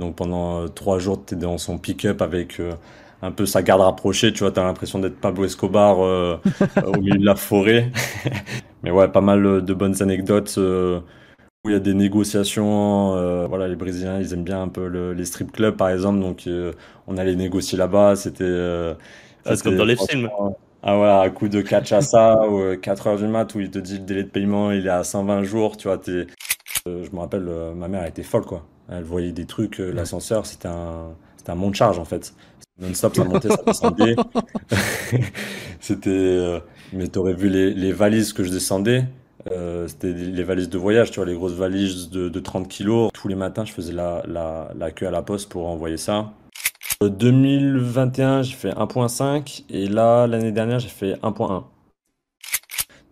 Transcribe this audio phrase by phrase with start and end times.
[0.00, 2.60] Donc pendant trois jours, tu es dans son pick-up avec
[3.22, 7.18] un peu sa garde rapprochée, tu vois, tu as l'impression d'être Pablo Escobar au milieu
[7.18, 7.92] de la forêt.
[8.82, 10.58] Mais ouais, pas mal de bonnes anecdotes
[11.64, 13.14] où il y a des négociations.
[13.16, 16.20] Euh, voilà, les Brésiliens, ils aiment bien un peu les strip clubs, par exemple.
[16.20, 16.72] Donc, euh,
[17.06, 18.16] on allait négocier là-bas.
[18.16, 18.44] C'était.
[18.44, 18.94] Euh,
[19.44, 20.30] c'est comme dans les films.
[20.82, 23.98] Ah ouais, à coup de cachaça ou 4 heures du mat où il te dit
[23.98, 26.00] le délai de paiement il est à 120 jours, tu vois.
[26.06, 27.46] je me rappelle,
[27.76, 28.64] ma mère était folle, quoi.
[28.90, 32.34] Elle voyait des trucs, l'ascenseur, c'était un, c'était un monte charge en fait.
[32.80, 34.16] Non-stop, ça montait, ça descendait.
[35.80, 36.60] c'était.
[36.92, 39.04] mais t'aurais vu les, les valises que je descendais.
[39.50, 43.10] Euh, c'était les valises de voyage, tu vois, les grosses valises de, de 30 kilos.
[43.12, 46.32] Tous les matins, je faisais la, la, la queue à la poste pour envoyer ça.
[47.02, 51.64] 2021, euh, j'ai fait 1.5 et là, l'année dernière, j'ai fait 1.1.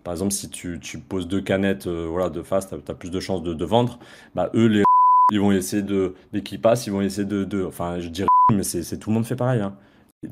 [0.05, 3.11] Par exemple, si tu, tu poses deux canettes euh, voilà, de face, tu as, plus
[3.11, 3.99] de chances de, de, vendre.
[4.35, 4.85] Bah, eux, les
[5.31, 8.29] ils vont essayer de, dès qu'ils passent, ils vont essayer de, de enfin, je dirais,
[8.51, 9.61] mais c'est tout le monde fait pareil.
[9.61, 9.77] Hein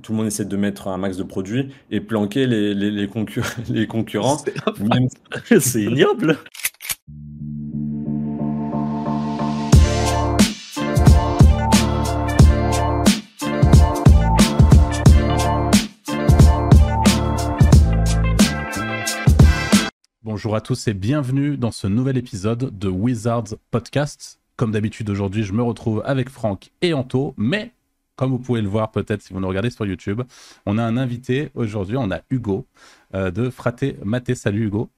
[0.02, 3.08] tout le monde essaie de mettre un max de produits et planquer les, les, les,
[3.68, 4.38] les concurrents.
[5.60, 6.38] C'est ignoble.
[20.22, 24.40] Bonjour à tous et bienvenue dans ce nouvel épisode de Wizards Podcast.
[24.56, 27.72] Comme d'habitude aujourd'hui, je me retrouve avec Franck et Anto, mais
[28.16, 30.22] comme vous pouvez le voir peut-être si vous nous regardez sur YouTube,
[30.64, 32.66] on a un invité aujourd'hui, on a Hugo
[33.14, 34.34] euh, de Fraté Maté.
[34.34, 34.88] Salut Hugo.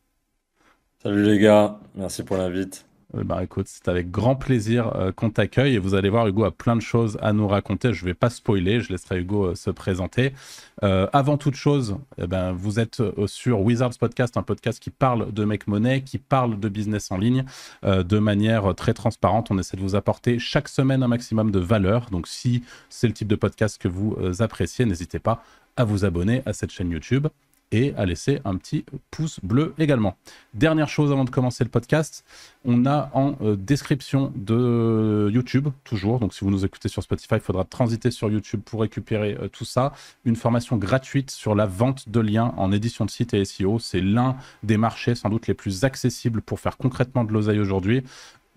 [1.02, 2.87] Salut les gars, merci pour l'invite.
[3.16, 6.50] Euh, bah c'est avec grand plaisir euh, qu'on t'accueille et vous allez voir, Hugo a
[6.50, 7.94] plein de choses à nous raconter.
[7.94, 10.32] Je vais pas spoiler, je laisserai Hugo euh, se présenter.
[10.80, 15.44] avant toute chose, eh ben, vous êtes sur Wizards Podcast, un podcast qui parle de
[15.44, 17.44] make money, qui parle de business en ligne
[17.82, 19.50] de manière très transparente.
[19.50, 22.10] On essaie de vous apporter chaque semaine un maximum de valeur.
[22.10, 25.42] Donc si c'est le type de podcast que vous appréciez, n'hésitez pas
[25.76, 27.26] à vous abonner à cette chaîne YouTube
[27.72, 30.16] et à laisser un petit pouce bleu également.
[30.54, 32.24] Dernière chose avant de commencer le podcast,
[32.64, 37.34] on a en euh, description de YouTube, toujours, donc si vous nous écoutez sur Spotify,
[37.34, 39.92] il faudra transiter sur YouTube pour récupérer euh, tout ça,
[40.24, 43.78] une formation gratuite sur la vente de liens en édition de site et SEO.
[43.78, 48.02] C'est l'un des marchés sans doute les plus accessibles pour faire concrètement de l'oseille aujourd'hui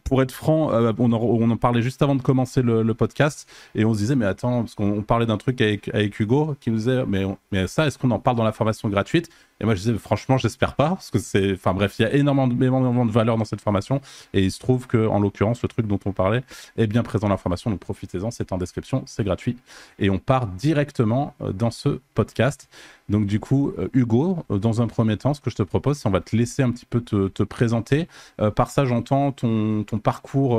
[0.03, 3.93] pour être franc, euh, on, en, parlait juste avant de commencer le, podcast et on
[3.93, 7.05] se disait, mais attends, parce qu'on parlait d'un truc avec, avec, Hugo qui nous disait,
[7.05, 9.29] mais, mais ça, est-ce qu'on en parle dans la formation gratuite?
[9.61, 12.13] Et moi, je disais, franchement, j'espère pas, parce que c'est, enfin bref, il y a
[12.13, 14.01] énormément, énormément de valeur dans cette formation,
[14.33, 16.43] et il se trouve que, en l'occurrence, le truc dont on parlait
[16.77, 19.57] est bien présent dans la formation, donc profitez-en, c'est en description, c'est gratuit,
[19.99, 22.69] et on part directement euh, dans ce podcast.
[23.07, 25.99] Donc du coup, euh, Hugo, euh, dans un premier temps, ce que je te propose,
[25.99, 28.07] c'est on va te laisser un petit peu te, présenter.
[28.55, 30.55] par ça, j'entends ton, parcours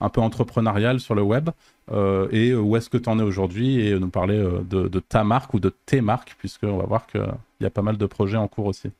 [0.00, 1.50] un peu entrepreneurial sur le web.
[2.30, 5.54] Et où est-ce que tu en es aujourd'hui et nous parler euh, de, ta marque
[5.54, 7.06] ou de tes marques, puisqu'on va voir
[7.62, 8.90] qu'il y a pas mal de projets en cours aussi.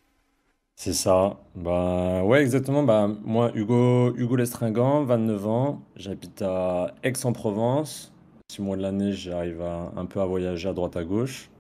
[0.77, 1.37] C'est ça.
[1.57, 2.85] Bah ouais, exactement.
[2.85, 8.13] Bah moi, Hugo, Hugo Lestringant, 29 ans, j'habite à Aix-en-Provence.
[8.53, 11.51] Six mois de l'année, j'arrive un peu à voyager à droite à gauche.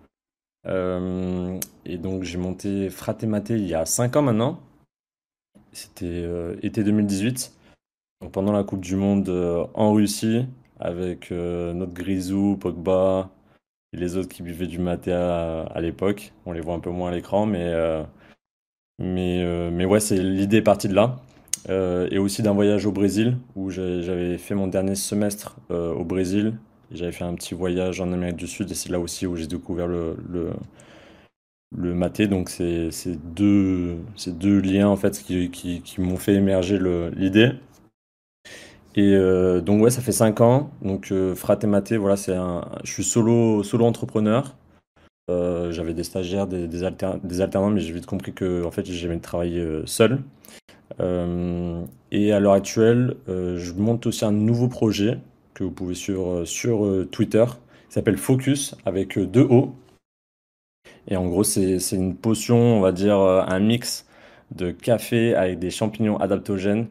[0.68, 4.60] Euh, et donc j'ai monté Fratématé il y a 5 ans maintenant.
[5.72, 6.24] C'était
[6.62, 7.52] été 2018.
[8.20, 9.28] Donc pendant la Coupe du Monde
[9.74, 10.46] en Russie,
[10.78, 13.30] avec euh, notre Grisou, Pogba
[13.92, 16.32] les autres qui buvaient du maté à, l'époque.
[16.46, 18.02] On les voit un peu moins à l'écran, mais, euh,
[18.98, 21.20] mais, euh, mais ouais, c'est l'idée partie de là.
[22.10, 26.54] et aussi d'un voyage au Brésil, où j'avais fait mon dernier semestre au Brésil.
[26.90, 29.46] J'avais fait un petit voyage en Amérique du Sud, et c'est là aussi où j'ai
[29.46, 30.16] découvert le,
[31.74, 32.26] le, maté.
[32.28, 32.90] Donc c'est
[33.34, 36.78] deux, deux liens en fait qui, qui m'ont fait émerger
[37.16, 37.52] l'idée.
[38.94, 40.70] Et euh, donc ouais, ça fait 5 ans.
[40.82, 41.34] Donc euh,
[41.66, 44.54] Maté, voilà, c'est un, je suis solo, solo entrepreneur.
[45.30, 49.18] Euh, j'avais des stagiaires, des, des, alternants, mais j'ai vite compris que en fait, j'aimais
[49.18, 50.20] travailler euh, seul.
[51.00, 55.18] et à l'heure actuelle, je monte aussi un nouveau projet
[55.54, 57.44] que vous pouvez suivre sur Twitter,
[57.88, 59.74] qui s'appelle Focus avec deux O.
[61.08, 64.06] Et en gros, c'est une potion, on va dire un mix
[64.54, 66.88] de café avec des champignons adaptogènes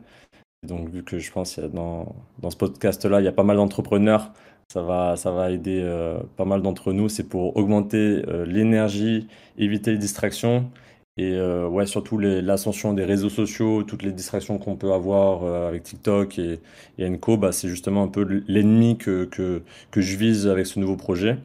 [0.68, 3.58] donc, vu que je pense que dans, dans ce podcast-là, il y a pas mal
[3.58, 4.32] d'entrepreneurs,
[4.72, 7.10] ça va, ça va aider euh, pas mal d'entre nous.
[7.10, 9.28] C'est pour augmenter euh, l'énergie,
[9.58, 10.70] éviter les distractions
[11.18, 15.84] et euh, ouais, surtout l'ascension des réseaux sociaux, toutes les distractions qu'on peut avoir avec
[15.84, 16.60] TikTok et,
[17.00, 20.80] et Enco, bah, c'est justement un peu l'ennemi que, que, que, je vise avec ce
[20.80, 21.38] nouveau projet.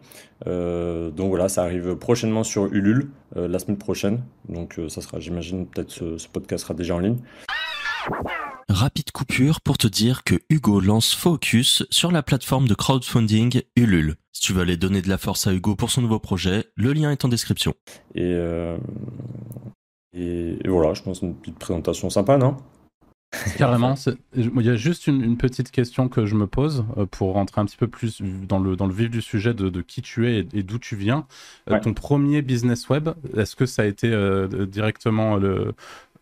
[0.45, 4.23] donc voilà, ça arrive prochainement sur Ulule, la semaine prochaine.
[4.49, 7.19] Donc ça sera, j'imagine, peut-être ce, ce podcast sera déjà en ligne.
[8.69, 14.17] Rapide coupure pour te dire que Hugo lance Focus sur la plateforme de crowdfunding Ulule.
[14.33, 16.93] Si tu veux aller donner de la force à Hugo pour son nouveau projet, le
[16.93, 17.75] lien est en description.
[18.17, 18.77] Et, euh,
[20.13, 22.57] et, voilà, je pense une petite présentation sympa, non?
[23.59, 23.95] Carrément.
[24.35, 27.67] Il y a juste une, petite question que je me pose euh, pour rentrer un
[27.67, 30.63] petit peu plus dans le, dans le vif du sujet de, qui tu es et,
[30.63, 31.27] d'où tu viens.
[31.71, 34.11] Euh, ton premier business web, est-ce que ça a été
[34.67, 35.75] directement le,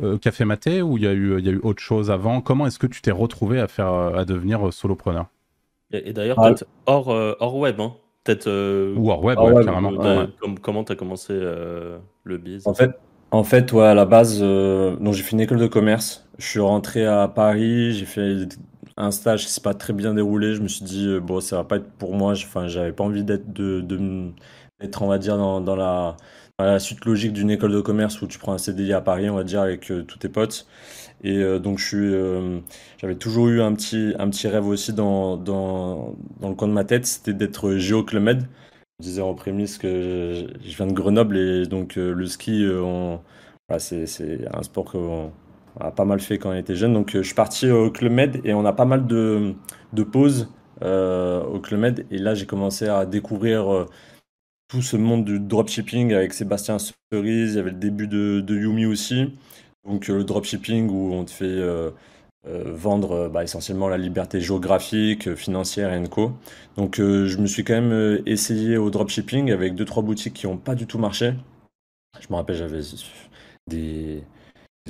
[0.02, 2.40] euh, Café Maté ou il y, a eu, il y a eu autre chose avant?
[2.40, 5.26] Comment est-ce que tu t'es retrouvé à, faire, à devenir solopreneur?
[5.93, 6.49] Et, d'ailleurs, ah.
[6.49, 7.94] peut-être hors, euh, hors web, hein
[8.25, 8.49] peut-être.
[8.49, 9.93] Euh, ou hors web, carrément.
[10.62, 12.66] comment tu as commencé le biz?
[12.66, 12.93] En fait,
[13.31, 16.24] en fait ouais, à la base, j'ai fait une école de commerce.
[16.39, 18.49] Je suis rentré à Paris, j'ai fait
[18.97, 20.55] un stage qui s'est pas très bien déroulé.
[20.55, 22.33] Je me suis dit, bon, ça va pas être pour moi.
[22.33, 24.31] Enfin, j'avais pas envie d'être, de, de,
[24.81, 26.17] d'être, on va dire, dans, dans la
[26.59, 29.35] la suite logique d'une école de commerce où tu prends un CDI à Paris, on
[29.35, 30.67] va dire, avec euh, tous tes potes.
[31.25, 32.61] Et euh, donc, je suis, euh,
[32.99, 36.73] j'avais toujours eu un petit, un petit rêve aussi dans, dans, dans le coin de
[36.73, 38.49] ma tête, c'était d'être Géo Club Med.
[39.01, 42.65] Je disais en prémisse que je, viens de Grenoble et donc le ski,
[43.79, 44.85] c'est, c'est un sport
[45.97, 46.93] pas mal fait quand on était jeune.
[46.93, 49.55] Donc, je suis parti au Club Med et on a pas mal de,
[49.93, 50.49] de pauses
[50.81, 52.06] au Club Med.
[52.11, 53.87] Et là, j'ai commencé à découvrir
[54.69, 58.87] tout ce monde du dropshipping avec Sébastien Cerise, il y avait le début de, Yumi
[58.87, 59.35] aussi.
[59.85, 61.91] Donc euh, le dropshipping où on te fait euh,
[62.49, 66.32] euh, vendre bah, essentiellement la liberté géographique, financière et co.
[66.76, 70.56] Donc je me suis quand même essayé au dropshipping avec deux trois boutiques qui n'ont
[70.56, 71.35] pas du tout marché.
[72.21, 72.81] Je me rappelle j'avais
[73.69, 74.25] des,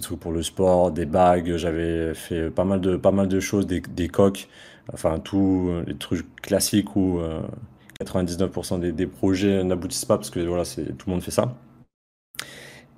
[0.02, 3.66] trucs pour le sport, des bagues, j'avais fait pas mal de, pas mal de choses,
[3.66, 4.48] des, des coques,
[4.92, 7.20] enfin tous les trucs classiques où
[8.02, 11.54] 99% des, projets n'aboutissent pas parce que voilà, tout le monde fait ça.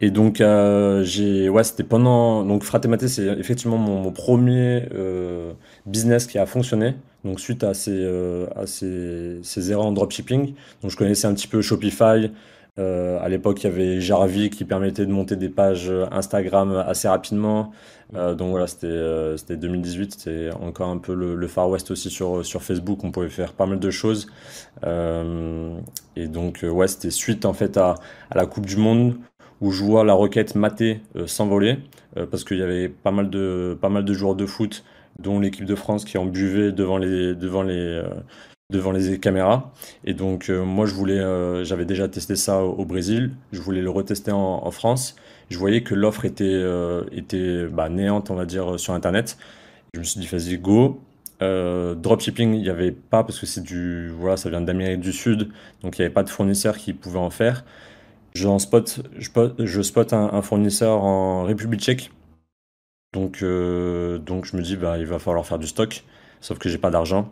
[0.00, 1.02] Et donc, euh,
[1.48, 2.44] ouais, c'était pendant.
[2.44, 5.54] Donc, Fratématé, c'est effectivement mon, premier euh,
[5.86, 6.94] business qui a fonctionné.
[7.24, 10.54] Donc, suite à ces, euh, à ces, ces, erreurs en dropshipping.
[10.82, 12.30] Donc, je connaissais un petit peu Shopify.
[12.78, 17.72] À l'époque, il y avait Jarvi qui permettait de monter des pages Instagram assez rapidement.
[18.14, 22.10] Euh, donc voilà, c'était euh, c'était 2018, c'était encore un peu le, Far West aussi
[22.10, 24.28] sur, sur Facebook, on pouvait faire pas mal de choses.
[24.84, 25.78] Euh,
[26.14, 27.94] et donc ouais, c'était suite en fait à,
[28.30, 29.16] à, la Coupe du Monde
[29.60, 31.78] où je vois la Roquette mater s'envoler
[32.30, 34.84] parce qu'il y avait pas mal de pas mal de joueurs de foot
[35.18, 38.02] dont l'équipe de France qui en buvait devant les devant les
[38.72, 39.72] devant les caméras.
[40.04, 44.32] Et donc moi je voulais, j'avais déjà testé ça au, Brésil, je voulais le retester
[44.32, 45.16] en, France
[45.50, 49.38] je voyais que l'offre était, euh, était bah, néante, on va dire, sur Internet.
[49.94, 51.00] Je me suis dit, vas-y, go.
[51.42, 55.12] Euh, dropshipping, il n'y avait pas parce que c'est du, voilà, ça vient d'Amérique du
[55.12, 55.50] Sud,
[55.82, 57.64] donc il n'y avait pas de fournisseur qui pouvait en faire.
[58.58, 62.10] Spot, je, je spot un, fournisseur en République tchèque.
[63.14, 66.04] Donc, euh, donc je me dis, bah, il va falloir faire du stock,
[66.40, 67.30] sauf que j'ai pas d'argent.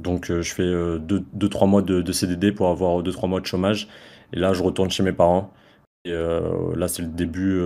[0.00, 3.88] Donc je fais 2-3 mois de, de, CDD pour avoir 2-3 mois de chômage.
[4.32, 5.52] Et là, je retourne chez mes parents.
[6.04, 7.60] Et euh, là, c'est le début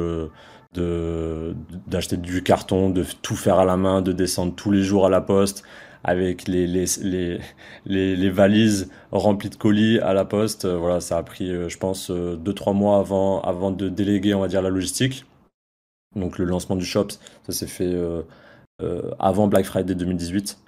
[0.76, 1.54] euh,
[1.86, 5.08] d'acheter du carton, de tout faire à la main, de descendre tous les jours à
[5.08, 5.64] la poste
[6.06, 10.66] avec les, les, les, les, valises remplies de colis à la poste.
[10.66, 14.48] Euh, voilà, ça a pris, je pense, 2-3 mois avant, avant de déléguer, on va
[14.48, 15.24] dire, la logistique.
[16.16, 17.08] Donc le lancement du shop,
[17.46, 17.96] ça s'est fait
[19.18, 20.58] avant Black Friday 2018.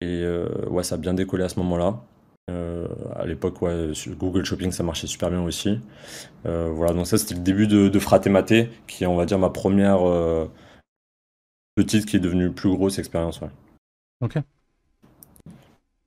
[0.00, 0.24] Et
[0.68, 2.00] ouais, ça a bien décollé à ce moment-là.
[2.50, 5.78] Euh, à l'époque, ouais, Google Shopping, ça marchait super bien aussi.
[6.46, 9.38] Euh, voilà, donc ça, c'était le début de, de Fratématé, qui est, on va dire,
[9.38, 10.46] ma première euh,
[11.76, 13.40] petite qui est devenue plus grosse expérience.
[13.40, 13.50] Ouais.
[14.20, 14.38] Ok.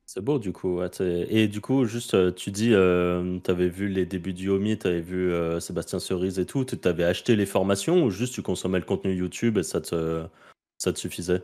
[0.05, 0.79] C'est beau, du coup.
[0.99, 5.01] et du coup, juste, tu dis, tu avais vu les débuts du Yomi, tu avais
[5.01, 6.65] vu Sébastien Cerise et tout.
[6.65, 10.23] Tu avais acheté les formations ou juste tu consommais le contenu YouTube et ça te,
[10.77, 11.41] ça te suffisait?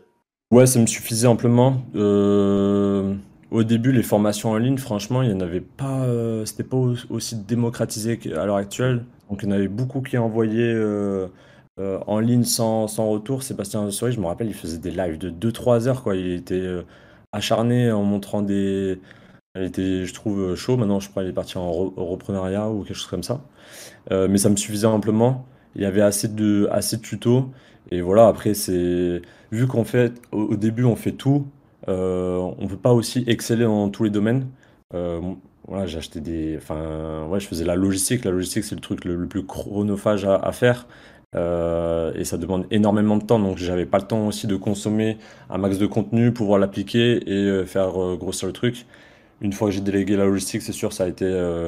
[0.52, 1.84] Ouais, ça me suffisait amplement.
[1.96, 3.14] Euh,
[3.52, 6.78] au début, les formations en ligne, franchement, il n'y en avait pas, euh, c'était pas
[7.12, 9.06] aussi démocratisé qu'à l'heure actuelle.
[9.30, 11.28] Donc, il y en avait beaucoup qui envoyaient euh,
[11.78, 13.44] en ligne sans, sans retour.
[13.44, 16.16] Sébastien Souris, je me rappelle, il faisait des lives de 2-3 heures, quoi.
[16.16, 16.68] Il était
[17.32, 19.00] acharné en montrant des.
[19.56, 20.78] Il était, je trouve, chaud.
[20.78, 23.42] Maintenant, je crois qu'il est parti en reprenariat ou quelque chose comme ça.
[24.12, 25.46] mais ça me suffisait amplement.
[25.76, 27.50] Il y avait assez de, assez de tutos.
[27.92, 29.22] Et voilà, après, c'est.
[29.52, 30.14] Vu qu'on fait.
[30.32, 31.48] au début, on fait tout.
[31.88, 34.48] Euh, on ne peut pas aussi exceller dans tous les domaines.
[34.94, 35.20] Euh,
[35.68, 36.58] voilà, j'ai acheté des.
[36.58, 38.26] Enfin, ouais, je faisais la logistique.
[38.26, 40.88] La logistique, c'est le truc le, plus chronophage à, faire.
[41.36, 43.40] Euh, et ça demande énormément de temps.
[43.40, 45.18] Donc, j'avais pas le temps aussi de consommer
[45.50, 48.86] un max de contenu, pouvoir l'appliquer et faire grossir le truc.
[49.42, 51.26] Une fois que j'ai délégué la logistique, c'est sûr, ça a été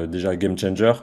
[0.08, 0.94] déjà game changer.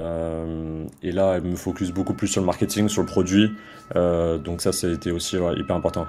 [0.00, 3.50] Et là, elle me focus beaucoup plus sur le marketing, sur le produit.
[3.94, 6.06] donc, ça, ça a été aussi hyper important.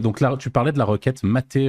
[0.00, 1.68] donc là, tu parlais de la requête matée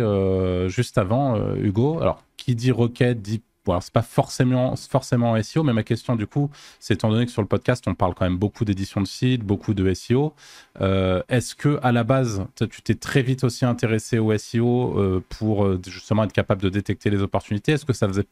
[0.67, 1.99] juste avant, Hugo.
[2.01, 6.25] Alors, qui dit requête dit Bon, c'est pas forcément, forcément SEO, mais ma question du
[6.25, 9.07] coup, c'est étant donné que sur le podcast, on parle quand même beaucoup d'édition de
[9.07, 10.33] site, beaucoup de SEO.
[10.79, 15.21] Euh, est-ce que à la base, tu t'es très vite aussi intéressé au SEO euh,
[15.37, 17.73] pour euh, justement être capable de détecter les opportunités?
[17.73, 18.23] Est-ce que ça faisait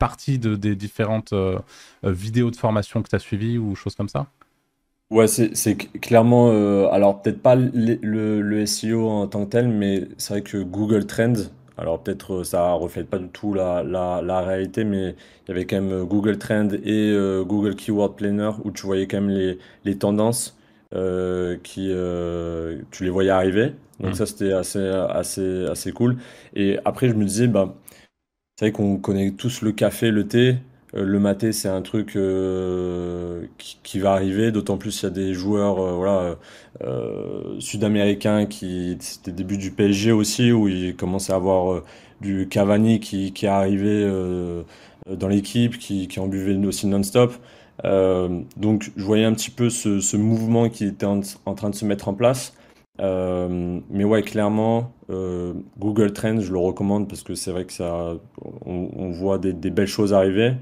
[0.00, 1.32] partie de, des différentes
[2.02, 4.26] vidéos de formation que tu as suivies ou choses comme ça?
[5.10, 6.50] Ouais, c'est clairement,
[6.90, 11.06] alors peut-être pas le, le, SEO en tant que tel, mais c'est vrai que Google
[11.06, 15.14] Trends, alors peut-être euh, ça reflète pas du tout la, la, réalité, mais
[15.46, 18.84] il y avait quand même euh, Google Trend et euh, Google Keyword Planner où tu
[18.84, 20.56] voyais quand même les, les tendances
[21.62, 21.92] qui
[22.90, 23.72] tu les voyais arriver.
[24.00, 24.14] Donc mmh.
[24.14, 26.16] ça c'était assez, assez, assez cool.
[26.54, 27.74] Et après je me disais, bah,
[28.60, 30.56] c'est vrai qu'on connaît tous le café, le thé.
[30.94, 35.10] Euh, le maté, c'est un truc euh, qui, va arriver, d'autant plus il y a
[35.10, 36.36] des joueurs euh, voilà,
[37.58, 41.84] sud-américains qui, c'était début du PSG aussi, où il commençait à avoir
[42.20, 44.06] du Cavani qui, est arrivé
[45.08, 47.32] dans l'équipe, qui, qui en buvait aussi non-stop.
[47.82, 51.22] donc je voyais un petit peu ce, mouvement qui était en,
[51.54, 52.52] train de se mettre en place.
[53.00, 54.92] Mais ouais, clairement,
[55.78, 58.14] Google Trends, je le recommande parce que c'est vrai que ça,
[58.66, 60.54] on, voit des, des, belles choses arriver.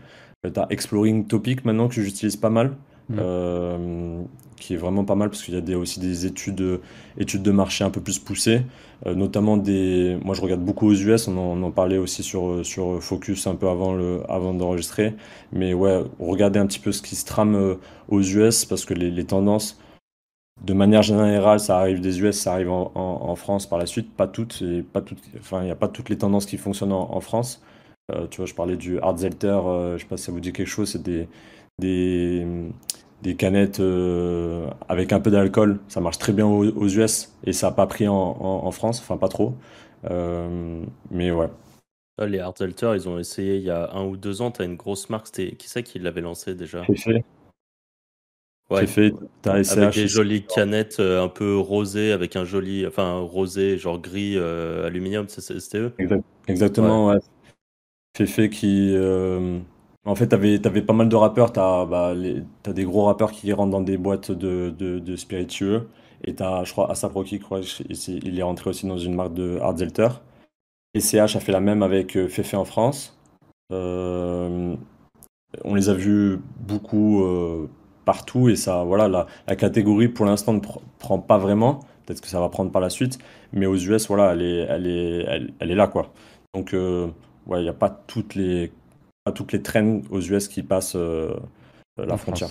[0.46, 2.76] Euh, tu as Exploring Topic maintenant que j'utilise pas mal,
[3.08, 3.16] mm.
[3.18, 4.22] euh,
[4.56, 6.80] qui est vraiment pas mal parce qu'il y a des, aussi des études,
[7.16, 8.62] études de marché un peu plus poussées,
[9.06, 10.16] euh, notamment des.
[10.24, 13.68] Moi je regarde beaucoup aux US, on en, parlait aussi sur, sur Focus un peu
[13.68, 15.14] avant, le, avant d'enregistrer,
[15.52, 17.76] mais ouais, regardez un petit peu ce qui se trame
[18.08, 19.80] aux US parce que les, les tendances
[20.62, 24.12] de manière générale, ça arrive des US, ça arrive en, en, France par la suite.
[24.14, 26.92] Pas toutes, et pas toutes, enfin, il n'y a pas toutes les tendances qui fonctionnent
[26.92, 27.62] en, en France.
[28.10, 30.52] Euh, tu vois, je parlais du Hardzelter, euh, je sais pas si ça vous dit
[30.52, 31.28] quelque chose, c'est des,
[31.78, 32.46] des,
[33.22, 35.78] des canettes euh, avec un peu d'alcool.
[35.88, 39.16] Ça marche très bien aux, US et ça n'a pas pris en, en, France, enfin
[39.18, 39.54] pas trop.
[41.10, 41.48] mais ouais.
[42.20, 44.50] Ah, les Hardzelter, ils ont essayé il y a un ou deux ans.
[44.50, 46.84] Tu as une grosse marque, c'était qui c'est qui l'avait lancé déjà?
[48.70, 48.86] Ouais.
[48.86, 49.14] Fefe,
[49.46, 53.98] as SCH, avec des jolies canettes un peu rosées, avec un joli, enfin rosé, genre
[53.98, 55.92] gris aluminium, c'était eux?
[56.46, 57.18] Exactement, ouais
[58.26, 58.92] fait qui.
[58.94, 59.58] Euh,
[60.04, 61.52] en fait, t'avais avais pas mal de rappeurs.
[61.52, 62.14] T'as bah,
[62.66, 65.88] as des gros rappeurs qui rentrent dans des boîtes de, de, spiritueux.
[66.24, 67.40] Et t'as, je crois, Asap Rocky,
[68.08, 70.08] il est rentré aussi dans une marque de Hard Zelter.
[70.94, 73.16] Et CH a fait la même avec euh, Fefe en France.
[73.72, 74.74] Euh,
[75.64, 77.22] on les a vus beaucoup
[78.08, 80.60] partout et ça, voilà, la, la catégorie pour l'instant ne
[80.98, 81.80] prend pas vraiment.
[82.06, 83.18] Peut-être que ça va prendre par la suite,
[83.52, 86.10] mais aux US, voilà, elle est, elle est, elle, est là, quoi.
[86.54, 88.72] Donc, ouais, il n'y a pas toutes les
[89.24, 91.36] pas toutes les traînes aux US qui passent euh,
[91.98, 92.50] la frontière.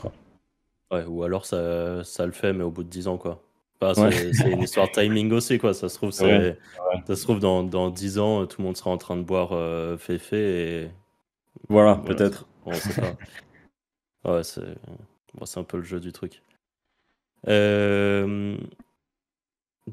[0.91, 3.41] Ouais, ou alors ça, ça le fait, mais au bout de 10 ans, quoi.
[3.81, 5.73] c'est une histoire de timing aussi, quoi.
[5.73, 8.99] Ça se trouve, ça se trouve dans, dans 10 ans, tout le monde sera en
[8.99, 9.97] train de boire euh,
[10.33, 10.87] et.
[11.67, 12.45] Voilà, peut-être.
[14.23, 14.61] ouais, c'est
[15.57, 16.41] un peu le jeu du truc.
[17.47, 18.57] Euh,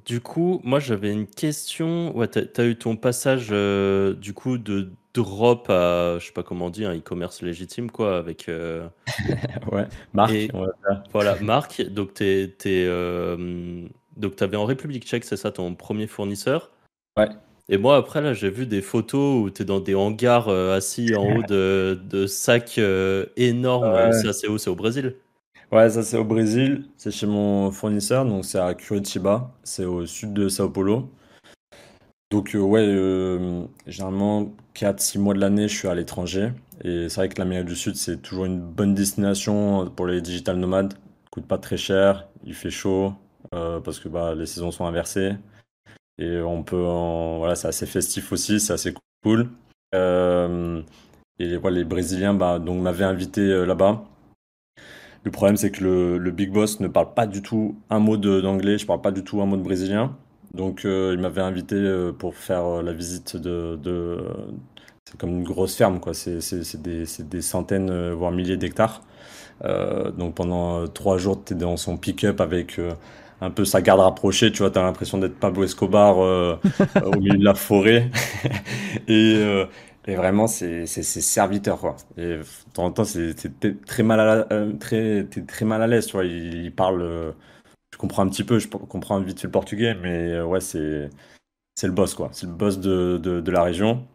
[0.07, 2.17] du coup, moi j'avais une question.
[2.17, 6.43] Ouais, tu as, eu ton passage euh, du coup de drop à, je sais pas
[6.43, 8.49] comment dire, un e-commerce légitime quoi, avec.
[8.49, 8.89] Euh,
[9.73, 10.33] ouais, Marc.
[11.13, 11.83] voilà, Marc.
[11.83, 13.87] Donc tu euh,
[14.17, 16.73] donc avais en République Tchèque, c'est ça ton premier fournisseur.
[17.17, 17.29] Ouais.
[17.69, 21.15] Et moi après là, j'ai vu des photos où tu es dans des hangars assis
[21.15, 22.81] en haut de, de sacs
[23.37, 24.13] énormes.
[24.13, 24.59] C'est où?
[24.59, 25.15] C'est au Brésil?
[25.73, 30.07] Ouais, ça c'est au Brésil, c'est chez mon fournisseur, donc c'est à Curitiba, c'est au
[30.07, 31.11] sud de Sao Paulo.
[32.31, 36.53] Donc euh, ouais, euh, généralement 4-6 mois de l'année je suis à l'étranger,
[36.83, 40.57] et c'est vrai que l'Amérique du Sud c'est toujours une bonne destination pour les digital
[40.57, 40.95] nomades,
[41.31, 43.13] coûte pas très cher, il fait chaud,
[43.55, 45.37] euh, parce que bah, les saisons sont inversées,
[46.19, 46.77] et on peut,
[47.39, 48.95] voilà, c'est assez festif aussi, c'est assez
[49.25, 49.51] cool.
[51.39, 54.05] et les Brésiliens bah, donc m'avaient invité là-bas.
[55.25, 58.77] Le problème, c'est que le, Big Boss ne parle pas du tout un mot d'anglais,
[58.77, 60.17] je parle pas du tout un mot de brésilien.
[60.53, 64.19] Donc, euh, il m'avait invité euh, pour faire euh, la visite de.
[65.05, 66.13] c'est comme une grosse ferme, quoi.
[66.15, 69.03] C'est des, des, centaines, voire milliers d'hectares.
[69.63, 72.79] donc, pendant trois jours, tu es dans son pick-up avec
[73.41, 76.19] un peu sa garde rapprochée, tu vois, tu as l'impression d'être Pablo Escobar
[77.05, 78.11] au milieu de la forêt.
[79.09, 79.65] et,
[80.07, 81.97] et vraiment, c'est serviteur, quoi.
[82.19, 82.45] Et de
[82.75, 83.35] temps en temps, c'est
[83.87, 86.25] très mal à euh, très, très mal à l'aise, tu vois.
[86.27, 87.33] Il, parle, euh,
[87.93, 91.09] je comprends un petit peu, je comprends vite fait le portugais, mais euh, ouais, c'est
[91.83, 92.29] le boss, quoi.
[92.33, 94.07] C'est le boss de, de, la région.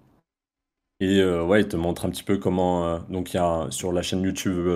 [1.00, 3.00] Et ouais, il te montre un petit peu comment.
[3.10, 4.68] donc, il y a sur la chaîne YouTube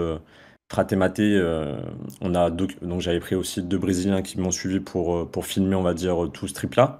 [0.72, 1.39] Fratematé,
[2.22, 5.84] on a donc j'avais pris aussi deux Brésiliens qui m'ont suivi pour, pour filmer, on
[5.84, 7.00] va dire, tout ce trip-là.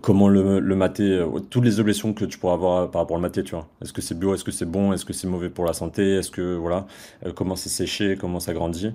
[0.00, 3.42] Comment le, le mater, toutes les objections que tu pourras avoir par rapport au maté,
[3.44, 3.68] tu vois.
[3.82, 6.16] Est-ce que c'est bio, est-ce que c'est bon, est-ce que c'est mauvais pour la santé,
[6.16, 6.86] est-ce que, voilà,
[7.34, 8.92] comment c'est séché, comment ça grandit.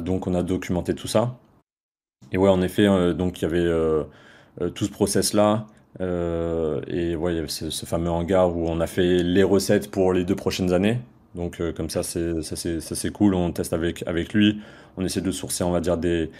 [0.00, 1.38] donc on a documenté tout ça.
[2.30, 4.04] Et ouais, en effet, donc il y avait
[4.74, 5.66] tout ce process-là.
[6.00, 9.90] Euh, et ouais, il y avait ce, fameux hangar où on a fait les recettes
[9.90, 10.98] pour les deux prochaines années.
[11.34, 13.34] Donc euh, comme ça c'est cool.
[13.34, 14.60] On teste avec avec lui.
[14.96, 16.30] On essaie de sourcer, on va dire des,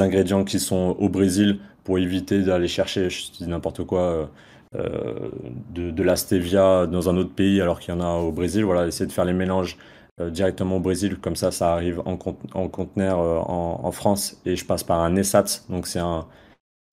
[0.00, 4.30] ingrédients qui sont au Brésil pour éviter d'aller chercher, je n'importe quoi,
[4.76, 5.30] euh,
[5.74, 8.64] de, de la stevia dans un autre pays alors qu'il y en a au Brésil.
[8.64, 9.76] Voilà, essayer de faire les mélanges
[10.20, 11.16] directement au Brésil.
[11.18, 12.18] Comme ça, ça arrive en,
[12.54, 15.62] en conteneur en, en, France et je passe par un ESAT.
[15.70, 16.26] Donc c'est un,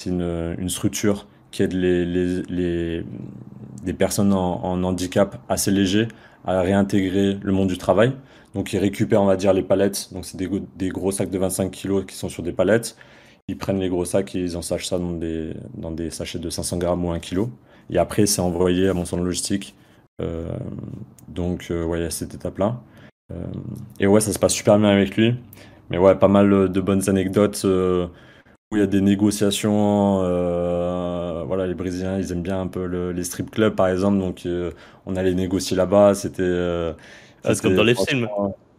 [0.06, 3.04] une, structure qui aide les,
[3.98, 6.08] personnes en, handicap assez léger
[6.46, 8.14] à réintégrer le monde du travail.
[8.58, 10.12] Donc ils récupèrent, on va dire, les palettes.
[10.12, 12.98] Donc c'est des, gros sacs de 25 kg qui sont sur des palettes.
[13.48, 16.80] Ils prennent les gros sacs et ils ensachent ça dans des, dans sachets de 500
[16.80, 17.50] grammes ou 1 kg.
[17.92, 19.76] Et après, c'est envoyé à mon centre logistique.
[20.24, 20.58] Euh,
[21.28, 22.82] donc, euh, ouais, y cette étape-là.
[23.32, 23.46] Euh,
[24.00, 25.36] et ouais, ça se passe super bien avec lui.
[25.92, 27.64] Mais ouais, pas mal de bonnes anecdotes
[28.72, 30.22] où il y a des négociations.
[30.24, 34.20] Euh, voilà, les Brésiliens, ils aiment bien un peu les strip clubs, par exemple.
[34.20, 34.72] Donc, euh,
[35.06, 36.16] on allait négocier là-bas.
[36.16, 36.96] C'était.
[37.48, 38.30] Euh, ah, c'est comme dans les films.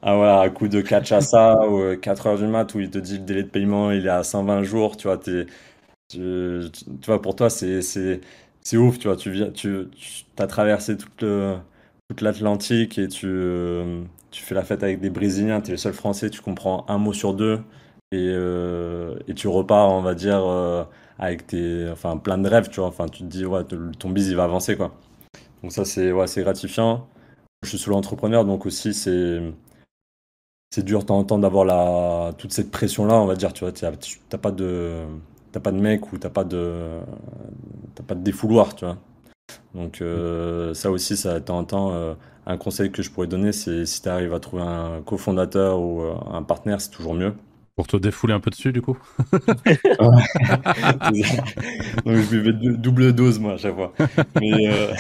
[0.01, 0.83] Ah voilà, à coup de
[1.21, 4.07] ça ou 4 heures du mat où il te dit le délai de paiement il
[4.07, 5.47] est à 120 jours, tu vois, tu,
[6.09, 6.71] tu,
[7.05, 8.21] vois pour toi c'est, c'est,
[8.61, 11.57] c'est ouf, tu vois, tu viens, tu, tu as traversé toute, le,
[12.09, 13.27] toute l'Atlantique et tu,
[14.31, 16.99] tu fais la fête avec des Brésiliens, tu es le seul Français, tu comprends un
[16.99, 17.61] mot sur deux,
[18.13, 20.85] et, euh, et tu repars, on va dire, euh,
[21.19, 22.89] avec tes, enfin, plein de rêves, tu vois.
[22.89, 24.95] Enfin, tu te dis, ouais, ton biz, il va avancer, quoi.
[25.63, 27.09] Donc ça, c'est ouais, c'est gratifiant.
[27.62, 29.43] Je suis solo entrepreneur, donc aussi, c'est
[30.85, 33.65] dur de temps en temps d'avoir la toute cette pression là on va dire tu
[33.65, 35.05] vois t'as pas de
[35.50, 37.00] t'as pas de mec ou t'as pas de
[37.95, 38.99] t'as pas de défouloir tu vois.
[39.75, 43.53] Donc euh, ça aussi ça de temps en temps un conseil que je pourrais donner
[43.53, 47.35] c'est si tu arrives à trouver un cofondateur ou un partenaire c'est toujours mieux
[47.78, 48.99] pour te défouler un peu dessus, du coup
[52.04, 53.93] je buvais double dose, moi, à chaque fois.
[54.41, 54.93] Mais euh,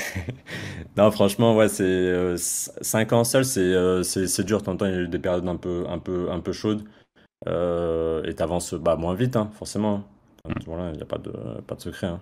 [0.96, 4.62] non, franchement, ouais, c'est 5 euh, ans seul, euh, c'est dur.
[4.62, 6.84] T'entends, il y a eu des périodes un peu, un peu, un peu chaudes.
[7.48, 10.04] et t'avances bah, moins vite, hein, forcément.
[10.64, 11.32] Voilà, il n'y a pas de,
[11.66, 12.06] pas de secret.
[12.06, 12.20] Hein.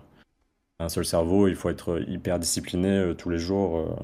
[0.79, 3.95] Un seul cerveau, il faut être hyper discipliné tous les jours.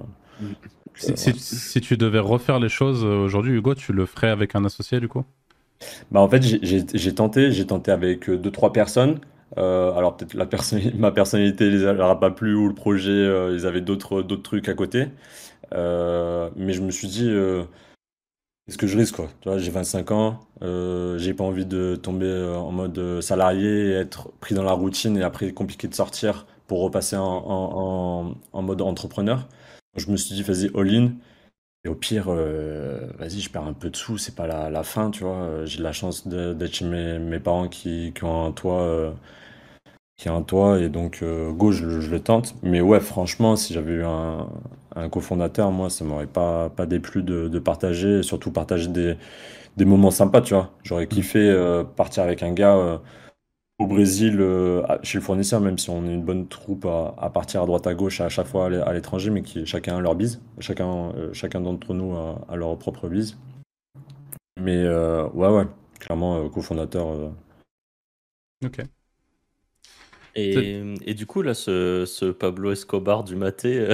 [0.94, 5.00] Si, si, tu devais refaire les choses aujourd'hui, Hugo, tu le ferais avec un associé,
[5.00, 5.26] du coup?
[6.12, 9.20] Bah, en fait, j'ai tenté, j'ai tenté avec euh, deux, trois personnes.
[9.58, 13.54] Euh, alors peut-être la personne, ma personnalité les aura pas plu ou le projet, euh,
[13.56, 15.10] ils avaient d'autres d'autres trucs à côté.
[15.72, 17.30] mais je me suis dit,
[18.68, 19.30] est-ce que je risque quoi?
[19.58, 24.64] J'ai 25 ans, j'ai pas envie de tomber en mode salarié et être pris dans
[24.64, 29.48] la routine et après compliqué de sortir pour repasser en, en, en mode entrepreneur.
[29.96, 31.12] Je me suis dit, vas-y, all-in.
[31.86, 35.12] Et au pire, euh, vas-y, je perds un peu de sous, c'est pas la, fin,
[35.12, 35.36] tu vois.
[35.36, 39.12] Euh, j'ai la chance d'être chez mes, parents qui, ont un toit, euh,
[40.16, 42.56] qui a un toit, et donc go, je, le tente.
[42.64, 44.48] Mais ouais, franchement, si j'avais eu un,
[45.12, 50.72] cofondateur, moi, ça m'aurait pas, déplu de, partager, surtout partager des moments sympas, tu vois.
[50.84, 51.54] J'aurais kiffé
[51.98, 53.02] partir avec un gars
[53.84, 57.62] au Brésil, euh, chez le fournisseur, même si on est une bonne troupe à, partir
[57.62, 60.42] à droite à gauche à chaque fois à l'étranger, mais qui chacun a leur bise,
[60.60, 63.38] chacun, euh, chacun d'entre nous a, leur propre bise.
[64.60, 65.66] Mais euh, ouais, ouais,
[66.00, 67.34] clairement cofondateur.
[68.64, 68.82] Ok.
[70.36, 73.90] Et, et, du coup, là, ce, ce Pablo Escobar du Maté,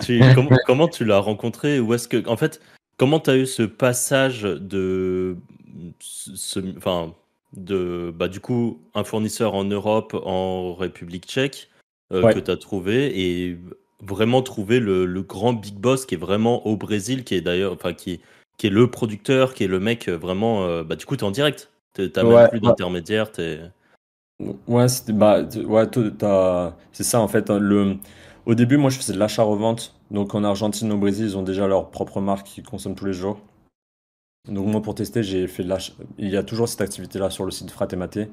[0.00, 0.20] tu,
[0.66, 1.80] comment, tu l'as rencontré?
[1.80, 2.60] Ou est-ce que, en fait,
[2.98, 5.36] comment tu as eu ce passage de.
[5.98, 7.14] Ce, enfin,
[7.54, 11.70] de bah, du coup un fournisseur en Europe, en République tchèque
[12.12, 13.58] euh, que tu as trouvé et
[14.00, 17.94] vraiment trouver le, grand big boss qui est vraiment au Brésil, qui est d'ailleurs, enfin
[17.94, 18.20] qui,
[18.58, 20.64] qui est le producteur, qui est le mec euh, vraiment.
[20.64, 21.70] Euh, bah, du coup, tu es en direct.
[21.94, 23.30] Tu n'as même plus d'intermédiaire.
[24.38, 25.86] Ouais, bah, ouais,
[26.92, 27.50] c'est ça en fait.
[27.50, 27.96] Hein, le...
[28.44, 29.94] Au début, moi je faisais de l'achat-revente.
[30.10, 33.12] Donc en Argentine, au Brésil, ils ont déjà leur propre marque qu'ils consomment tous les
[33.12, 33.40] jours.
[34.48, 35.92] Donc moi pour tester, j'ai fait l'achat.
[36.18, 38.28] Il y a toujours cette activité-là sur le site Fratematé.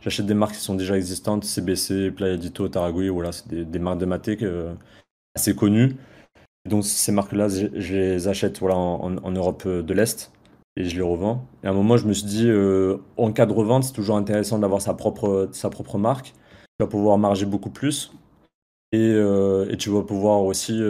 [0.00, 4.06] J'achète des marques qui sont déjà existantes, CBC, Playadito, Taragui, voilà, c'est des, marques de
[4.06, 4.38] maté
[5.34, 5.96] assez connues.
[6.68, 10.30] donc ces marques-là, je, les achète voilà, en, Europe de l'Est
[10.76, 11.46] et je les revends.
[11.64, 14.16] Et à un moment, je me suis dit, euh, en cas de revente, c'est toujours
[14.16, 16.34] intéressant d'avoir sa propre, sa propre marque.
[16.78, 18.12] Tu vas pouvoir marger beaucoup plus.
[18.92, 20.80] Et, et tu vas pouvoir aussi,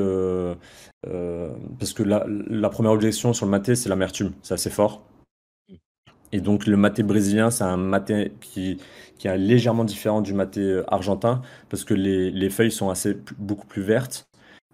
[1.78, 5.02] parce que la, première objection sur le maté, c'est l'amertume, c'est assez fort.
[6.32, 8.78] Et donc le maté brésilien, c'est un maté qui,
[9.24, 13.82] est légèrement différent du maté argentin, parce que les, les feuilles sont assez, beaucoup plus
[13.82, 14.28] vertes.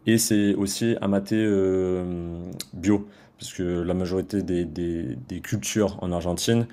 [0.06, 1.36] Et c'est aussi un maté
[2.72, 3.06] bio
[3.42, 6.68] parce que la majorité des, cultures en Argentine,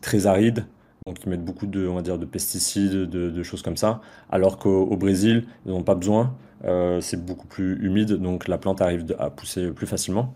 [0.00, 0.66] très arides,
[1.06, 4.58] donc ils mettent beaucoup de, on va dire, de pesticides, de, choses comme ça, alors
[4.58, 9.14] qu'au Brésil, ils n'ont pas besoin, euh, c'est beaucoup plus humide, donc la plante arrive
[9.18, 10.34] à pousser plus facilement.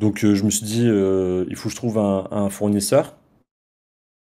[0.00, 3.16] Donc euh, je me suis dit, euh, il faut que je trouve un, fournisseur.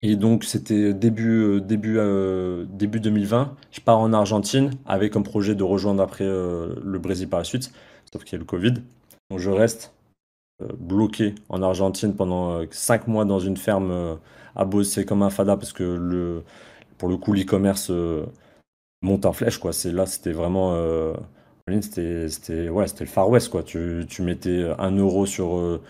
[0.03, 1.99] Et donc c'était début, début,
[2.69, 7.41] début 2020, je pars en Argentine avec un projet de rejoindre après le Brésil par
[7.41, 7.73] la suite,
[8.13, 8.75] sauf qu'il y a le Covid.
[9.31, 9.97] Donc je reste
[10.63, 14.15] euh, bloqué en Argentine pendant 5 euh, mois dans une ferme euh,
[14.55, 16.45] à bosser comme un fada parce que le,
[16.97, 17.93] pour le coup l'e-commerce
[19.07, 19.73] monte en flèche quoi.
[19.73, 20.75] C'est là c'était vraiment
[21.81, 23.63] c'était c'était ouais, c'était le Far West quoi.
[23.63, 25.81] Tu, tu mettais un euro sur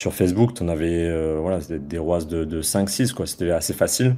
[0.00, 3.74] sur Facebook, tu en avais voilà, des rois de, de 5 6 quoi, c'était assez
[3.74, 4.16] facile.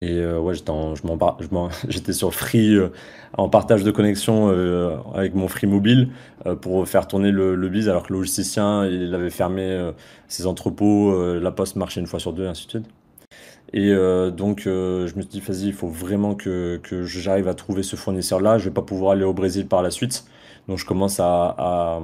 [0.00, 0.54] Et euh, ouais,
[1.88, 2.90] j'étais sur Free euh,
[3.32, 6.10] en partage de connexion euh, avec mon Free mobile
[6.62, 9.92] pour faire tourner le, le alors que le logisticien il avait fermé
[10.28, 12.97] ses entrepôts, la poste marchait une fois sur deux, et ainsi de suite.
[13.72, 13.94] Et
[14.32, 17.96] donc je me suis dit, vas-y, il faut vraiment que, que j'arrive à trouver ce
[17.96, 18.58] fournisseur-là.
[18.58, 20.24] Je vais pas pouvoir aller au Brésil par la suite.
[20.68, 22.00] Donc je commence à,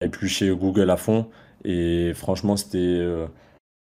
[0.00, 1.28] éplucher Google à fond.
[1.64, 3.00] Et franchement, c'était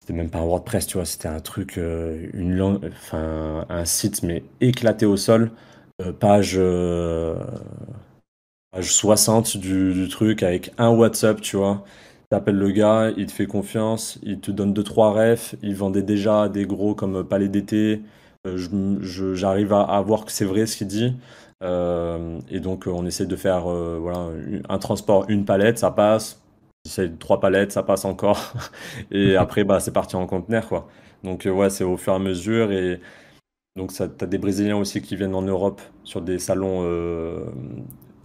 [0.04, 4.22] c'était même pas un WordPress, tu vois, c'était un truc, euh, une langue, un site,
[4.22, 5.50] mais éclaté au sol,
[6.02, 7.36] euh, page, euh,
[8.70, 11.84] page 60 du, truc avec un WhatsApp, tu vois.
[12.34, 16.48] T'appelles le gars, il te fait confiance, il te donne 2-3 refs, il vendait déjà
[16.48, 18.02] des gros comme Palais d'été.
[18.44, 21.16] J'arrive à, à, voir que c'est vrai ce qu'il dit.
[21.62, 24.28] et donc, on essaie de faire voilà,
[24.68, 26.44] un transport, une palette, ça passe
[26.86, 28.52] c'est trois palettes, ça passe encore.
[29.10, 30.88] et après, bah, c'est parti en conteneur, quoi.
[31.22, 32.72] Donc, euh, ouais, c'est au fur et à mesure.
[32.72, 33.00] Et
[33.76, 37.46] donc, tu as des Brésiliens aussi qui viennent en Europe sur des salons euh,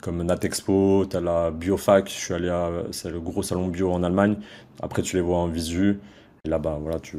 [0.01, 3.91] comme Natexpo, tu as la Biofac, je suis allé à, c'est le gros salon bio
[3.91, 4.37] en Allemagne.
[4.81, 5.99] Après, tu les vois en visu.
[6.45, 7.17] Et là, bas voilà, tu,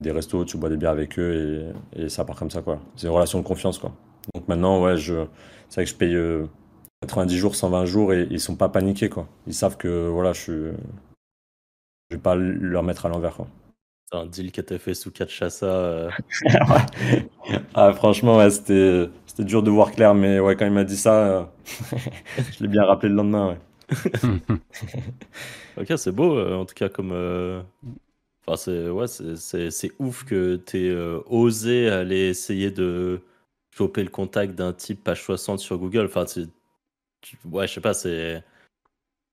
[0.00, 2.80] des restos, tu bois des bières avec eux et, et ça part comme ça, quoi.
[2.96, 3.92] C'est une relation de confiance, quoi.
[4.34, 5.26] Donc maintenant, ouais, je,
[5.68, 6.14] c'est vrai que je paye.
[6.14, 6.46] Euh,
[7.02, 9.28] 90 jours, 120 jours et ils sont pas paniqués quoi.
[9.46, 10.52] Ils savent que voilà, je suis
[12.10, 13.48] je vais pas leur mettre à l'envers quoi.
[14.10, 15.66] C'est un deal qui a été fait sous Kachasa.
[15.66, 16.10] Euh...
[17.74, 20.96] ah, franchement, ouais, c'était c'était dur de voir clair mais ouais quand il m'a dit
[20.96, 21.44] ça, euh,
[22.36, 23.58] je l'ai bien rappelé le lendemain, ouais.
[25.78, 27.62] OK, c'est beau euh, en tout cas comme euh,
[28.46, 30.94] enfin c'est ouais, c'est ouf que tu aies
[31.26, 33.22] osé aller essayer de
[33.74, 36.06] choper le contact d'un type page 60 sur Google.
[36.06, 36.24] Enfin,
[37.50, 38.44] ouais, je sais pas, c'est.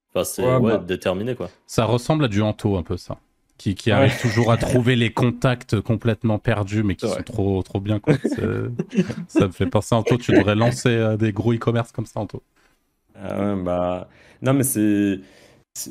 [0.10, 0.78] Enfin, c'est ouais, bah.
[0.78, 1.50] déterminé, quoi.
[1.68, 3.18] Ça ressemble à du Anto, un peu, ça.
[3.60, 7.82] Qui, qui arrive toujours à trouver les contacts complètement perdus, mais qui sont trop, trop
[7.82, 8.00] bien.
[8.00, 8.14] Quoi.
[9.28, 12.42] ça me fait penser, Anto, tu devrais lancer euh, des gros e-commerce comme ça, Anto.
[13.22, 14.08] Ah ouais, bah.
[14.42, 15.20] Non, mais c'est.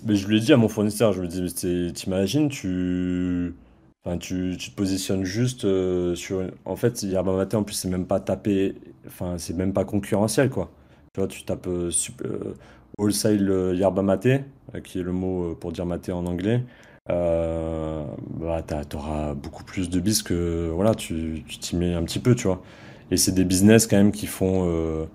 [0.07, 3.55] Mais je lui ai dit à mon fournisseur, je lui ai dit, t'imagines, tu.
[4.03, 6.43] Enfin, tu, tu, te positionnes juste euh, sur.
[6.65, 8.77] En fait, Yerba Maté, en plus, c'est même pas tapé.
[9.07, 10.71] Enfin, c'est même pas concurrentiel, quoi.
[11.13, 11.91] Tu vois, tu tapes euh,
[12.25, 12.55] euh,
[12.99, 14.41] wholesale yerba maté,
[14.85, 16.63] qui est le mot pour dire maté en anglais.
[17.09, 22.35] Bah, tu auras beaucoup plus de bis que voilà, tu t'y mets un petit peu,
[22.35, 22.63] tu vois.
[23.11, 25.09] Et c'est des business quand même qui font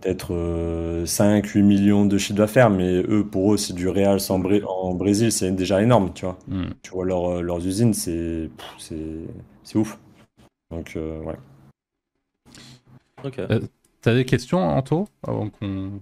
[0.00, 0.32] peut-être
[1.04, 4.34] 5-8 millions de chiffre d'affaires, mais eux, pour eux, c'est du réel en,
[4.66, 6.38] en Brésil, c'est déjà énorme, tu vois.
[6.48, 6.70] Hmm.
[6.82, 8.50] Tu vois leur, leurs usines, c'est
[9.74, 9.98] ouf.
[10.70, 11.36] Donc, ouais.
[13.24, 13.40] Ok.
[14.00, 16.00] T'as des questions, Anto, avant qu'on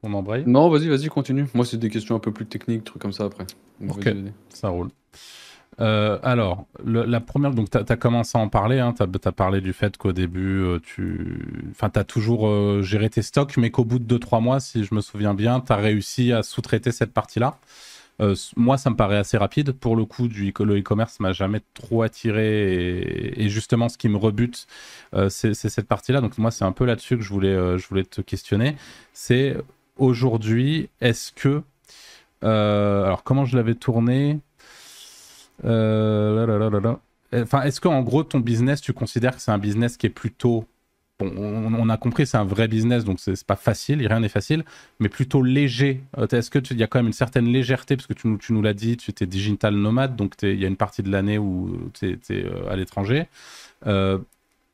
[0.00, 0.44] qu'on embraye?
[0.46, 1.46] Non, vas-y, vas-y, continue.
[1.54, 3.46] Moi, c'est des questions un peu plus techniques, trucs comme ça après.
[3.88, 4.14] ok,
[4.50, 4.88] ça roule.
[5.80, 9.60] Euh, alors, la première, donc tu as, commencé à en parler, hein, tu as, parlé
[9.60, 13.84] du fait qu'au début, euh, tu enfin, as toujours euh, géré tes stocks, mais qu'au
[13.84, 17.12] bout de 2-3 mois, si je me souviens bien, tu as réussi à sous-traiter cette
[17.12, 17.58] partie-là.
[18.54, 19.72] Moi, ça me paraît assez rapide.
[19.72, 23.32] Pour le coup, du le e-commerce m'a jamais trop attiré.
[23.34, 24.66] Et, justement, ce qui me rebute,
[25.30, 26.20] c'est cette partie-là.
[26.20, 28.76] Donc moi, c'est un peu là-dessus que je voulais, je voulais te questionner.
[29.14, 29.56] C'est
[30.00, 31.62] aujourd'hui, est-ce que...
[32.42, 34.40] alors, comment je l'avais tourné
[37.32, 40.66] Enfin, est-ce qu'en gros, ton business, tu considères que c'est un business qui est plutôt
[41.22, 44.64] on, a compris, c'est un vrai business, donc c'est pas facile, rien n'est facile,
[44.98, 46.02] mais plutôt léger.
[46.18, 48.74] Euh, est-ce qu'il y a quand même une certaine légèreté, parce que tu, nous l'as
[48.74, 52.12] dit, tu étais digital nomade, donc il y a une partie de l'année où tu
[52.12, 53.26] es, euh, à l'étranger.
[53.86, 54.18] Euh,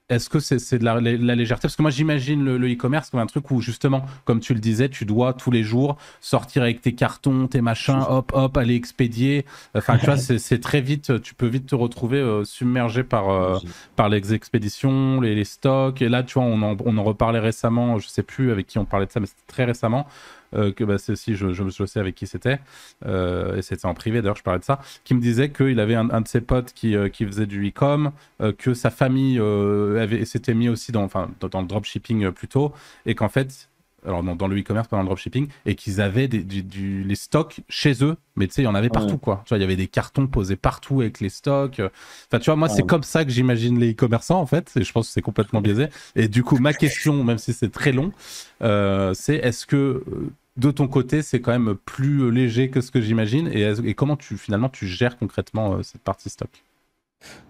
[0.08, 1.62] est-ce que c'est de la, la, légèreté?
[1.62, 4.88] Parce que moi, j'imagine le e-commerce comme un truc où, justement, comme tu le disais,
[4.88, 9.44] tu dois tous les jours sortir avec tes cartons, tes machins, hop, hop, aller expédier.
[9.74, 13.58] Enfin, tu vois, c'est très vite, tu peux vite te retrouver euh, submergé par, euh,
[13.96, 16.00] par les expéditions, les, les, stocks.
[16.00, 18.78] Et là, tu vois, on en, on en reparlait récemment, je sais plus avec qui
[18.78, 20.06] on parlait de ça, mais c'était très récemment.
[20.54, 22.61] Euh, que bah, je, sais avec qui c'était,
[23.04, 25.94] euh, et c'était en privé d'ailleurs, je parlais de ça, qui me disait qu'il avait
[25.94, 28.12] un, de ses potes qui, euh, qui faisait du e-com,
[28.59, 29.40] que sa famille
[30.24, 31.09] s'était mis aussi dans,
[31.40, 32.72] dans le dropshipping plutôt,
[33.06, 33.68] et qu'en fait,
[34.04, 37.14] alors dans, dans le e-commerce, pendant le dropshipping, et qu'ils avaient des, du, du, les
[37.14, 39.20] stocks chez eux, mais tu sais, il y en avait partout, ouais.
[39.20, 39.42] quoi.
[39.44, 41.80] Tu vois, il y avait des cartons posés partout avec les stocks.
[41.80, 42.74] Enfin, tu vois, moi, ouais.
[42.74, 45.61] c'est comme ça que j'imagine les e-commerçants, en fait, et je pense que c'est complètement
[45.61, 45.88] biaisé.
[46.14, 48.12] Et du coup, ma question, même si c'est très long,
[48.62, 50.04] euh, c'est est-ce que
[50.56, 54.16] de ton côté, c'est quand même plus léger que ce que j'imagine, et, et, comment
[54.16, 56.50] tu, finalement, tu gères concrètement euh, cette partie stock?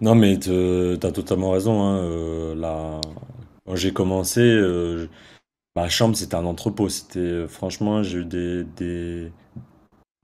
[0.00, 1.82] Non, mais tu as totalement raison.
[1.82, 1.98] Hein.
[1.98, 3.00] Euh, là,
[3.66, 5.09] quand j'ai commencé, euh,
[5.76, 6.88] Ma chambre, c'était un entrepôt.
[6.88, 9.32] C'était euh, franchement, j'ai eu des, des,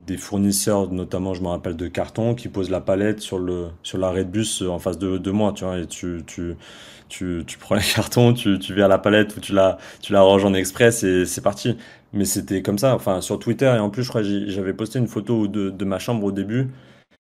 [0.07, 3.99] des fournisseurs, notamment, je me rappelle de carton, qui posent la palette sur le sur
[3.99, 5.79] l'arrêt de bus euh, en face de, de moi, tu vois.
[5.79, 6.57] Et tu tu
[7.09, 10.23] tu, tu prends les cartons, tu tu à la palette ou tu la tu la
[10.23, 11.77] ranges en express et c'est parti.
[12.13, 12.95] Mais c'était comme ça.
[12.95, 15.99] Enfin, sur Twitter et en plus, je crois, j'avais posté une photo de de ma
[15.99, 16.69] chambre au début.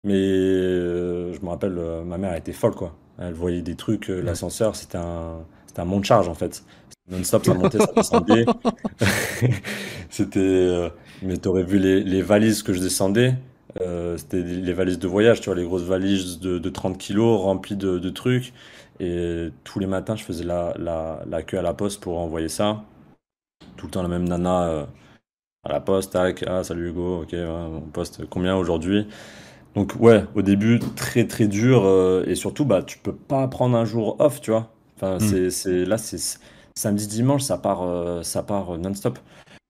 [0.05, 2.95] Mais euh, je me rappelle, euh, ma mère était folle, quoi.
[3.19, 6.65] Elle voyait des trucs, l'ascenseur, c'était un, c'était un mont de charge, en fait.
[7.11, 8.45] Non-stop, ça montait, ça descendait.
[10.11, 10.91] c'était, euh,
[11.23, 13.35] mais t'aurais vu les, les, valises que je descendais.
[13.81, 17.41] Euh, c'était les valises de voyage, tu vois, les grosses valises de, de 30 kilos
[17.41, 18.53] remplies de, de, trucs.
[19.01, 22.49] Et tous les matins, je faisais la, la, la, queue à la poste pour envoyer
[22.49, 22.85] ça.
[23.77, 24.85] Tout le temps, la même nana euh,
[25.65, 29.07] à la poste, tac, ah, salut Hugo, ok, on poste combien aujourd'hui?
[29.75, 31.87] Donc ouais, au début très très dur
[32.27, 34.73] et surtout bah tu peux pas prendre un jour off, tu vois.
[34.97, 35.51] Enfin mmh.
[35.51, 36.19] c'est là c'est
[36.79, 39.19] samedi dimanche ça part euh, ça part non-stop.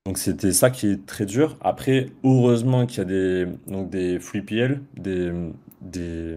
[0.07, 1.57] Donc c'était ça qui est très dur.
[1.61, 5.33] Après heureusement qu'il y a des donc des free PL, des
[5.81, 6.37] des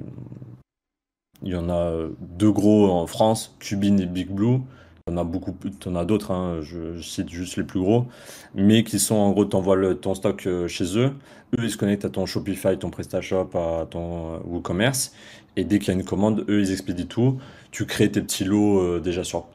[1.43, 4.59] il y en a deux gros en France, Cubin et Big Blue.
[5.07, 8.05] T'en as beaucoup, t'en as d'autres, hein, je, je, cite juste les plus gros,
[8.53, 11.13] mais qui sont en gros, t'envoies ton stock euh, chez eux,
[11.57, 15.11] eux ils se connectent à ton Shopify, ton PrestaShop, à ton WooCommerce,
[15.55, 17.39] et dès qu'il y a une commande, eux ils expédient tout.
[17.71, 19.45] Tu crées tes petits lots euh, déjà sur,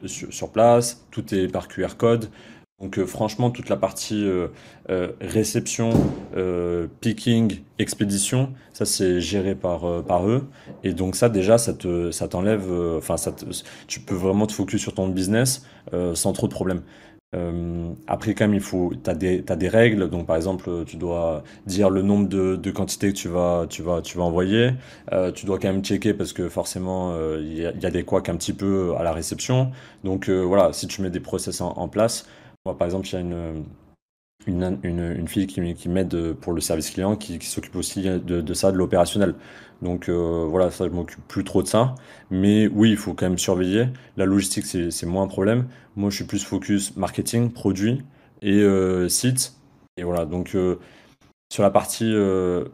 [0.51, 2.29] place, tout est par QR code.
[2.79, 4.49] Donc euh, franchement, toute la partie euh,
[5.21, 5.91] réception,
[7.01, 9.85] picking, expédition, ça c'est géré par,
[10.27, 10.47] eux.
[10.83, 13.33] Et donc ça déjà, ça te, ça t'enlève, enfin ça
[13.87, 15.65] tu peux vraiment te focus sur ton business
[16.13, 16.81] sans trop de problèmes.
[17.35, 20.09] Euh, après, quand même, il faut, tu as, as, des règles.
[20.09, 24.01] Donc, par exemple, tu dois dire le nombre de, quantités que tu vas, tu vas,
[24.01, 24.71] tu vas envoyer.
[25.11, 27.91] Euh, tu dois quand même checker parce que forcément, il euh, y, a, y, a
[27.91, 29.71] des couacs un petit peu à la réception.
[30.03, 32.25] Donc, voilà, si tu mets des process en, place,
[32.65, 33.63] moi, par exemple, il y a une,
[34.47, 38.71] une, une, fille qui, qui m'aide pour le service client qui, s'occupe aussi de, ça,
[38.71, 39.35] de l'opérationnel.
[39.81, 41.95] Donc euh, voilà, ça, je m'occupe plus trop de ça.
[42.31, 43.87] Mais oui, il faut quand même surveiller.
[44.17, 45.67] La logistique, c'est moins un problème.
[45.95, 48.03] Moi, je suis plus focus marketing, produit
[48.41, 49.55] et euh, site.
[49.97, 50.79] Et voilà, donc euh,
[51.51, 52.65] sur la partie euh,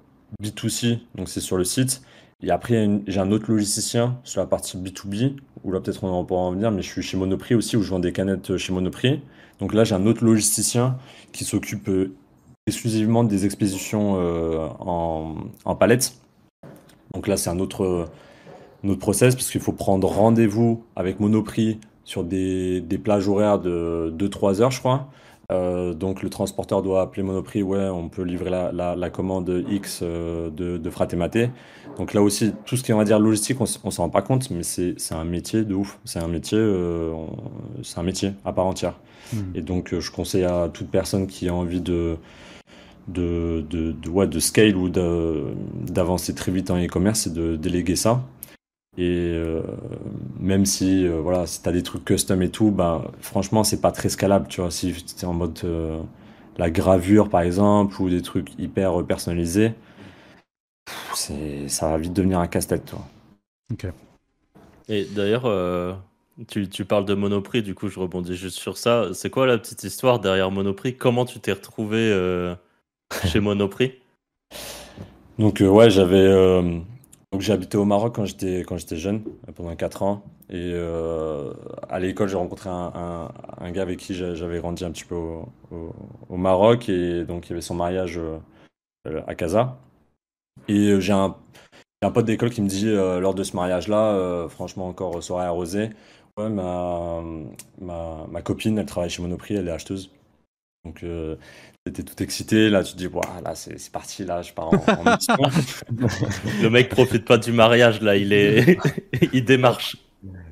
[0.42, 2.02] B2C, donc c'est sur le site.
[2.42, 6.42] Et après, j'ai un autre logisticien sur la partie B2B, où là peut-être on pourra
[6.42, 9.22] en venir, mais je suis chez Monoprix aussi, où je vends des canettes chez Monoprix.
[9.60, 10.98] Donc là, j'ai un autre logisticien
[11.32, 11.90] qui s'occupe
[12.68, 14.16] exclusivement des expéditions
[14.80, 16.16] en, en palette.
[17.14, 18.08] Donc là, c'est un autre,
[18.84, 24.12] un autre process, puisqu'il faut prendre rendez-vous avec Monoprix sur des, des plages horaires de
[24.18, 25.10] 2-3 heures, je crois.
[25.52, 29.64] Euh, donc le transporteur doit appeler Monoprix, ouais, on peut livrer la, la, la commande
[29.70, 31.52] X euh, de, de Fratematé.
[32.00, 34.10] Donc là aussi, tout ce qui est, on va dire, logistique, on, on s'en rend
[34.10, 36.00] pas compte, mais c'est un métier de ouf.
[36.06, 37.14] C'est un métier, euh,
[37.84, 38.96] c'est un métier à part entière.
[39.34, 39.38] Mmh.
[39.54, 42.18] Et donc je conseille à toute personne qui a envie de
[43.08, 47.96] de, de, de, ouais, de scale ou d'avancer très vite en e-commerce, c'est de déléguer
[47.96, 48.24] ça.
[48.98, 49.64] Et euh,
[50.40, 53.82] même si euh, voilà, si tu as des trucs custom et tout, bah, franchement, c'est
[53.82, 54.48] pas très scalable.
[54.48, 56.00] Tu vois, si tu es en mode euh,
[56.58, 59.74] la gravure par exemple, ou des trucs hyper personnalisés,
[61.16, 62.94] ça va vite devenir un casse-tête.
[63.72, 63.88] Ok.
[64.90, 65.94] Et d'ailleurs, euh,
[66.48, 69.10] tu, tu, parles de Monoprix, du coup, je rebondis juste sur ça.
[69.14, 70.96] C'est quoi la petite histoire derrière Monoprix?
[70.96, 72.56] Comment tu t'es retrouvé euh,
[73.26, 73.94] chez Monoprix
[75.38, 76.30] Donc, euh, ouais, j'avais
[77.34, 79.24] donc j'ai habité au Maroc quand j'étais quand j'étais jeune,
[79.56, 80.24] pendant 4 ans.
[80.52, 81.52] Et euh,
[81.90, 83.32] à l'école, j'ai rencontré un,
[83.72, 86.90] gars avec qui j'avais grandi un petit peu au, Maroc.
[86.90, 89.80] Et donc il y avait son mariage euh, à Casa.
[90.68, 91.36] Et euh, j'ai un,
[92.14, 95.90] pote d'école qui me dit euh, lors de ce mariage-là, euh, franchement encore soirée arrosée,
[96.38, 97.22] Ouais, ma,
[97.80, 100.12] ma, copine, elle travaille chez Monoprix, elle est acheteuse.
[100.84, 101.36] Donc, euh,
[101.86, 102.70] t'étais tout excité.
[102.70, 105.36] Là, tu te dis, voilà, là, c'est parti, là, je pars en, en mission.
[106.62, 108.78] Le mec profite pas du mariage, là, il est.
[109.34, 109.98] il démarche.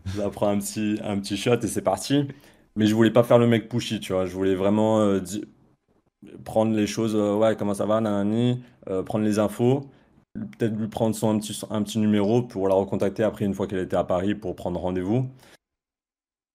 [0.05, 2.27] Je prends un petit, un petit shot et c'est parti.
[2.75, 4.25] Mais je voulais pas faire le mec pushy, tu vois.
[4.25, 5.43] Je voulais vraiment euh, di-
[6.45, 9.89] prendre les choses, euh, ouais, comment ça va, nanani, euh, prendre les infos,
[10.33, 13.67] peut-être lui prendre son un petit, un petit numéro pour la recontacter après une fois
[13.67, 15.27] qu'elle était à Paris pour prendre rendez-vous.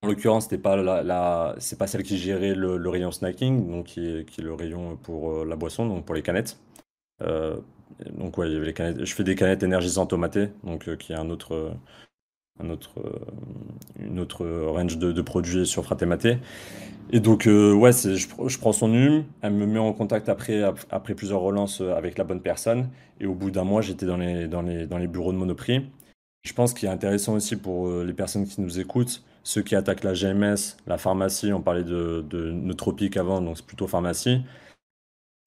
[0.07, 4.07] En l'occurrence, c'était pas la, c'est pas celle qui gérait le, rayon snacking, donc qui
[4.07, 6.61] est, qui le rayon pour euh, la boisson, donc pour les canettes.
[7.23, 7.57] Euh,
[8.13, 9.05] donc ouais, il y avait les canettes.
[9.05, 11.73] Je fais des canettes énergisantes au maté, donc euh, qui est un autre,
[12.61, 13.03] un autre,
[13.99, 16.39] une autre range de, produits sur Fratematé.
[17.11, 20.63] Et donc ouais, je, pr- je prends son num, elle me met en contact après,
[20.63, 22.91] ap- après plusieurs relances avec la bonne personne.
[23.19, 25.83] Et au bout d'un mois, j'étais dans les, dans les, dans les bureaux de Monoprix.
[26.45, 30.03] Je pense qu'il est intéressant aussi pour les personnes qui nous écoutent, ceux qui attaquent
[30.03, 34.41] la GMS, la pharmacie, on parlait de, de avant, donc c'est plutôt pharmacie.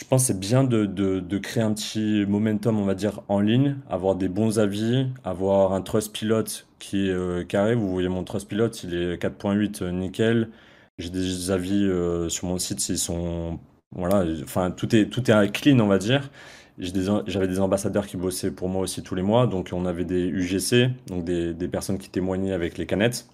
[0.02, 3.76] Je pense que c'est bien de, créer un petit momentum, on va dire, en ligne,
[3.90, 7.76] avoir des bons avis, avoir un trust pilote qui est euh, carré.
[7.76, 10.50] Vous voyez mon trust pilote, il est 4.8 euh, nickel.
[10.98, 13.60] J'ai des avis euh, sur mon site, ils sont...
[13.92, 16.32] Voilà, enfin, tout est, tout est clean, on va dire.
[16.78, 19.46] J'avais des ambassadeurs qui bossaient pour moi aussi tous les mois.
[19.46, 23.28] Donc, on avait des UGC, donc des personnes qui témoignaient avec les canettes.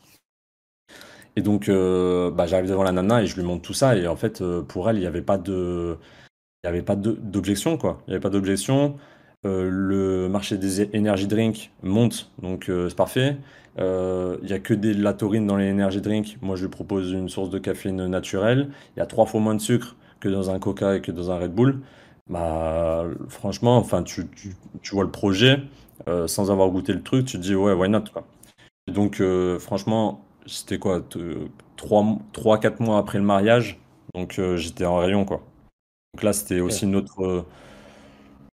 [1.35, 3.95] Et donc, euh, bah, j'arrive devant la nana et je lui montre tout ça.
[3.97, 5.97] Et en fait, euh, pour elle, il n'y avait pas de,
[6.63, 8.01] il y avait pas d'objection, quoi.
[8.07, 8.97] Il n'y avait pas d'objection.
[9.45, 13.37] Euh, le marché des energy drinks monte, donc c'est parfait.
[13.77, 16.37] Il y a que de la taurine dans les energy drinks.
[16.41, 18.69] Moi, je lui propose une source de caféine naturelle.
[18.95, 21.31] Il y a trois fois moins de sucre que dans un Coca et que dans
[21.31, 21.81] un Red Bull.
[22.29, 25.59] Bah, franchement, enfin, tu, tu, tu vois le projet
[26.27, 28.05] sans avoir goûté le truc, tu te dis ouais, why not.
[28.87, 29.21] Et donc,
[29.59, 31.19] franchement, c'était quoi, t-
[31.77, 33.79] trois, trois, quatre mois après le mariage,
[34.13, 35.43] donc euh, j'étais en rayon, quoi.
[36.15, 37.45] Donc là, c'était aussi notre,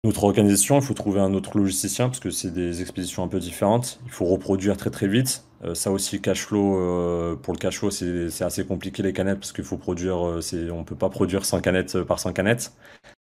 [0.05, 0.77] notre organisation.
[0.79, 4.01] Il faut trouver un autre logisticien parce que c'est des expéditions un peu différentes.
[4.07, 5.45] Il faut reproduire très très vite.
[5.65, 9.41] Euh, ça aussi, cash flow, euh, pour le cash flow, c'est assez compliqué les canettes
[9.41, 12.73] parce qu'il faut produire, on peut pas produire 100 canettes par 100 canettes.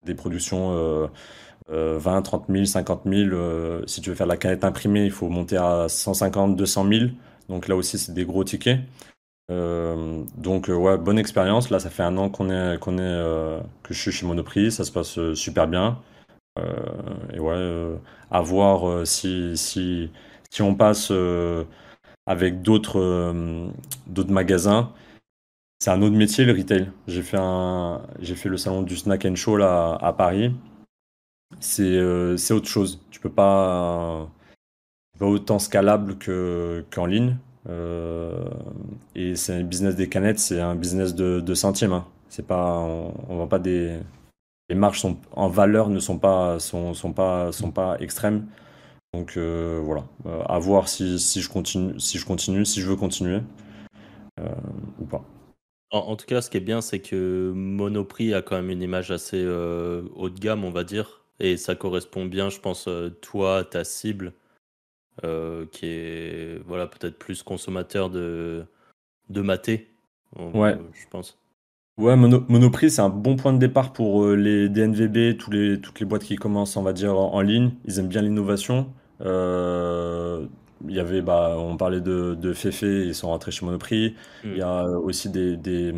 [0.06, 1.06] Des productions euh,
[1.70, 3.30] euh, 20, 30 000, 50 000.
[3.34, 6.86] euh, si tu veux faire de la canette imprimée, il faut monter à 150, 200
[6.88, 7.10] 000.
[7.48, 8.80] Donc là aussi, c'est des gros tickets.
[9.50, 11.70] Euh, donc euh, ouais, bonne expérience.
[11.70, 14.72] Là, ça fait un an qu'on est, qu'on est, euh, que je suis chez Monoprix.
[14.72, 16.00] Ça se passe super bien.
[17.33, 17.98] Et ouais,
[18.30, 20.11] à voir si, si,
[20.50, 21.12] si on passe
[22.26, 23.35] avec d'autres
[24.07, 24.92] d'autres magasins.
[25.80, 26.90] C'est un autre métier, le retail.
[27.09, 27.37] J'ai fait
[28.37, 30.54] fait le salon du Snack and Show là, à Paris.
[31.61, 33.00] C'est c'est autre chose.
[33.11, 34.28] Tu peux pas,
[35.18, 37.37] pas autant scalable que, qu'en ligne.
[37.68, 38.44] Euh,
[39.14, 41.92] et c'est un business des canettes, c'est un business de, de centimes.
[41.92, 42.07] hein.
[42.29, 42.81] C'est pas,
[43.29, 44.00] on, pas des,
[44.68, 48.46] les marges sont, en valeur ne sont pas, sont, sont pas, sont pas extrêmes.
[49.14, 52.88] Donc euh, voilà, Euh, à voir si, si je continue, si je continue, si je
[52.90, 53.40] veux continuer
[54.98, 55.24] ou pas.
[55.90, 58.83] En, en tout cas, ce qui est bien, c'est que Monoprix a quand même une
[58.83, 61.22] image assez haut de gamme, on va dire.
[61.40, 62.88] Et ça correspond bien, je pense,
[63.20, 64.33] toi, ta cible,
[65.24, 68.64] euh, qui est voilà, peut-être plus consommateur de,
[69.31, 69.90] de maté,
[70.37, 70.77] Ouais.
[70.92, 71.38] je pense.
[71.96, 75.81] Ouais, Mono- Monoprix, c'est un bon point de départ pour euh, les DNVB, tous les,
[75.81, 77.70] toutes les boîtes qui commencent, on va dire, en, en ligne.
[77.85, 78.88] Ils aiment bien l'innovation.
[79.22, 80.46] Euh,
[80.88, 84.14] il y avait, bah, on parlait de, de Féfé, ils sont rentrés chez Monoprix.
[84.44, 85.94] Il y a aussi des, des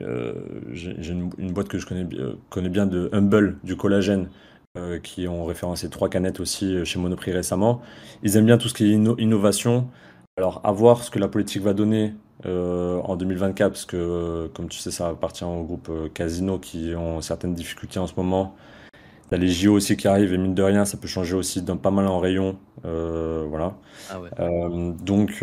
[0.00, 0.34] euh,
[0.72, 4.28] j'ai une, une boîte que je connais, euh, connais bien de Humble, du collagène,
[4.78, 7.82] euh, qui ont référencé trois canettes aussi euh, chez Monoprix récemment.
[8.22, 9.88] Ils aiment bien tout ce qui est inno- innovation.
[10.38, 12.14] Alors, à voir ce que la politique va donner
[12.46, 17.20] euh, en 2024, parce que, comme tu sais, ça appartient au groupe Casino qui ont
[17.20, 18.56] certaines difficultés en ce moment.
[19.30, 21.34] Il y a les JO aussi qui arrivent, et mine de rien, ça peut changer
[21.36, 22.58] aussi pas mal en rayon.
[22.84, 23.76] Voilà.
[24.08, 24.32] Ah ouais.
[25.04, 25.42] Donc,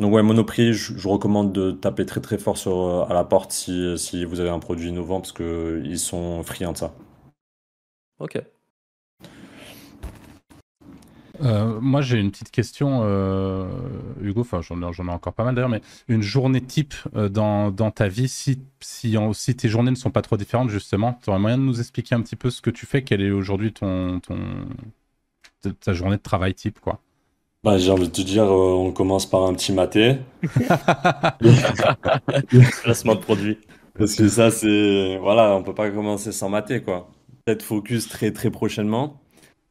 [0.00, 3.52] donc ouais, Monoprix, je, je recommande de taper très très fort sur, à la porte
[3.52, 6.92] si, si vous avez un produit innovant, parce qu'ils sont friands de ça.
[8.24, 8.38] Ok.
[11.42, 13.66] Euh, moi, j'ai une petite question, euh,
[14.22, 14.42] Hugo.
[14.42, 17.70] Enfin, j'en ai, j'en ai encore pas mal d'ailleurs, mais une journée type euh, dans,
[17.70, 21.18] dans ta vie, si, si, en- si tes journées ne sont pas trop différentes, justement,
[21.22, 23.02] tu aurais moyen de nous expliquer un petit peu ce que tu fais?
[23.02, 24.38] Quelle est aujourd'hui ton, ton,
[25.80, 27.00] ta- journée de travail type, quoi?
[27.64, 30.16] Bah, j'ai envie de te dire, euh, on commence par un petit maté.
[32.84, 33.58] Placement de produit.
[33.98, 35.18] Parce que ça, c'est.
[35.18, 37.08] Voilà, on peut pas commencer sans mater, quoi.
[37.44, 39.20] Peut-être focus très très prochainement.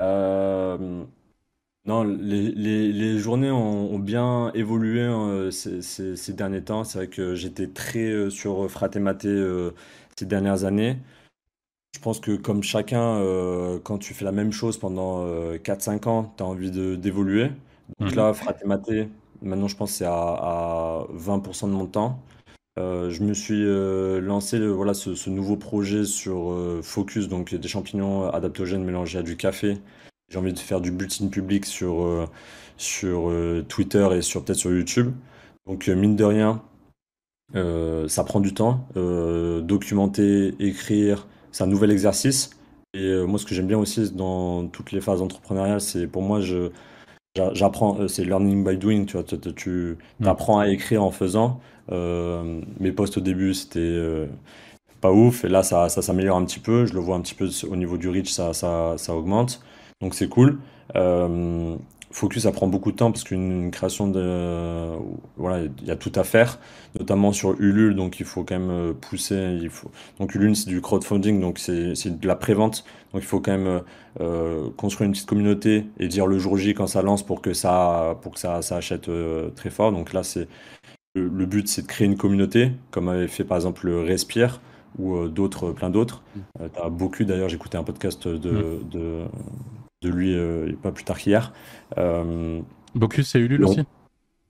[0.01, 1.03] Euh,
[1.85, 6.83] Non, les, les- les journées ont, ont bien évolué hein, ces, ces- ces derniers temps.
[6.85, 9.71] C'est vrai que j'étais très euh, sur Fratematé euh,
[10.17, 10.97] ces dernières années.
[11.95, 16.07] Je pense que comme chacun, euh, quand tu fais la même chose pendant euh, 4-5
[16.07, 17.51] ans, tu as envie d'évoluer.
[17.99, 18.15] Donc Mhm.
[18.15, 19.09] là, Fratematé,
[19.41, 22.19] maintenant je pense que c'est à, à 20% de mon temps.
[22.79, 27.53] Euh, je me suis euh, lancé euh, voilà, ce, ce nouveau projet sur Focus, donc
[27.53, 29.77] des champignons adaptogènes mélangés à du café.
[30.29, 32.27] J'ai envie de faire du bulletin public sur,
[32.77, 33.31] sur
[33.67, 35.11] Twitter et sur peut-être sur YouTube.
[35.67, 36.63] Donc mine de rien,
[37.53, 38.87] ça prend du temps.
[38.95, 42.49] Documenter, écrire, c'est un nouvel exercice.
[42.95, 46.39] Et moi, ce que j'aime bien aussi dans toutes les phases entrepreneuriales, c'est pour moi,
[46.41, 46.71] je,
[47.35, 50.27] j'a- j'apprends, euh, c'est learning by doing, tu vois, tu, tu- tu Mm.
[50.27, 51.59] apprends à écrire en faisant.
[51.91, 54.27] Euh, mes posts au début, c'était euh,
[55.01, 56.85] pas ouf, et là, ça, ça s'améliore un petit peu.
[56.85, 59.61] Je le vois un petit peu au niveau du reach, ça, ça, ça augmente.
[60.01, 60.59] Donc, c'est cool.
[60.95, 61.75] Euh,
[62.13, 64.95] Focus, ça prend beaucoup de temps parce qu'une une création de.
[65.35, 66.59] Voilà, il y a tout à faire,
[66.97, 69.57] notamment sur Ulule, donc il faut quand même euh, pousser.
[69.61, 69.89] Il faut...
[70.19, 72.85] Donc, Ulule, c'est du crowdfunding, donc c'est c'est de la prévente.
[73.13, 73.81] Donc, il faut quand même
[74.21, 77.53] euh, construire une petite communauté et dire le jour J quand ça lance pour que
[77.53, 79.91] ça, pour que ça, ça achète euh, très fort.
[79.91, 80.47] Donc, là, c'est
[81.15, 84.61] le, le but, c'est de créer une communauté, comme avait fait par exemple le Respire
[84.97, 86.23] ou euh, d'autres, plein d'autres.
[86.61, 89.23] Euh, t'as beaucoup d'ailleurs, j'écoutais un podcast de, de,
[90.03, 91.53] de lui euh, pas plus tard qu'hier.
[91.97, 92.59] Euh,
[92.95, 93.81] Bocus et Ulule aussi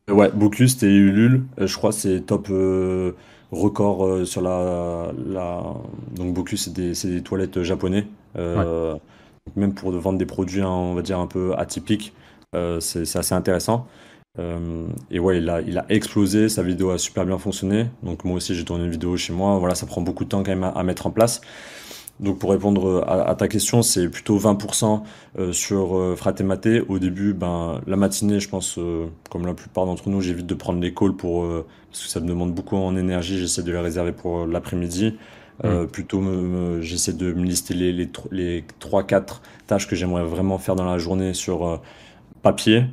[0.09, 2.49] ouais, Bocuse et Ulule, euh, je crois c'est top
[3.51, 5.63] record sur la, la...
[6.15, 8.07] Donc Bocuse, c'est des, toilettes japonais.
[9.55, 12.13] Même pour vendre des produits, hein, on va dire, un peu atypiques,
[12.53, 13.87] c'est c'est assez intéressant.
[14.39, 17.87] Euh, et ouais, il a, il a explosé, sa vidéo a super bien fonctionné.
[18.01, 19.57] Donc moi aussi, j'ai tourné une vidéo chez moi.
[19.59, 21.41] Voilà, ça prend beaucoup de temps quand même à, à mettre en place.
[22.19, 25.03] Donc pour répondre à, à ta question, c'est plutôt 20%
[25.39, 26.81] euh, sur euh, Fratematé.
[26.87, 30.53] Au début, ben, la matinée, je pense, euh, comme la plupart d'entre nous, j'évite de
[30.53, 33.37] prendre les calls pour, euh, parce que ça me demande beaucoup en énergie.
[33.39, 35.15] J'essaie de les réserver pour euh, l'après-midi.
[35.65, 36.21] Euh, plutôt,
[36.81, 40.85] j'essaie de me lister les, les, tro- les 3-4 tâches que j'aimerais vraiment faire dans
[40.85, 41.77] la journée sur euh,
[42.43, 42.85] papier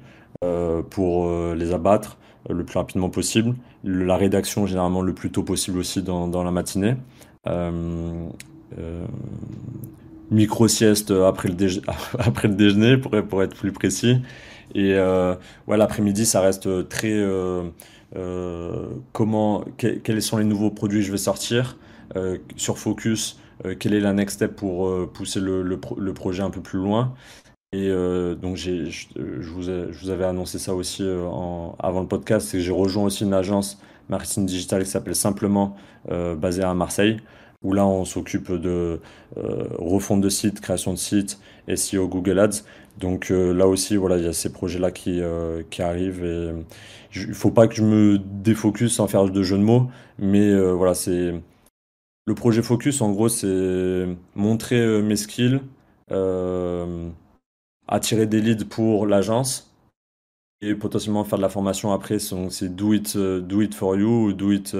[0.44, 2.18] euh, pour euh, les abattre
[2.50, 3.56] euh, le plus rapidement possible.
[3.84, 6.96] Le- la rédaction, généralement, le plus tôt possible aussi dans, dans la matinée.
[8.78, 9.06] Euh,
[10.30, 11.54] micro-sieste après le,
[12.48, 14.16] déjeuner, pour, être plus précis.
[14.74, 15.34] Et euh,
[15.66, 17.10] ouais, l'après-midi, ça reste très...
[17.12, 17.68] euh,
[19.12, 21.76] comment, que- quels sont les nouveaux produits que je vais sortir
[22.56, 23.38] sur Focus,
[23.78, 26.80] quelle est la next step pour pousser le, le pro- le projet un peu plus
[26.80, 27.14] loin.
[27.72, 27.88] Et
[28.42, 29.06] donc, je,
[29.52, 33.78] vous avais annoncé ça aussi avant le podcast, c'est que j'ai rejoint aussi une agence
[34.08, 35.76] marketing digital qui s'appelle Simplement,
[36.08, 37.18] basée à Marseille,
[37.62, 39.00] où là, on s'occupe de
[39.36, 41.38] euh, refonte de sites, création de sites,
[41.74, 42.62] SEO, Google Ads.
[42.98, 46.24] Donc euh, là aussi, voilà, il y a ces projets-là qui, euh, qui arrivent.
[46.24, 46.52] Et
[47.14, 49.88] il faut pas que je me défocus sans faire de jeu de mots,
[50.18, 51.34] mais voilà, c'est
[52.26, 53.00] le projet Focus.
[53.02, 55.60] En gros, c'est montrer mes skills,
[57.88, 59.74] attirer des leads pour l'agence
[60.62, 62.18] et potentiellement faire de la formation après.
[62.18, 64.74] C'est do it, do it for you ou do it,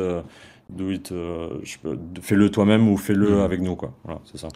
[0.76, 1.60] do it, euh,
[2.20, 3.40] fais-le toi-même ou fais-le Mhm.
[3.40, 3.94] avec nous, quoi.
[4.04, 4.48] Voilà, c'est ça.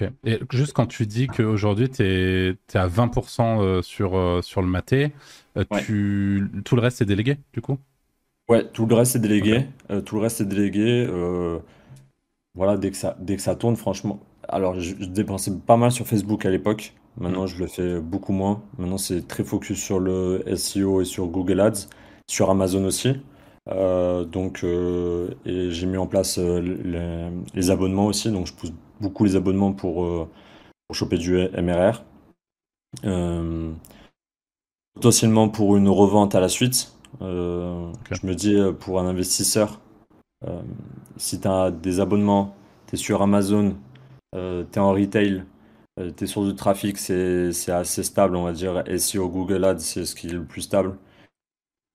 [0.00, 0.08] Ok.
[0.24, 4.68] Et juste quand tu dis qu'aujourd'hui, tu es, à 20% euh, sur, euh, sur le
[4.68, 5.12] maté,
[5.70, 5.82] Ouais.
[6.64, 7.78] tout le reste est délégué, du coup?
[8.48, 9.66] Ouais, tout le reste est délégué.
[9.90, 11.06] Euh, tout le reste est délégué.
[11.08, 11.58] euh,
[12.54, 14.20] voilà, dès que ça, dès que ça tourne, franchement.
[14.48, 16.94] Alors, je, je dépensais pas mal sur Facebook à l'époque.
[17.16, 18.62] Maintenant, je le fais beaucoup moins.
[18.78, 21.88] Maintenant, c'est très focus sur le SEO et sur Google Ads,
[22.28, 23.14] sur Amazon aussi.
[23.70, 28.30] Euh, donc, euh, et j'ai mis en place euh, les, les abonnements aussi.
[28.30, 30.28] Donc, je pousse beaucoup les abonnements pour,
[30.86, 32.02] pour choper du MRR.
[34.94, 36.92] Potentiellement pour une revente à la suite.
[37.20, 39.80] Je me dis, pour un investisseur,
[41.16, 42.54] si tu as des abonnements,
[42.88, 43.76] tu es sur Amazon,
[44.34, 45.44] tu es en retail,
[46.16, 48.82] tes sources de trafic, c'est c'est assez stable, on va dire.
[48.98, 50.96] SEO, Google Ads, c'est ce qui est le plus stable.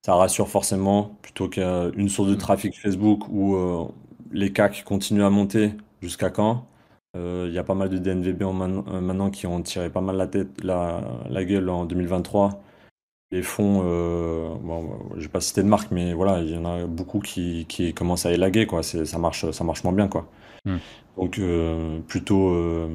[0.06, 3.86] Ça rassure forcément, plutôt qu'une source de trafic Facebook où euh,
[4.32, 6.68] les CAC continuent à monter jusqu'à quand?
[7.18, 9.90] Euh, Il y a pas mal de DNVB en man- euh, maintenant qui ont tiré
[9.90, 12.62] pas mal la tête, la, la gueule en 2023.
[13.32, 16.66] Les fonds, euh, bon, je vais pas citer de marque, mais voilà, il y en
[16.66, 18.84] a beaucoup qui, qui commencent à élaguer, quoi.
[18.84, 20.30] Ça marche, ça marche moins bien, quoi.
[20.66, 20.78] Hmm.
[21.18, 22.90] Donc, euh, plutôt, euh,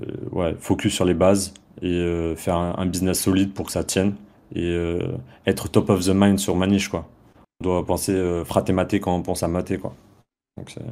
[0.00, 1.52] euh, ouais, focus sur les bases
[1.82, 4.14] et euh, faire un, un business solide pour que ça tienne
[4.54, 7.08] et euh, être top of the mind sur Maniche, quoi.
[7.60, 9.94] On doit penser euh, fraté maté quand on pense à maté, quoi.
[10.56, 10.82] Donc, c'est-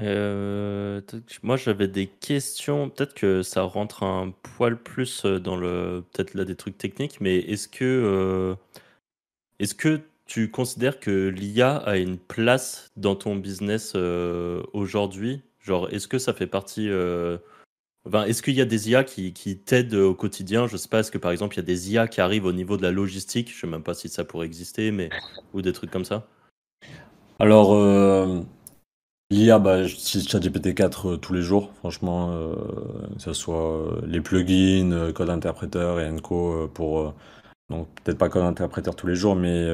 [0.00, 1.00] Euh,
[1.42, 6.44] moi j'avais des questions, peut-être que ça rentre un poil plus dans le, peut-être là
[6.46, 8.56] des trucs techniques, mais est-ce que,
[9.58, 13.94] est-ce que tu considères que l'IA a une place dans ton business
[14.72, 15.42] aujourd'hui?
[15.60, 16.88] Genre, est-ce que ça fait partie,
[18.26, 20.66] est-ce qu'il y a des IA qui, t'aident au quotidien?
[20.66, 22.52] Je sais pas, est-ce que par exemple il y a des IA qui arrivent au
[22.52, 23.52] niveau de la logistique?
[23.54, 25.10] Je sais même pas si ça pourrait exister, mais
[25.54, 26.26] ou des trucs comme ça?
[27.38, 28.40] Alors, euh,
[29.30, 32.54] l'IA, bah, j'utilise ChatGPT 4 euh, tous les jours, franchement, euh,
[33.16, 37.14] que ce soit les plugins, code interpréteur et Enco pour,
[37.70, 39.68] donc peut-être pas code interpréteur tous les jours, mais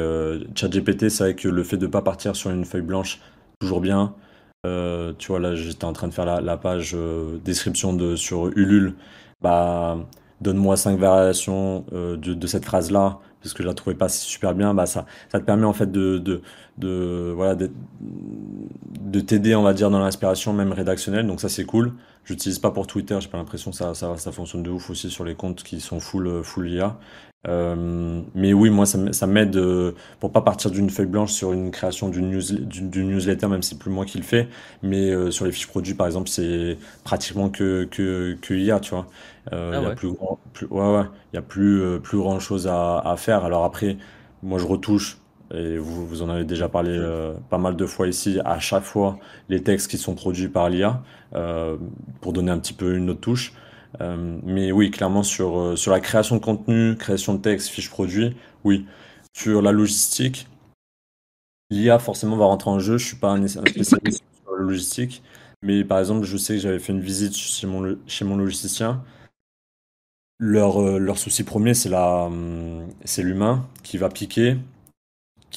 [0.54, 3.20] ChatGPT, c'est vrai que le fait de ne pas partir sur une feuille blanche,
[3.60, 4.14] toujours bien.
[4.64, 6.96] Tu vois, là, j'étais en train de faire la, page
[7.44, 8.94] description de, sur Ulule.
[9.40, 9.98] Bah,
[10.40, 14.74] donne-moi cinq variations de, de cette phrase-là parce que je la trouvais pas super bien,
[14.74, 16.18] bah ça, ça te permet en fait de,
[16.78, 21.26] de, voilà, de t'aider, on va dire, dans l'inspiration même rédactionnelle.
[21.26, 21.94] Donc ça c'est cool.
[22.24, 25.10] J'utilise pas pour Twitter, j'ai pas l'impression que ça, ça, ça fonctionne de ouf aussi
[25.10, 26.98] sur les comptes qui sont full, full IA.
[27.46, 31.52] Euh, mais oui, moi, ça, ça m'aide euh, pour pas partir d'une feuille blanche sur
[31.52, 34.48] une création d'une news, d'une newsletter, même si c'est plus moi qui le fais.
[34.82, 38.90] Mais euh, sur les fiches produits, par exemple, c'est pratiquement que, que, que IA, tu
[38.90, 39.06] vois.
[39.52, 40.10] Euh, ah il y a plus,
[40.52, 43.44] plus, ouais, ouais, il y a plus, euh, plus grand chose à, à, faire.
[43.44, 43.98] Alors après,
[44.42, 45.18] moi, je retouche.
[45.54, 47.00] Et vous, vous en avez déjà parlé
[47.48, 49.18] pas mal de fois ici, à chaque fois,
[49.48, 51.02] les textes qui sont produits par l'IA,
[52.20, 53.54] pour donner un petit peu une autre touche.
[54.00, 57.90] Euh, mais oui, clairement sur, euh, sur la création de contenu, création de texte, fiches
[57.90, 58.86] produits, oui.
[59.36, 60.48] Sur la logistique,
[61.70, 62.98] l'IA forcément va rentrer en jeu.
[62.98, 65.22] Je suis pas un spécialiste sur la logistique,
[65.62, 69.04] mais par exemple, je sais que j'avais fait une visite chez mon, chez mon logisticien.
[70.40, 74.56] Leur, euh, leur souci premier, hum, c'est l'humain qui va piquer,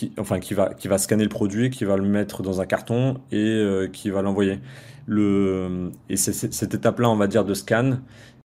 [0.02, 2.66] qui, enfin qui va, qui va scanner le produit, qui va le mettre dans un
[2.66, 4.60] carton et qui va l'envoyer.
[5.08, 7.98] Le, et cette étape-là, on va dire, de scan,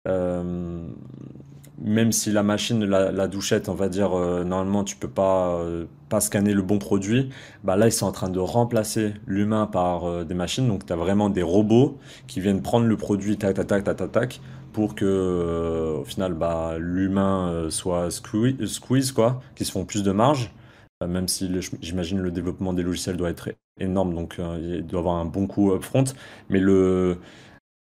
[0.08, 0.88] euh,
[1.80, 5.86] même si la machine, la, douchette, on va dire, euh, normalement, tu peux pas, euh,
[6.10, 7.30] pas scanner le bon produit,
[7.64, 10.68] bah là, ils sont en train de remplacer l'humain par des machines.
[10.68, 11.98] Donc, tu as vraiment des robots
[12.28, 14.42] qui viennent prendre le produit, tac, tac, tac, tac, tac, tac
[14.72, 20.12] pour que, au final, bah, l'humain soit squeeze, squeeze, quoi, qu'ils se font plus de
[20.12, 20.52] marge.
[21.08, 21.50] Même si
[21.82, 23.50] j'imagine le développement des logiciels doit être
[23.80, 26.06] énorme, donc euh, il doit avoir un bon coup upfront.
[26.50, 27.18] Mais, le,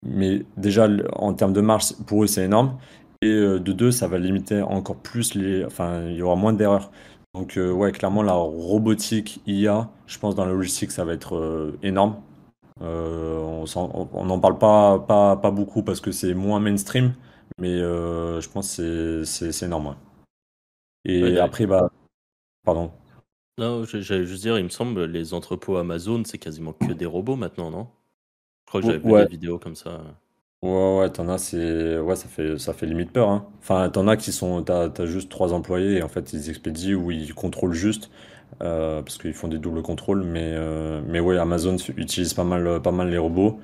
[0.07, 2.79] mais déjà, en termes de marge, pour eux, c'est énorme.
[3.23, 5.64] Et euh, de deux, ça va limiter encore plus les.
[5.64, 6.91] Enfin, il y aura moins d'erreurs.
[7.35, 11.75] Donc, euh, ouais, clairement, la robotique IA, je pense, dans la logistique, ça va être
[11.83, 12.16] énorme.
[12.81, 17.14] on n'en parle pas, pas, pas beaucoup parce que c'est moins mainstream,
[17.59, 19.97] mais je pense que c'est énorme.
[21.05, 21.91] Et après, bah.
[22.64, 22.93] Pardon.
[23.59, 27.36] Non, j'allais juste dire, il me semble, les entrepôts Amazon, c'est quasiment que des robots
[27.36, 27.88] maintenant, non?
[28.64, 30.03] Je crois que j'avais vu des vidéos comme ça.
[30.62, 33.46] Ouais, ouais, t'en as, c'est, ouais, ça fait, ça fait limite peur, hein.
[33.61, 36.96] Enfin, t'en as qui sont, t'as, t'as juste trois employés et en fait ils expédient
[36.96, 38.11] ou ils contrôlent juste,
[38.62, 42.82] euh, parce qu'ils font des doubles contrôles, mais, euh, mais ouais, Amazon utilise pas mal,
[42.82, 43.59] pas mal les robots.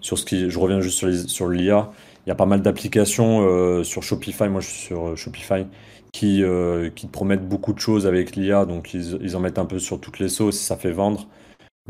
[0.00, 1.92] Sur ce qui, je reviens juste sur sur l'IA,
[2.26, 4.48] il y a pas mal d'applications euh, sur Shopify.
[4.48, 5.66] Moi, je suis sur Shopify
[6.12, 9.58] qui, euh, qui te promettent beaucoup de choses avec l'IA, donc ils, ils, en mettent
[9.58, 11.26] un peu sur toutes les sauces, ça fait vendre.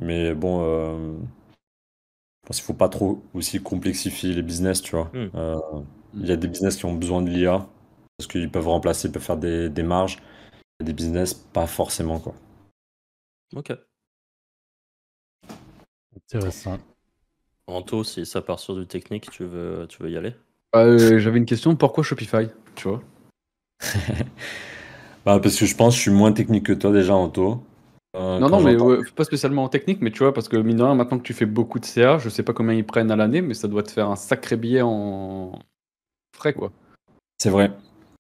[0.00, 1.12] Mais bon, euh,
[2.42, 5.10] je pense qu'il faut pas trop aussi complexifier les business, tu vois.
[5.12, 5.28] Hmm.
[5.34, 5.56] Euh,
[6.14, 7.66] il y a des business qui ont besoin de l'IA,
[8.16, 10.18] parce qu'ils peuvent remplacer, ils peuvent faire des, des marges.
[10.80, 12.34] Il y a des business, pas forcément, quoi.
[13.54, 13.72] Ok.
[16.16, 16.78] Intéressant.
[17.66, 20.34] Anto, si ça part sur du technique, tu veux, tu veux y aller?
[20.74, 23.02] J'avais une question, pourquoi Shopify, tu vois?
[25.24, 27.62] bah, parce que je pense que je suis moins technique que toi déjà, Anto.
[28.16, 28.76] Euh, non, non, mais
[29.14, 31.34] pas spécialement en technique, mais tu vois, parce que mine de rien, maintenant que tu
[31.34, 33.82] fais beaucoup de CA, je sais pas combien ils prennent à l'année, mais ça doit
[33.82, 35.58] te faire un sacré billet en
[36.36, 36.72] frais, quoi.
[37.38, 37.70] C'est vrai.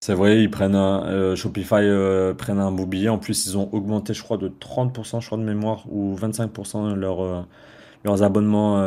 [0.00, 3.08] C'est vrai, ils prennent un, euh, Shopify euh, prennent un beau billet.
[3.08, 6.94] En plus, ils ont augmenté, je crois, de 30%, je crois, de mémoire, ou 25%
[6.94, 7.46] leur,
[8.04, 8.78] leurs abonnements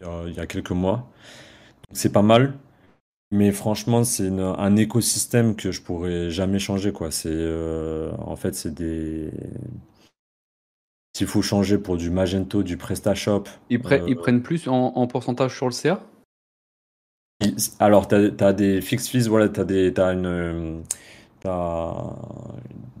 [0.00, 1.08] il y a quelques mois.
[1.92, 2.54] C'est pas mal.
[3.32, 7.10] Mais franchement, c'est un écosystème que je pourrais jamais changer, quoi.
[7.10, 9.30] C'est, euh, en fait, c'est des.
[11.16, 13.44] S'il faut changer pour du Magento, du PrestaShop.
[13.68, 16.00] Ils, ils euh, prennent plus en, pourcentage sur le CA
[17.80, 20.82] Alors, tu as, des fixed fees, voilà, tu as, des, une.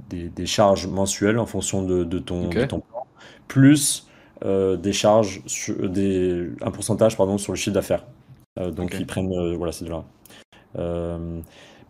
[0.08, 3.06] des, des, charges mensuelles en fonction de, de ton, ton plan,
[3.46, 4.08] plus
[4.44, 8.06] euh, des charges, sur, des, un pourcentage pardon, sur le chiffre d'affaires.
[8.72, 10.04] donc ils prennent, voilà, c'est de là.
[10.78, 11.40] Euh,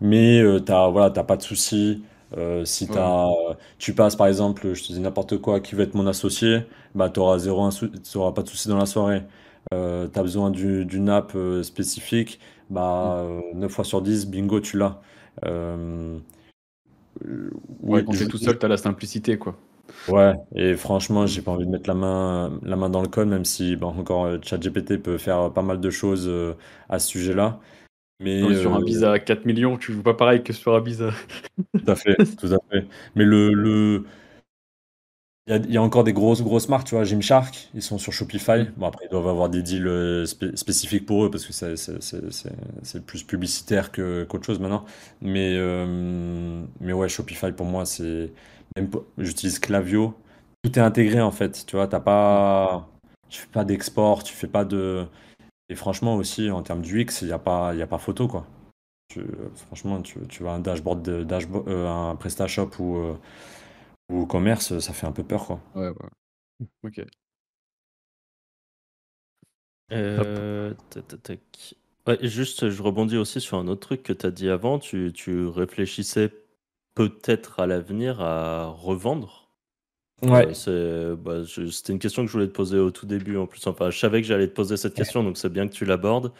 [0.01, 2.03] mais euh, t'as voilà, t'as pas de souci.
[2.37, 2.89] Euh, si
[3.77, 6.61] tu passes par exemple, je te dis n'importe quoi, qui veut être mon associé,
[6.95, 7.69] bah tu auras zéro,
[8.33, 9.23] pas de souci dans la soirée.
[9.73, 14.77] euh, tu as besoin d'une app euh, spécifique, bah, 9 fois sur 10, bingo, tu
[14.77, 15.01] l'as.
[17.81, 19.57] ouais, quand t'es tout seul, t'as la simplicité, quoi.
[20.07, 23.27] Ouais, et franchement, j'ai pas envie de mettre la main, la main dans le code,
[23.27, 26.31] même si, bon, encore, ChatGPT peut faire pas mal de choses
[26.89, 27.59] à ce sujet-là.
[28.19, 31.11] Mais sur un visa à 4 millions, tu joues pas pareil que sur un visa.
[31.73, 32.85] Tout à fait, tout à fait.
[33.15, 34.05] Mais le, le...
[35.49, 38.63] Il y, a, encore des grosses, grosses marques, tu vois, Gymshark, ils sont sur Shopify.
[38.63, 38.73] Mm.
[38.75, 43.23] Bon, après, ils doivent avoir des deals euh, spécifiques pour eux parce que c'est plus
[43.23, 44.83] publicitaire qu'autre chose maintenant.
[45.21, 48.31] Mais, euh, mais ouais, Shopify, pour moi, c'est.
[49.17, 50.13] J'utilise Clavio.
[50.63, 52.89] Tout est intégré en fait, tu vois, t'as pas.
[53.29, 55.05] Tu fais pas d'export, tu fais pas de.
[55.69, 58.47] Et franchement aussi, en termes du X, il n'y a, pas, a pas photo, quoi.
[59.55, 63.15] franchement, tu, tu vois un dashboard, de, dashboard euh, un PrestaShop ou, euh,
[64.09, 65.59] ou commerce, ça fait un peu peur, quoi.
[65.75, 66.67] Ouais, ouais.
[66.83, 67.01] Ok.
[69.91, 70.73] Euh,
[72.07, 74.79] ouais, juste, je rebondis aussi sur un autre truc que tu as dit avant.
[74.79, 76.31] Tu, tu réfléchissais
[76.95, 79.46] peut-être à l'avenir à revendre?
[80.21, 80.47] Ouais.
[81.15, 83.65] Bah, c'était une question que je voulais te poser au tout début en plus.
[83.67, 86.31] Enfin, je savais que j'allais te poser cette question, donc c'est bien que tu l'abordes.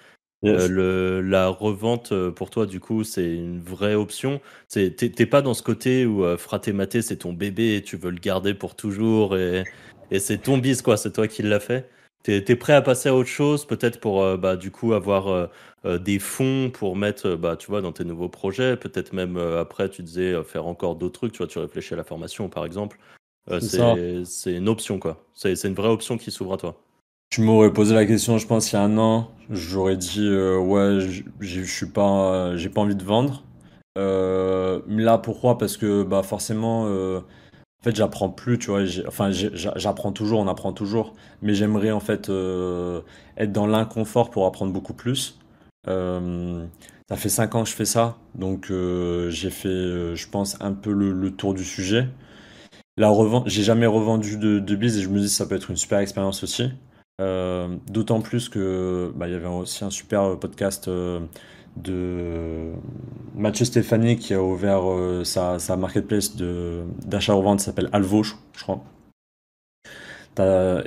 [0.45, 4.39] Euh, la revente euh, pour toi, du coup, c'est une vraie option?
[4.69, 6.37] T'es pas dans ce côté où euh,
[6.73, 9.63] Maté, c'est ton bébé et tu veux le garder pour toujours et,
[10.11, 10.95] et c'est ton bis, quoi.
[10.95, 11.89] C'est toi qui l'as fait?
[12.23, 15.49] T'es es prêt à passer à autre chose, peut-être pour euh, bah, du coup avoir
[15.83, 18.77] des fonds pour mettre, bah, tu vois, dans tes nouveaux projets?
[18.77, 21.31] Peut-être même après, tu disais faire encore d'autres trucs.
[21.31, 22.99] Tu vois, tu réfléchis à la formation, par exemple.
[23.49, 25.23] Euh, c'est une option, quoi.
[25.33, 26.75] C'est une vraie option qui s'ouvre à toi.
[27.29, 29.31] Tu m'aurais posé la question, je pense, il y a un an.
[29.49, 30.99] J'aurais dit, euh, ouais,
[31.39, 33.43] je suis pas, j'ai pas envie de vendre.
[33.97, 35.57] Euh, là, pourquoi?
[35.57, 38.81] Parce que, bah, forcément, en fait, j'apprends plus, tu vois.
[39.07, 41.13] Enfin, j'apprends toujours, on apprend toujours.
[41.41, 42.29] Mais j'aimerais, en fait,
[43.37, 45.39] être dans l'inconfort pour apprendre beaucoup plus.
[45.85, 48.17] ça fait 5 ans que je fais ça.
[48.35, 48.71] Donc,
[49.29, 52.07] j'ai fait, je pense, un peu le tour du sujet.
[52.99, 53.13] La
[53.45, 55.99] j'ai jamais revendu de, de et je me dis que ça peut être une super
[55.99, 56.71] expérience aussi.
[57.21, 61.19] Euh, d'autant plus que bah, y avait aussi un super podcast euh,
[61.75, 62.71] de
[63.35, 68.83] Mathieu Stéphanie qui a ouvert euh, sa, marketplace d'achat-revente, s'appelle Alvo, je, crois.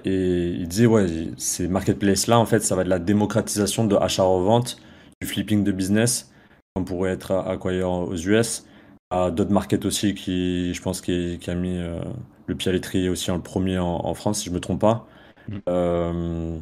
[0.04, 1.06] Et il disait, ouais,
[1.36, 4.78] ces marketplaces-là, en fait, ça va être la démocratisation de achat-revente,
[5.20, 6.32] du flipping de business,
[6.74, 8.64] comme pourrait être acquire aux US
[9.10, 12.00] à d'autres markets aussi qui, je pense, qui, qui a mis euh,
[12.46, 15.06] le pied à l'étrier aussi en le premier en, France, si je me trompe pas.
[15.48, 15.58] Mm.
[15.68, 16.58] Euh,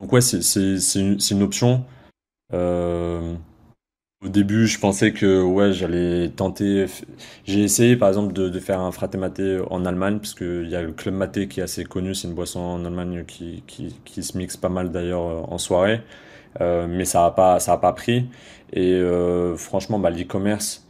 [0.00, 0.40] donc ouais, c'est
[0.98, 1.84] une, une, option.
[2.54, 3.34] Euh,
[4.24, 6.86] au début, je pensais que ouais, j'allais tenter.
[7.44, 10.76] J'ai essayé par exemple de, de faire un fraté maté en Allemagne, parce qu'il y
[10.76, 12.14] a le club maté qui est assez connu.
[12.14, 16.00] C'est une boisson en Allemagne qui, qui, qui se mixe pas mal d'ailleurs en soirée.
[16.60, 18.26] mais ça n'a pas, ça a pas pris.
[18.72, 18.98] Et
[19.56, 20.83] franchement, bah, l'e-commerce,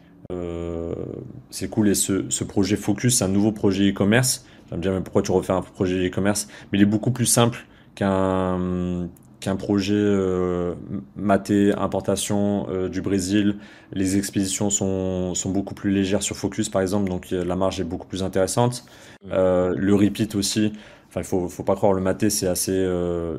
[1.51, 1.89] c'est cool.
[1.89, 4.47] Et ce, projet Focus, c'est un nouveau projet e-commerce.
[4.71, 6.49] Je me dire, mais pourquoi tu refais un projet e-commerce?
[6.73, 9.09] Mais il est beaucoup plus simple qu'un
[9.41, 10.75] qu'un projet euh,
[11.17, 13.57] maté, importation euh, du Brésil.
[13.93, 17.85] Les expéditions sont, sont beaucoup plus légères sur Focus, par exemple, donc la marge est
[17.85, 18.87] beaucoup plus intéressante.
[19.31, 20.73] le repeat aussi,
[21.09, 22.89] enfin, il faut, faut pas croire, le maté, c'est assez.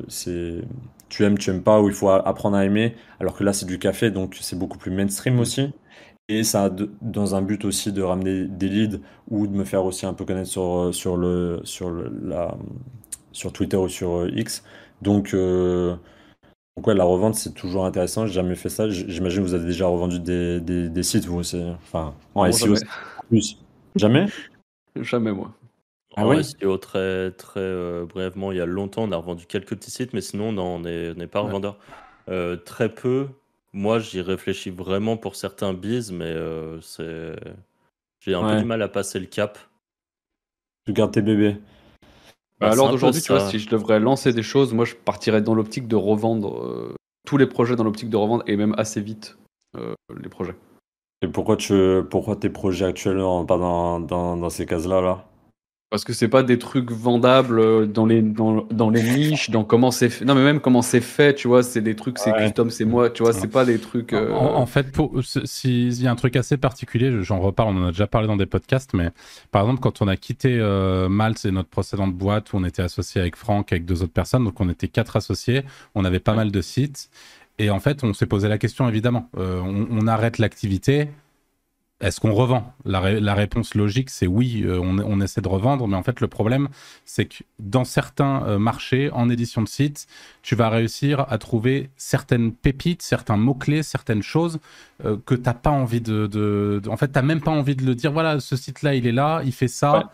[0.06, 0.60] c'est
[1.08, 3.66] tu aimes, tu aimes pas, ou il faut apprendre à aimer, alors que là, c'est
[3.66, 5.72] du café, donc c'est beaucoup plus mainstream aussi.
[6.28, 6.70] Et ça a
[7.02, 9.00] dans un but aussi de ramener des leads
[9.30, 12.56] ou de me faire aussi un peu connaître sur, euh, sur, le, sur, le, la,
[13.30, 14.64] sur Twitter ou sur euh, X.
[15.02, 15.94] Donc, euh,
[16.76, 18.26] donc ouais, la revente, c'est toujours intéressant.
[18.26, 18.88] J'ai jamais fait ça.
[18.88, 21.62] J'imagine que vous avez déjà revendu des, des, des sites, vous aussi.
[21.82, 22.74] Enfin, en SEO,
[23.28, 23.58] plus.
[23.94, 24.26] Jamais?
[24.96, 25.52] Jamais, moi.
[26.16, 29.90] Ah ouais, SEO, très, très brièvement, il y a longtemps, on a revendu quelques petits
[29.90, 31.78] sites, mais sinon, non, on n'est pas revendeur.
[32.64, 33.28] très peu.
[33.76, 37.36] Moi, j'y réfléchis vraiment pour certains bises, mais euh, c'est.
[38.20, 39.58] J'ai un peu du mal à passer le cap.
[40.86, 41.58] Tu gardes tes bébés.
[42.58, 45.54] Bah, alors d'aujourd'hui, tu vois, si je devrais lancer des choses, moi je partirais dans
[45.54, 46.94] l'optique de revendre euh,
[47.26, 49.36] tous les projets dans l'optique de revendre et même assez vite
[49.76, 50.54] euh, les projets.
[51.20, 55.28] Et pourquoi tu pourquoi tes projets actuels ne pas dans, dans, dans ces cases-là là?
[55.88, 59.62] Parce que c'est pas des trucs vendables euh, dans les, dans, dans les niches, dans
[59.62, 60.24] comment c'est fait.
[60.24, 63.08] Non, mais même comment c'est fait, tu vois, c'est des trucs, c'est custom, c'est moi,
[63.08, 64.12] tu vois, c'est pas des trucs.
[64.12, 64.86] En, euh, fait,
[65.44, 68.36] s'il y a un truc assez particulier, j'en reparle, on en a déjà parlé dans
[68.36, 69.10] des podcasts, mais
[69.52, 72.82] par exemple, quand on a quitté euh, Malte et notre précédente boîte où on était
[72.82, 75.62] associé avec Franck, avec deux autres personnes, donc on était quatre associés,
[75.94, 77.10] on avait pas mal de sites,
[77.58, 81.08] et en fait, on s'est posé la question, évidemment, on, on arrête l'activité
[82.00, 82.74] est-ce qu'on revend?
[82.84, 83.00] La,
[83.34, 86.68] réponse logique, c'est oui, euh, on, essaie de revendre, mais en fait, le problème,
[87.06, 90.06] c'est que dans certains euh, marchés, en édition de site,
[90.42, 94.58] tu vas réussir à trouver certaines pépites, certains mots-clés, certaines choses
[95.06, 97.86] euh, que tu n'as pas envie de, En fait, tu n'as même pas envie de
[97.86, 100.10] le dire, voilà, ce site-là, il est là, il fait ça.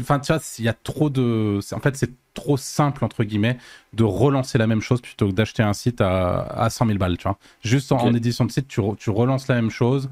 [0.00, 1.58] Enfin, tu vois, il y a trop de.
[1.72, 3.58] En fait, c'est trop simple, entre guillemets,
[3.92, 7.16] de relancer la même chose plutôt que d'acheter un site à, à 100 000 balles,
[7.16, 7.38] tu vois.
[7.62, 10.08] Juste en, édition de site, tu, tu relances la même chose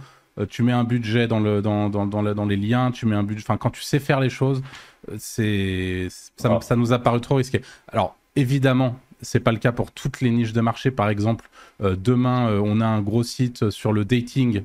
[0.48, 3.44] tu mets un budget dans, le, dans, dans, dans, les liens, tu mets un budget.
[3.46, 4.62] Enfin, quand tu sais faire les choses,
[5.10, 7.62] euh, c'est ça, ça, nous a paru trop risqué.
[7.88, 10.90] Alors, évidemment, c'est pas le cas pour toutes les niches de marché.
[10.90, 11.48] Par exemple,
[11.82, 14.60] euh, demain, on a un gros site sur le dating euh,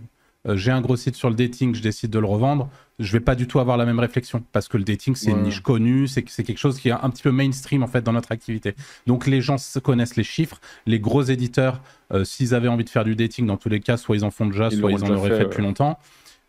[0.55, 2.69] j'ai un gros site sur le dating, je décide de le revendre,
[2.99, 5.43] je vais pas du tout avoir la même réflexion parce que le dating c'est une
[5.43, 8.31] niche connue, c'est quelque chose qui est un petit peu mainstream en fait dans notre
[8.31, 8.75] activité.
[9.05, 11.81] Donc les gens se connaissent les chiffres, les gros éditeurs,
[12.13, 14.31] euh, s'ils avaient envie de faire du dating, dans tous les cas, soit ils en
[14.31, 15.99] font déjà, soit ils en auraient fait, depuis longtemps.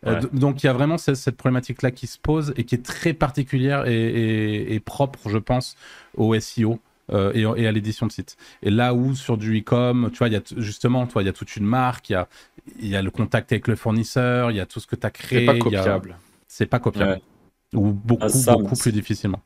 [0.07, 3.13] Euh, donc il y a vraiment cette, problématique-là qui se pose et qui est très
[3.13, 5.75] particulière et propre, je pense,
[6.15, 6.79] au SEO.
[7.11, 8.37] Euh, et, à l'édition de site.
[8.61, 11.29] Et là où sur du e-com, tu vois, il y a justement, toi, il y
[11.29, 12.27] a toute une marque, il y a,
[12.81, 15.11] y a le contact avec le fournisseur, il y a tout ce que tu as
[15.11, 15.39] créé.
[15.39, 16.17] C'est pas copiable.
[16.47, 17.21] C'est pas copiable.
[17.73, 19.41] Ou beaucoup, ah, beaucoup plus difficilement.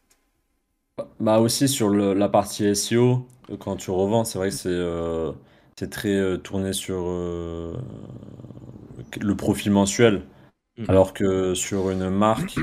[1.19, 3.25] Bah aussi sur la partie SEO,
[3.59, 5.31] quand tu revends, c'est vrai que c'est euh,
[5.89, 7.75] très euh, tourné sur le
[9.35, 10.21] profil mensuel.
[10.77, 10.85] Mm.
[10.87, 12.55] Alors que sur une marque,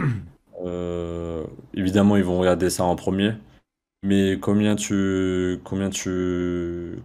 [1.74, 3.32] évidemment, ils vont regarder ça en premier.
[4.02, 7.02] Mais combien tu, combien tu,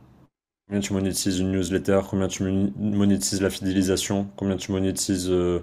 [0.67, 2.43] combien tu monétises une newsletter, combien tu
[2.77, 5.59] monétises la fidélisation, combien tu monétises euh,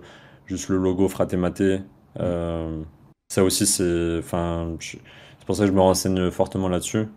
[0.47, 1.81] juste le logo Fratematé.
[2.21, 2.83] Euh,
[3.31, 5.01] ça aussi, c'est, enfin, c'est
[5.47, 7.09] pour ça que je me renseigne fortement là-dessus.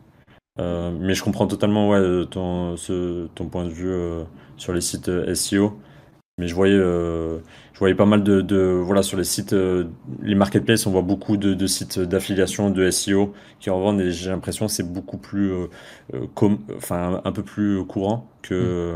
[0.60, 4.26] Euh, mais je comprends totalement ouais, ton, ce, ton point de vue
[4.58, 5.78] sur les sites SEO.
[6.38, 6.80] Mais je voyais
[7.76, 9.84] je voyais pas mal de, voilà sur les sites, euh,
[10.22, 14.30] les marketplaces, on voit beaucoup de, sites d'affiliation, de SEO qui en vendent et j'ai
[14.30, 15.68] l'impression que c'est beaucoup plus, euh,
[16.14, 18.96] euh, enfin un peu plus courant que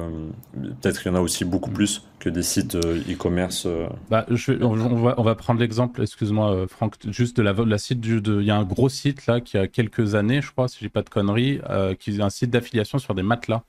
[0.55, 0.75] mm.
[0.81, 3.67] peut-être qu'il y en a aussi beaucoup plus que des sites e-commerce.
[4.09, 4.25] Bah,
[4.61, 8.43] on, va, on va prendre l'exemple, excuse-moi Franck, juste de la, la site du, il
[8.43, 11.01] y a un gros site là qui a quelques années, je crois, si j'ai pas
[11.01, 11.59] de conneries,
[11.99, 13.63] qui est un site d'affiliation sur des matelas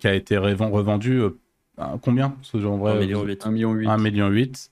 [0.00, 1.22] qui a été revendu
[2.02, 2.34] combien?
[2.54, 3.46] Un million huit.
[3.46, 3.88] Un million huit.
[3.88, 4.70] Un million huit.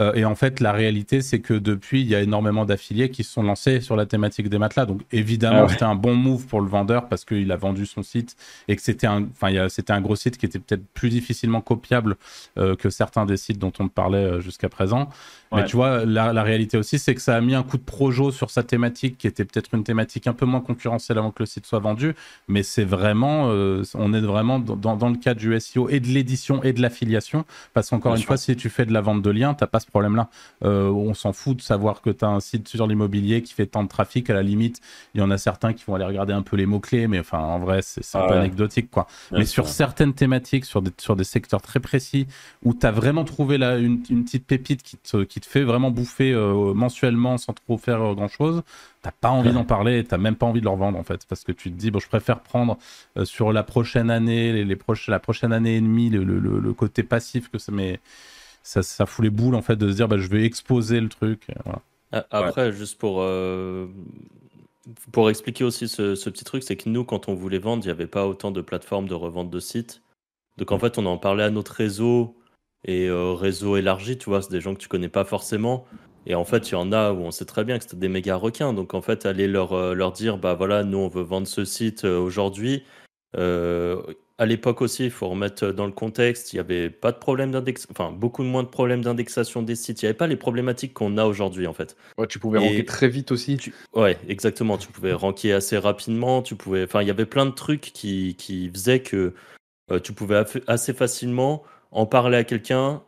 [0.00, 3.22] Euh, et en fait, la réalité, c'est que depuis, il y a énormément d'affiliés qui
[3.22, 4.86] se sont lancés sur la thématique des matelas.
[4.86, 8.02] Donc, évidemment, ah c'était un bon move pour le vendeur parce qu'il a vendu son
[8.02, 8.36] site
[8.68, 12.16] et que c'était un, enfin, c'était un gros site qui était peut-être plus difficilement copiable
[12.56, 15.10] euh, que certains des sites dont on parlait euh, jusqu'à présent.
[15.52, 18.30] Mais tu vois, la, réalité aussi, c'est que ça a mis un coup de projo
[18.30, 21.46] sur sa thématique, qui était peut-être une thématique un peu moins concurrentielle avant que le
[21.46, 22.14] site soit vendu.
[22.48, 23.46] Mais c'est vraiment,
[23.94, 27.44] on est vraiment dans, dans, le cadre du SEO et de l'édition et de l'affiliation.
[27.74, 29.80] Parce qu'encore une fois, si tu fais de la vente de liens, tu n'as pas
[29.80, 30.28] ce problème-là.
[30.64, 33.66] Euh, on s'en fout de savoir que tu as un site sur l'immobilier qui fait
[33.66, 34.30] tant de trafic.
[34.30, 34.80] À la limite,
[35.14, 37.38] il y en a certains qui vont aller regarder un peu les mots-clés, mais enfin,
[37.38, 38.90] en vrai, c'est un peu anecdotique.
[38.90, 39.06] quoi.
[39.32, 42.26] mais sur certaines thématiques, sur des, sur des secteurs très précis,
[42.64, 45.90] où tu as vraiment trouvé là une, petite pépite qui te, qui te fait vraiment
[45.90, 48.62] bouffer euh, mensuellement sans trop faire euh, grand-chose,
[49.02, 51.26] t'as pas envie d'en parler et t'as même pas envie de le revendre en fait
[51.26, 52.78] parce que tu te dis bon je préfère prendre
[53.24, 54.78] sur la prochaine année les, les
[55.08, 58.00] la prochaine année et demie le, le, le côté passif que ça met
[58.62, 61.08] ça, ça fout les boules en fait de se dire bah, je vais exposer le
[61.08, 61.46] truc.
[62.12, 63.86] Après, juste pour, euh,
[65.12, 67.86] pour expliquer aussi ce, ce petit truc, c'est que nous, quand on voulait vendre, il
[67.88, 70.02] n'y avait pas autant de plateformes de revente de sites.
[70.56, 72.34] Donc en fait, on en parlait à notre réseau
[72.84, 75.86] et euh, réseau élargi, tu vois, c'est des gens que tu connais pas forcément.
[76.26, 78.08] Et en fait, il y en a où on sait très bien que c'était des
[78.08, 78.72] méga requins.
[78.72, 81.64] Donc en fait, aller leur, euh, leur dire, bah voilà, nous on veut vendre ce
[81.64, 82.84] site aujourd'hui
[84.40, 87.50] à l'époque aussi, il faut remettre dans le contexte, il n'y avait pas de problème
[87.50, 90.00] d'index, enfin beaucoup moins de problèmes d'indexation des sites.
[90.00, 91.94] Il n'y avait pas les problématiques qu'on a aujourd'hui en fait.
[92.16, 93.60] Ouais, tu pouvais ranker très vite aussi.
[93.94, 94.78] Ouais, exactement.
[94.78, 96.40] Tu pouvais ranker assez rapidement.
[96.40, 99.34] Tu pouvais, enfin, il y avait plein de trucs qui, qui faisaient que
[99.92, 103.02] euh, tu pouvais assez facilement en parler à quelqu'un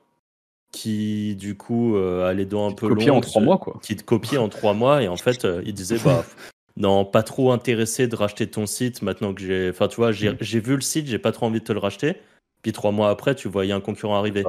[0.73, 3.79] qui du coup euh, allait dans un peu long, en trois mois quoi.
[3.83, 6.25] Qui te copiait en trois mois et en fait euh, il disait bah
[6.77, 9.71] non, pas trop intéressé de racheter ton site maintenant que j'ai.
[9.71, 10.37] Enfin, tu vois, j'ai mm.
[10.41, 12.17] vu le site, j'ai pas trop envie de te le racheter.
[12.63, 14.45] Puis trois mois après, tu a un concurrent arriver.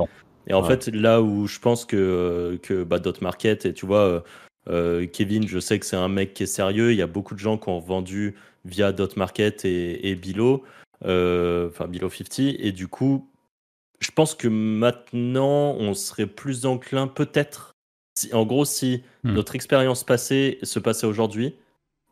[0.48, 4.00] Et en fait, là où je pense que, que bah, Dot Market, et tu vois,
[4.00, 4.20] euh,
[4.70, 6.92] euh, Kevin, je sais que c'est un mec qui est sérieux.
[6.92, 10.64] Il y a beaucoup de gens qui ont vendu via Dot Market et, et Bilo,
[11.02, 12.40] enfin Bilo 50.
[12.60, 13.30] Et du coup,
[14.04, 17.76] je pense que maintenant, on serait plus enclin, peut-être,
[18.18, 19.34] si, en gros, si mm.
[19.34, 21.56] notre expérience passée se passait aujourd'hui,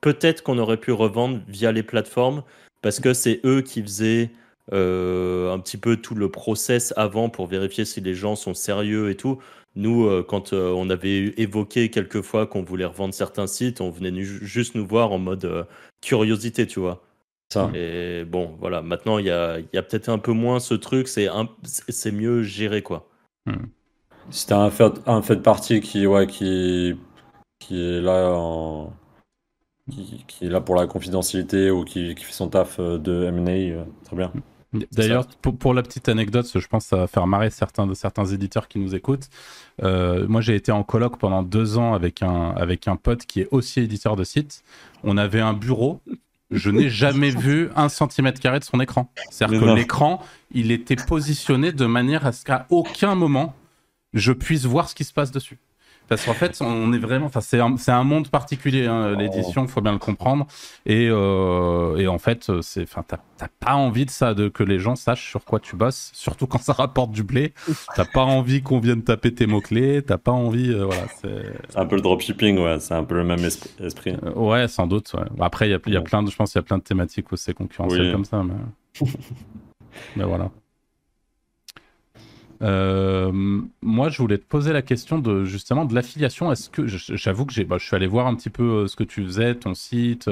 [0.01, 2.43] peut-être qu'on aurait pu revendre via les plateformes
[2.81, 4.31] parce que c'est eux qui faisaient
[4.73, 9.09] euh, un petit peu tout le process avant pour vérifier si les gens sont sérieux
[9.09, 9.39] et tout.
[9.75, 13.89] Nous, euh, quand euh, on avait évoqué quelques fois qu'on voulait revendre certains sites, on
[13.89, 15.67] venait juste nous voir en mode
[16.01, 17.03] curiosité, tu vois.
[17.51, 17.69] Ça.
[17.73, 21.07] Et bon, voilà, maintenant, il y a, y a peut-être un peu moins ce truc,
[21.07, 21.27] c'est
[21.63, 23.09] c'est mieux géré, quoi.
[23.45, 23.65] Hmm.
[24.29, 26.95] Si t'as un fait, un fait de partie qui, ouais, qui,
[27.59, 28.93] qui est là en...
[29.89, 34.15] Qui, est là pour la confidentialité ou qui, qui fait son taf de M&A, très
[34.15, 34.31] bien.
[34.93, 38.25] D'ailleurs, pour, la petite anecdote, je pense que ça va faire marrer certains de certains
[38.25, 39.27] éditeurs qui nous écoutent.
[39.83, 43.41] Euh, moi, j'ai été en colloque pendant deux ans avec un, avec un pote qui
[43.41, 44.63] est aussi éditeur de site.
[45.03, 45.99] On avait un bureau.
[46.51, 49.11] Je n'ai jamais vu un centimètre carré de son écran.
[49.29, 50.21] C'est-à-dire que l'écran,
[50.51, 53.55] il était positionné de manière à ce qu'à aucun moment
[54.13, 55.57] je puisse voir ce qui se passe dessus.
[56.11, 59.69] Parce qu'en fait, on est vraiment, enfin, c'est un, un, monde particulier, hein, l'édition, il
[59.69, 60.45] faut bien le comprendre.
[60.85, 64.77] Et, euh, et en fait, c'est, enfin, t'as pas envie de ça, de que les
[64.77, 67.53] gens sachent sur quoi tu bosses, surtout quand ça rapporte du blé.
[67.95, 71.03] T'as pas envie qu'on vienne taper tes mots-clés, t'as pas envie, euh, voilà.
[71.21, 74.17] C'est un peu le dropshipping, ouais, c'est un peu le même esprit.
[74.21, 75.13] Euh, ouais, sans doute.
[75.13, 75.23] Ouais.
[75.39, 76.83] Après, il y a, y a plein de, je pense, il y a plein de
[76.83, 79.07] thématiques où c'est concurrentiel comme ça, mais,
[80.17, 80.51] mais voilà.
[82.61, 83.31] Euh,
[83.81, 86.51] moi, je voulais te poser la question de justement de l'affiliation.
[86.51, 88.95] Est-ce que j'avoue que j'ai, bah, je suis allé voir un petit peu euh, ce
[88.95, 90.29] que tu faisais, ton site.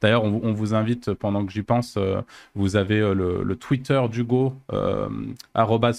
[0.00, 1.96] D'ailleurs, on, vous invite pendant que j'y pense.
[1.96, 2.20] Euh,
[2.54, 4.54] vous avez le, Twitter d'Hugo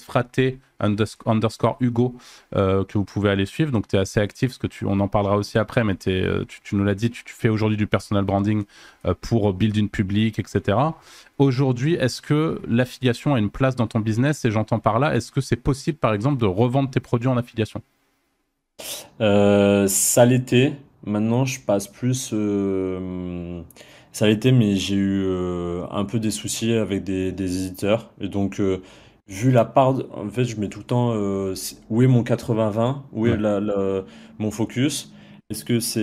[0.04, 2.16] fraté underscore Hugo
[2.54, 3.72] que vous pouvez aller suivre.
[3.72, 6.24] Donc, tu es assez actif, parce que tu, on en parlera aussi après, mais tu,
[6.64, 8.66] tu, nous l'as dit, tu, fais aujourd'hui du personal branding
[9.22, 10.78] pour build une public, etc.
[11.38, 14.46] Aujourd'hui, est-ce que l'affiliation a une place dans ton business?
[14.46, 17.38] Et j'entends par là, est-ce que c'est possible, par exemple, de revendre tes produits en
[17.38, 17.82] affiliation?
[19.22, 20.74] Euh, Ça l'était.
[21.06, 22.32] Maintenant, je passe plus.
[22.34, 23.62] Euh,
[24.12, 28.12] ça l'était, mais j'ai eu euh, un peu des soucis avec des, éditeurs.
[28.22, 28.62] Et donc,
[29.28, 29.96] vu la part.
[30.14, 31.14] En fait, je mets tout le temps
[31.90, 33.38] où est mon 80-20 Où est
[34.40, 35.14] mon focus?
[35.50, 36.02] Est-ce que c'est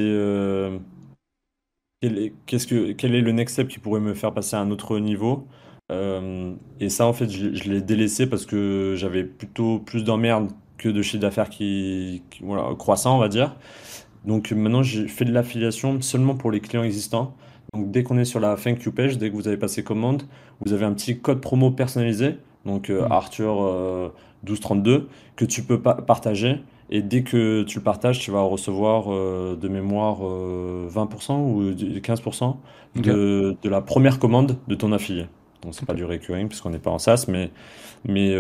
[2.02, 4.60] quel est, qu'est-ce que, quel est le next step qui pourrait me faire passer à
[4.60, 5.46] un autre niveau?
[5.92, 10.88] Euh, Et ça, en fait, je, l'ai délaissé parce que j'avais plutôt plus d'emmerdes que
[10.88, 13.54] de chiffre d'affaires qui, voilà, croissant, on va dire.
[14.24, 17.36] Donc maintenant, j'ai fait de l'affiliation seulement pour les clients existants.
[17.72, 20.24] Donc dès qu'on est sur la thank you page, dès que vous avez passé commande,
[20.64, 23.12] vous avez un petit code promo personnalisé, donc euh, mmh.
[23.12, 23.54] Arthur
[24.44, 25.00] 1232, euh,
[25.36, 26.60] que tu peux partager
[26.90, 31.70] et dès que tu le partages, tu vas recevoir euh, de mémoire 20% euh, ou
[31.72, 32.56] 15%
[32.96, 35.26] de, de, la première commande de ton affilié.
[35.62, 37.50] Donc, c'est pas du recurring puisqu'on n'est pas en SaaS, mais,
[38.04, 38.36] mais,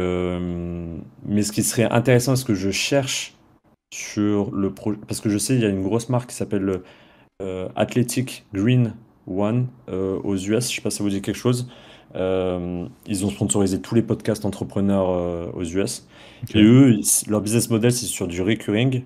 [1.24, 3.34] mais ce qui serait intéressant, ce que je cherche
[3.94, 6.82] sur le projet, parce que je sais, il y a une grosse marque qui s'appelle
[7.76, 8.94] Athletic Green
[9.28, 11.68] One aux US, je sais pas si ça vous dit quelque chose.
[12.14, 16.06] Euh, ils ont sponsorisé tous les podcasts entrepreneurs euh, aux US.
[16.54, 19.04] Et eux, leur business model, c'est sur du recurring.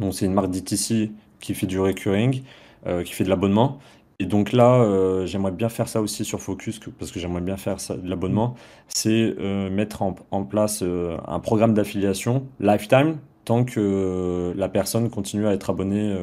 [0.00, 1.10] Donc, c'est une marque DTC
[1.40, 2.42] qui fait du recurring,
[2.86, 3.78] euh, qui fait de l'abonnement.
[4.20, 7.78] Et donc là, j'aimerais bien faire ça aussi sur Focus, parce que j'aimerais bien faire
[7.78, 8.56] ça, de l'abonnement.
[8.88, 9.36] C'est
[9.70, 15.70] mettre en, en place un programme d'affiliation lifetime, tant que la personne continue à être
[15.70, 16.16] abonnée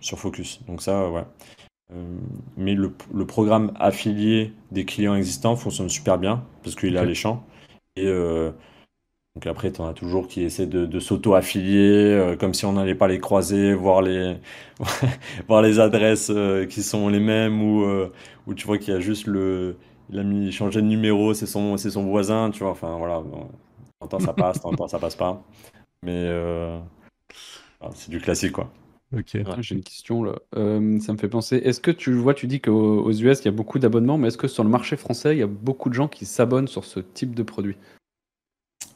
[0.00, 0.60] sur Focus.
[0.66, 1.24] Donc ça, ouais.
[1.92, 2.18] Euh,
[2.56, 2.90] mais le,
[3.26, 7.44] programme affilié des clients existants fonctionne super bien parce qu'il est alléchant.
[7.96, 8.50] Et euh,
[9.34, 12.94] donc après, tu en as toujours qui essaient de, s'auto-affilier, euh, comme si on n'allait
[12.94, 14.36] pas les croiser, voir les,
[15.48, 16.32] voir les adresses
[16.70, 19.76] qui sont les mêmes, ou, tu vois qu'il y a juste le.
[20.10, 22.70] Il a mis changé de numéro, c'est son, c'est son voisin, tu vois.
[22.70, 23.22] Enfin voilà,
[24.08, 25.42] temps ça passe, temps ça passe pas.
[26.02, 26.30] Mais
[27.94, 28.70] c'est du classique quoi.
[29.12, 29.38] Ok.
[29.60, 30.34] J'ai une question là.
[30.56, 31.56] Euh, ça me fait penser.
[31.56, 34.38] Est-ce que tu vois, tu dis qu'aux US, il y a beaucoup d'abonnements, mais est-ce
[34.38, 37.00] que sur le marché français, il y a beaucoup de gens qui s'abonnent sur ce
[37.00, 37.76] type de produit?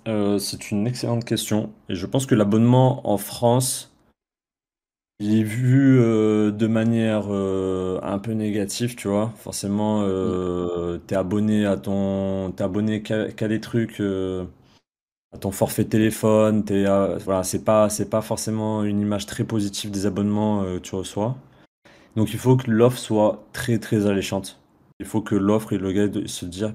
[0.09, 1.73] Euh, C'est une excellente question.
[1.89, 3.95] Et je pense que l'abonnement en France,
[5.21, 9.33] il est vu euh, de manière un peu négative, tu vois.
[9.37, 11.01] Forcément, mm.
[11.07, 14.03] t'es abonné à ton, t'es abonné qu'à des trucs
[15.39, 16.85] ton forfait téléphone, t'es,
[17.25, 20.95] voilà, c'est pas, c'est pas forcément une image très positive des abonnements euh, que tu
[20.97, 21.37] reçois.
[22.17, 24.61] Donc il faut que l'offre soit très très alléchante.
[24.99, 26.75] Il faut que l'offre et le gars se disent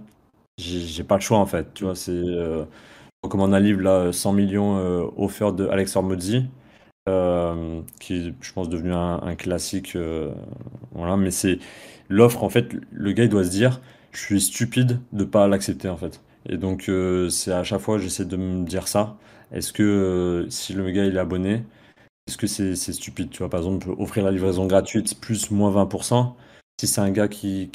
[0.57, 1.73] j'ai, pas le choix en fait.
[1.73, 2.65] Tu vois, c'est euh,
[3.23, 6.45] recommande un livre là 100 millions euh, offert de Alex Hormozzi,
[7.09, 9.97] euh, qui est je pense devenu un, classique.
[10.93, 11.59] voilà, mais c'est
[12.09, 12.69] l'offre en fait.
[12.91, 13.81] Le gars il doit se dire
[14.11, 16.21] je suis stupide de pas l'accepter en fait.
[16.49, 19.17] Et donc, euh, c'est à chaque fois, j'essaie de me dire ça.
[19.51, 21.63] Est-ce que euh, si le gars est abonné,
[22.27, 23.29] est-ce que c'est stupide?
[23.29, 26.33] Tu vois, par exemple, offrir la livraison gratuite plus moins 20%.
[26.79, 27.69] Si c'est un gars qui,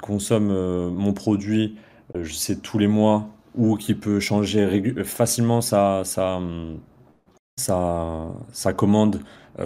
[0.00, 1.76] consomme euh, mon produit,
[2.14, 6.02] je sais, tous les mois ou qui peut changer facilement sa,
[8.76, 9.22] commande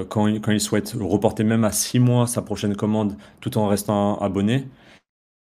[0.08, 4.18] quand, quand il souhaite reporter même à 6 mois sa prochaine commande tout en restant
[4.18, 4.68] abonné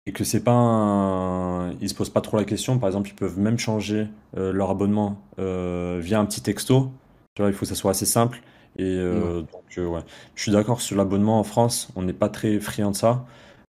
[0.08, 1.72] et que c'est pas un...
[1.80, 2.80] ils se posent pas trop la question.
[2.80, 6.92] Par exemple ils peuvent même changer euh, leur abonnement euh, via un petit texto.
[7.36, 8.42] Tu vois il faut que ça soit assez simple
[8.80, 10.02] et donc ouais.
[10.36, 11.90] Je suis d'accord sur l'abonnement en France.
[11.96, 13.26] On n'est pas très friand de ça.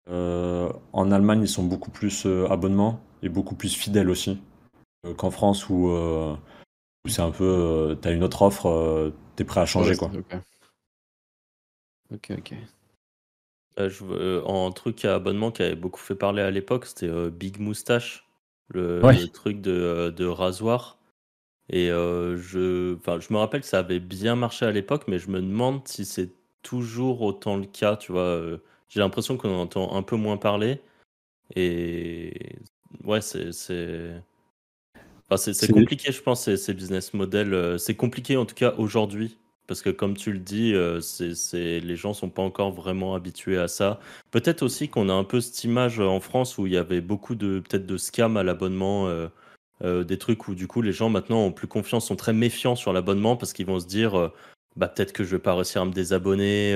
[0.09, 4.39] En Allemagne ils sont beaucoup plus abonnements et beaucoup plus fidèles aussi
[5.17, 5.89] qu'en France où
[7.09, 10.11] c'est un peu, euh, t'as une autre offre, euh, t'es prêt à changer quoi.
[12.13, 12.53] Ok, ok.
[13.79, 18.27] Euh, en truc à abonnement qui avait beaucoup fait parler à l'époque, c'était Big Moustache,
[18.69, 20.97] le, truc de, rasoir.
[21.69, 25.41] Et je, je me rappelle que ça avait bien marché à l'époque, mais je me
[25.41, 26.31] demande si c'est
[26.63, 27.95] toujours autant le cas.
[27.95, 28.41] Tu vois,
[28.89, 30.81] j'ai l'impression qu'on en entend un peu moins parler.
[31.55, 32.33] Et
[33.05, 33.51] ouais, c'est
[35.37, 37.53] c'est compliqué, je pense, ces, business models.
[37.53, 39.37] Euh, c'est compliqué en tout cas aujourd'hui.
[39.71, 40.99] Parce que comme tu le dis, euh,
[41.61, 44.01] les gens sont pas encore vraiment habitués à ça.
[44.29, 47.35] Peut-être aussi qu'on a un peu cette image en France où il y avait beaucoup
[47.35, 51.45] de peut-être de scams à l'abonnement, euh, des trucs où du coup les gens maintenant
[51.45, 54.33] ont plus confiance, sont très méfiants sur l'abonnement parce qu'ils vont se dire
[54.75, 56.75] bah peut-être que je vais pas réussir à me désabonner,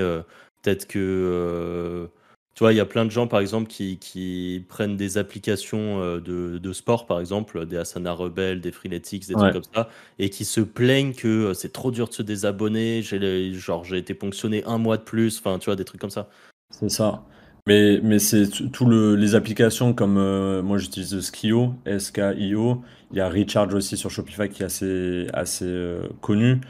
[0.62, 2.08] peut-être que
[2.56, 6.20] tu vois, il y a plein de gens, par exemple, qui, prennent des applications euh,
[6.20, 10.46] de, sport, par exemple, des Asana Rebel, des Freeletics, des trucs comme ça, et qui
[10.46, 14.64] se plaignent que euh, c'est trop dur de se désabonner, j'ai genre j'ai été ponctionné
[14.64, 16.30] un mois de plus, enfin, tu vois, des trucs comme ça.
[16.70, 17.24] C'est ça.
[17.66, 22.82] Mais, mais c'est tout le, les applications comme euh, moi j'utilise Skio, S-K-I-O.
[23.10, 26.60] Il y a Recharge aussi sur Shopify qui est assez, assez connu.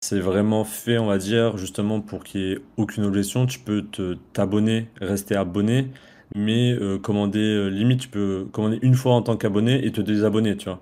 [0.00, 3.46] C'est vraiment fait, on va dire, justement pour qu'il n'y ait aucune objection.
[3.46, 5.90] Tu peux te t'abonner, rester abonné,
[6.34, 10.00] mais euh, commander, euh, limite, tu peux commander une fois en tant qu'abonné et te
[10.00, 10.80] désabonner, tu vois.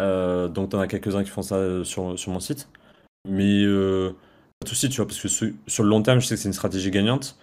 [0.00, 2.68] Euh, donc, tu en as quelques-uns qui font ça sur, mon site.
[3.28, 6.40] Mais pas de souci, tu vois, parce que sur le long terme, je sais que
[6.40, 7.38] c'est une stratégie gagnante.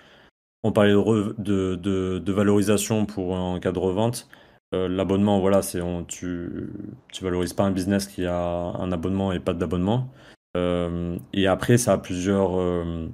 [0.64, 4.30] On parlait de, de, valorisation pour un cas de revente.
[4.74, 6.70] L'abonnement, voilà, c'est tu,
[7.12, 10.10] tu valorises pas un business qui a un abonnement et pas d'abonnement.
[10.58, 13.08] Euh, et après, ça a plusieurs euh,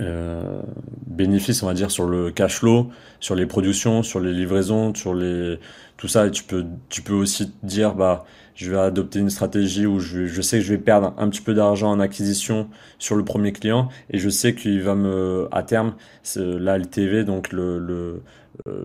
[0.00, 0.62] euh,
[1.06, 2.90] bénéfices, on va dire, sur le cash flow,
[3.20, 5.58] sur les productions, sur les livraisons, sur les
[5.96, 6.26] tout ça.
[6.26, 8.24] Et tu peux, tu peux aussi dire, bah,
[8.60, 11.40] je vais adopter une stratégie où je, je sais que je vais perdre un petit
[11.40, 15.62] peu d'argent en acquisition sur le premier client et je sais qu'il va me, à
[15.62, 15.94] terme,
[16.36, 18.22] la LTV, donc le, le,
[18.66, 18.84] euh,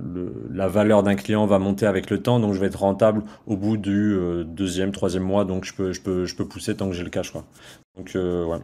[0.49, 3.57] la valeur d'un client va monter avec le temps, donc je vais être rentable au
[3.57, 6.88] bout du euh, deuxième, troisième mois, donc je peux, je peux, je peux pousser tant
[6.88, 7.32] que j'ai le cash.
[7.32, 7.43] Quoi.
[7.97, 8.59] Donc euh, ouais.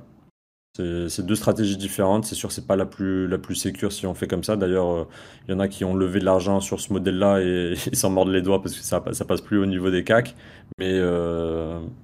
[0.78, 2.26] C'est deux stratégies différentes.
[2.26, 4.56] C'est sûr, c'est pas la plus la plus sécure si on fait comme ça.
[4.56, 5.08] D'ailleurs,
[5.48, 8.10] il y en a qui ont levé de l'argent sur ce modèle-là et ils s'en
[8.10, 10.36] mordent les doigts parce que ça ça passe plus au niveau des CAC.
[10.80, 11.00] Mais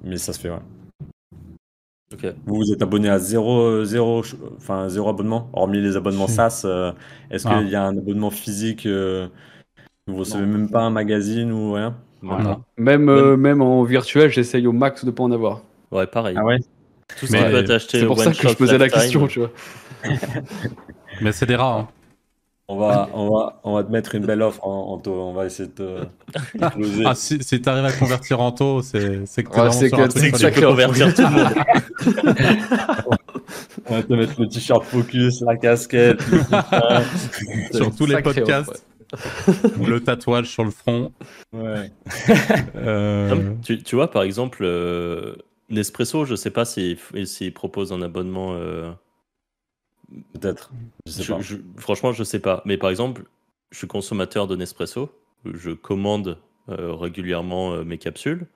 [0.04, 0.50] mais ça se fait.
[0.50, 0.60] Ouais.
[2.46, 4.24] Vous vous êtes abonné à zéro, zéro,
[4.56, 6.64] enfin, zéro abonnement, hormis les abonnements SaaS.
[6.64, 6.92] Euh,
[7.30, 7.58] est-ce ah.
[7.58, 9.28] qu'il y a un abonnement physique euh,
[10.08, 11.96] Vous recevez même pas un magazine ou rien?
[12.78, 15.62] Même, euh, même en virtuel, j'essaye au max de pas en avoir.
[15.92, 16.36] Ouais, pareil.
[16.40, 16.60] Ah ouais?
[17.20, 19.52] Tout ce qui peut C'est pour ça que je posais la question, tu vois.
[21.22, 21.80] Mais c'est des rats.
[21.80, 21.88] Hein.
[22.70, 25.14] On va, on, va, on va te mettre une belle offre en, taux.
[25.14, 26.06] On va essayer de te.
[27.06, 30.52] ah, si, si tu arrives à convertir en taux, c'est que tu ouais, que, tu
[30.52, 31.54] peux convertir tout le monde.
[33.86, 36.22] on va te mettre le t-shirt focus, la casquette.
[37.72, 38.86] sur tous les podcasts.
[39.82, 41.14] le tatouage sur le front.
[41.54, 41.90] Ouais.
[42.76, 43.54] Euh...
[43.64, 45.36] Tu, tu, vois, par exemple, euh,
[45.70, 48.54] Nespresso, je sais pas s'il si, propose un abonnement.
[48.56, 48.92] Euh
[50.34, 50.72] Peut-être.
[51.78, 52.62] Franchement, je sais pas.
[52.66, 53.24] Mais par exemple,
[53.72, 55.10] je suis consommateur de Nespresso.
[55.46, 56.38] Je commande
[56.70, 58.48] euh, régulièrement euh, mes capsules.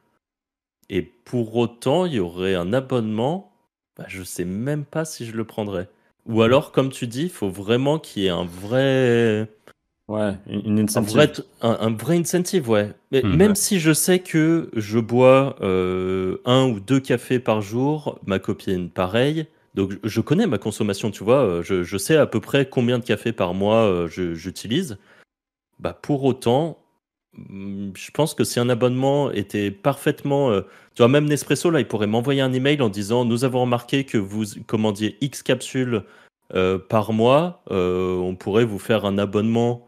[0.90, 3.54] Et pour autant, il y aurait un abonnement.
[3.98, 5.90] Bah, je sais même pas si je le prendrais.
[6.26, 9.50] Ou alors, comme tu dis, il faut vraiment qu'il y ait un vrai.
[10.12, 11.44] Ouais, une incentive.
[11.62, 12.92] Un vrai, incentive, ouais.
[13.12, 13.36] Mais hmm.
[13.36, 18.40] même si je sais que je bois euh, un ou deux cafés par jour, ma
[18.40, 22.68] copine pareil, donc je connais ma consommation, tu vois, euh, je, sais à peu près
[22.68, 24.98] combien de café par mois euh, j'utilise.
[25.80, 26.78] Bah pour autant,
[27.38, 30.62] mm, je pense que si un abonnement était parfaitement, euh,
[30.94, 34.04] tu vois, même Nespresso là, il pourrait m'envoyer un email en disant nous avons remarqué
[34.04, 36.04] que vous commandiez X capsules
[36.90, 39.88] par mois, on pourrait vous faire un abonnement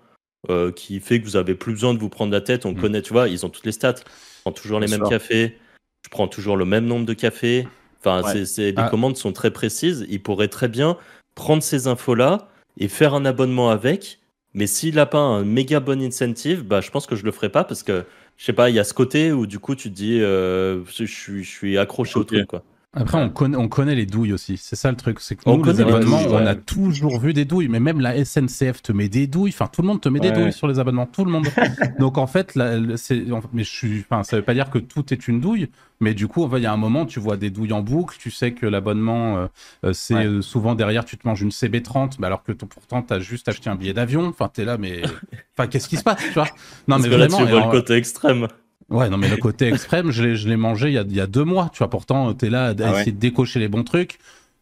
[0.76, 2.66] qui fait que vous avez plus besoin de vous prendre la tête.
[2.66, 2.82] On mm.
[2.82, 3.96] connaît, tu vois, ils ont toutes les stats.
[3.96, 5.58] Je prends toujours les mêmes cafés,
[6.04, 7.68] je prends toujours le même nombre de cafés.
[8.06, 8.90] Enfin, les ah.
[8.90, 10.06] commandes sont très précises.
[10.10, 10.98] Il pourrait très bien
[11.36, 14.20] prendre ces infos-là et faire un abonnement avec
[14.54, 17.50] Mais s'il n'a pas un méga bon incentive, bah, je pense que je le ferai
[17.50, 18.06] pas parce que,
[18.38, 20.84] je sais pas, il y a ce côté où du coup tu te dis, euh,
[20.86, 22.48] je, suis, je suis accroché au truc.
[22.48, 22.64] Quoi.
[22.96, 24.58] Après, on connaît, on connaît les douilles aussi.
[24.58, 25.20] C'est ça le truc.
[25.20, 27.68] C'est que nous, les abonnements, on a toujours vu des douilles.
[27.68, 29.52] Mais même la SNCF te met des douilles.
[29.54, 31.08] Enfin, tout le monde te met des douilles sur les abonnements.
[31.08, 31.48] Tout le monde.
[32.00, 32.58] Donc, en fait,
[32.96, 35.70] c'est, mais je suis, enfin, ça veut pas dire que tout est une douille.
[36.02, 38.18] Mais du coup, il y a un moment, tu vois des douilles en boucle.
[38.20, 39.48] Tu sais que l'abonnement, euh,
[39.86, 42.16] euh, c'est euh, souvent derrière, tu te manges une CB30.
[42.20, 44.28] Mais alors que pourtant, tu as juste acheté un billet d'avion.
[44.28, 45.02] Enfin, tu es là, mais.
[45.56, 46.48] Enfin, qu'est-ce qui se passe, tu vois?
[46.88, 47.40] Non, mais vraiment.
[47.42, 48.48] Là, tu vois le côté extrême.
[48.90, 51.28] Ouais, non, mais le côté extrême, je l'ai mangé il y, a, il y, a,
[51.28, 51.90] deux mois, tu vois.
[51.90, 54.20] Pourtant, tu es là à ah essayer de décocher les bons trucs.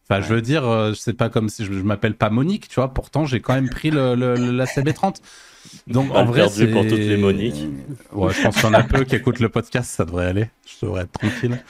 [0.08, 2.92] Enfin, je veux dire, euh, c'est pas comme si je, m'appelle pas Monique, tu vois.
[2.92, 5.16] Pourtant, j'ai quand même pris le, la CB30.
[5.86, 6.66] Donc, en vrai, c'est.
[6.66, 7.66] pour toutes les Moniques.
[8.12, 10.50] Ouais, je pense qu'il y en a peu qui écoutent le podcast, ça devrait aller.
[10.66, 11.62] Je devrais être tranquille.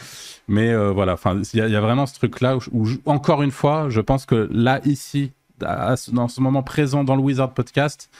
[0.49, 4.01] Mais euh, voilà, enfin, il y, a vraiment ce truc-là où, encore une fois, je
[4.01, 8.11] pense que là, ici, dans ce moment présent dans le Wizard Podcast,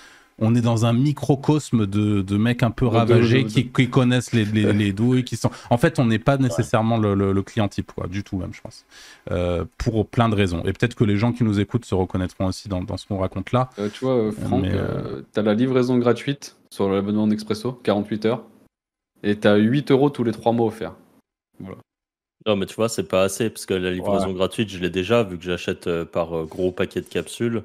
[0.43, 4.45] on est dans un microcosme de, de mecs un peu ravagés qui, qui, connaissent les,
[4.45, 5.51] les, douilles, qui sont.
[5.71, 8.85] En fait, on n'est pas nécessairement le, client type, quoi, du tout même, je pense,
[9.31, 10.63] euh, pour plein de raisons.
[10.65, 13.19] Et peut-être que les gens qui nous écoutent se reconnaîtront aussi dans, dans ce qu'on
[13.19, 13.71] raconte là.
[13.79, 14.65] Euh, tu vois, euh, Franck,
[15.33, 18.43] tu as la livraison gratuite sur l'abonnement d'Expresso, 48 heures,
[19.23, 20.95] et tu as 8 euros tous les 3 mois offerts.
[21.61, 21.79] Voilà.
[22.47, 25.23] Non, mais tu vois, c'est pas assez, parce que la livraison gratuite, je l'ai déjà,
[25.23, 27.63] vu que j'achète par gros paquet de capsules.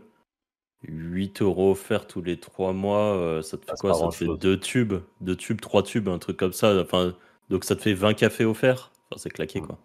[0.84, 3.94] 8 euros offerts tous les 3 mois, euh, ça te fait quoi?
[3.94, 6.80] Ça te fait 2 tubes, 2 tubes, 3 tubes, un truc comme ça.
[6.82, 7.16] Enfin,
[7.50, 8.92] donc ça te fait 20 cafés offerts?
[9.10, 9.78] Enfin, c'est claqué quoi.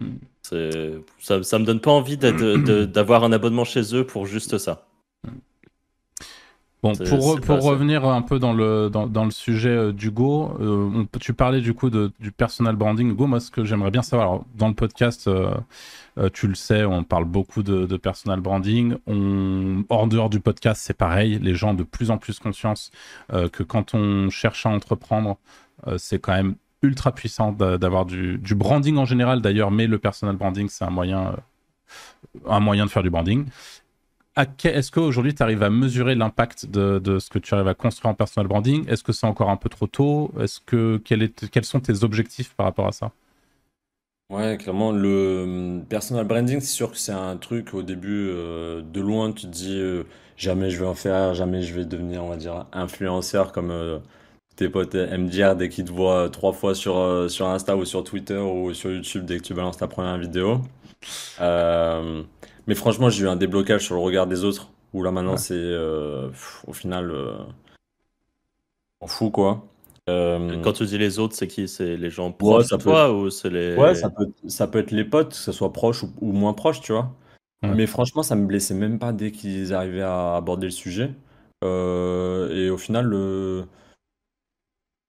[0.00, 0.16] Hmm.
[0.42, 4.86] Ça, ça me donne pas envie d'avoir un abonnement chez eux pour juste ça.
[6.84, 11.04] Bon, pour, pour revenir un peu dans le, dans, dans le sujet euh, d'Hugo, euh,
[11.18, 13.12] tu parlais du coup de, du personal branding.
[13.12, 15.54] Hugo, moi, ce que j'aimerais bien savoir, dans le podcast, euh,
[16.34, 18.96] tu le sais, on parle beaucoup de, de personal branding.
[19.06, 21.38] On, hors dehors du podcast, c'est pareil.
[21.40, 22.90] Les gens ont de plus en plus conscience
[23.30, 25.38] que quand on cherche à entreprendre,
[25.96, 30.36] c'est quand même ultra puissant d'avoir du, du, branding en général d'ailleurs, mais le personal
[30.36, 31.34] branding, c'est un moyen,
[32.46, 33.46] un moyen de faire du branding
[34.36, 38.14] est-ce qu'aujourd'hui tu arrives à mesurer l'impact de, ce que tu arrives à construire en
[38.14, 38.88] personal branding?
[38.88, 40.32] Est-ce que c'est encore un peu trop tôt?
[40.40, 43.12] Est-ce que quels sont tes objectifs par rapport à ça?
[44.30, 48.80] Ouais, clairement, le hum, personal branding, c'est sûr que c'est un truc au début, euh,
[48.82, 50.04] de loin, tu te dis euh,
[50.36, 53.98] jamais je vais en faire, jamais je vais devenir, on va dire, influenceur comme euh,
[54.56, 58.38] tes potes MDR dès qu'ils te voient trois fois sur, sur Insta ou sur Twitter
[58.38, 60.60] ou sur YouTube dès que tu balances ta première vidéo.
[62.66, 65.54] Mais franchement, j'ai eu un déblocage sur le regard des autres, où là maintenant c'est
[65.54, 66.30] euh,
[66.66, 67.36] au final euh,
[69.00, 69.66] on fout quoi.
[70.10, 71.66] Euh, Quand tu dis les autres, c'est qui?
[71.66, 73.74] C'est les gens proches de toi ou c'est les.
[73.76, 76.80] Ouais, ça peut, ça peut être les potes, que ce soit proche ou, moins proche,
[76.80, 77.10] tu vois.
[77.62, 81.14] Mais franchement, ça me blessait même pas dès qu'ils arrivaient à aborder le sujet.
[81.62, 83.10] et au final,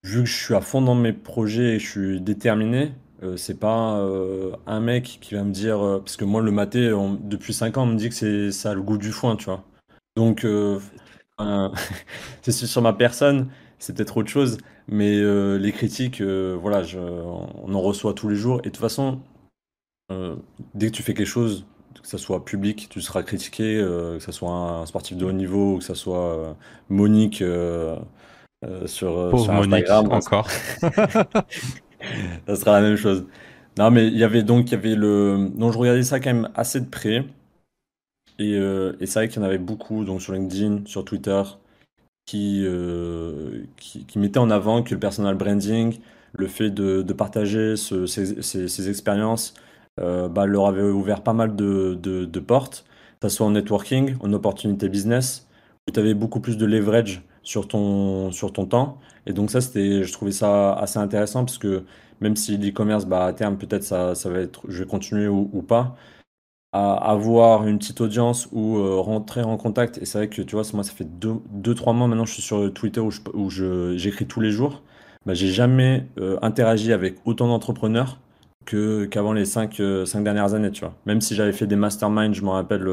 [0.06, 2.94] vu que je suis à fond dans mes projets et je suis déterminé,
[3.24, 5.84] euh, c'est pas euh, un mec qui va me dire.
[5.84, 6.92] Euh, parce que moi, le maté,
[7.22, 9.46] depuis 5 ans, on me dit que c'est, ça a le goût du foin, tu
[9.46, 9.64] vois.
[10.16, 10.46] Donc,
[12.42, 13.50] c'est sur ma personne,
[13.80, 14.58] c'est peut-être autre chose.
[14.88, 15.20] Mais
[15.58, 18.60] les critiques, voilà, je, on en reçoit tous les jours.
[18.60, 19.20] Et de toute façon,
[20.74, 21.66] dès que tu fais quelque chose,
[22.02, 25.74] que ça soit public, tu seras critiqué, que ce soit un sportif de haut niveau,
[25.74, 26.56] ou que ce soit
[26.90, 27.44] Monique
[28.86, 30.08] sur, sur Instagram.
[30.08, 30.48] Monique, encore.
[32.48, 33.26] ça sera la même chose.
[33.78, 35.50] Non, mais il y avait donc, il y avait le.
[35.56, 37.26] Non, je regardais ça quand même assez de près.
[38.40, 41.42] Et, euh, et c'est vrai qu'il y en avait beaucoup, donc sur LinkedIn, sur Twitter,
[42.26, 46.00] qui, euh, qui, qui, mettaient en avant que le personal branding,
[46.34, 49.54] le fait de, de partager ce, ces, ces, expériences,
[50.02, 52.86] euh, bah, leur avait ouvert pas mal de, de, de portes,
[53.22, 55.48] que ce soit en networking, en opportunité business,
[55.88, 59.00] où tu avais beaucoup plus de leverage sur ton, sur ton temps.
[59.28, 61.86] Et donc ça, c'était, je trouvais ça assez intéressant parce que
[62.22, 65.62] même si l'e-commerce, bah, à terme, peut-être ça, ça va être, je vais continuer ou,
[65.62, 65.96] pas,
[66.74, 69.98] à avoir une petite audience ou euh, rentrer en contact.
[70.00, 72.34] Et c'est vrai que, tu vois, moi, ça fait 2-3 deux, trois mois maintenant, je
[72.34, 74.84] suis sur Twitter où, où je, j'écris tous les jours.
[75.26, 78.20] Bah, j'ai jamais euh, interagi avec autant d'entrepreneurs
[78.66, 80.96] que, qu'avant les 5 euh, cinq, dernières années, tu vois.
[81.06, 82.88] Même si j'avais fait des masterminds, je me rappelle,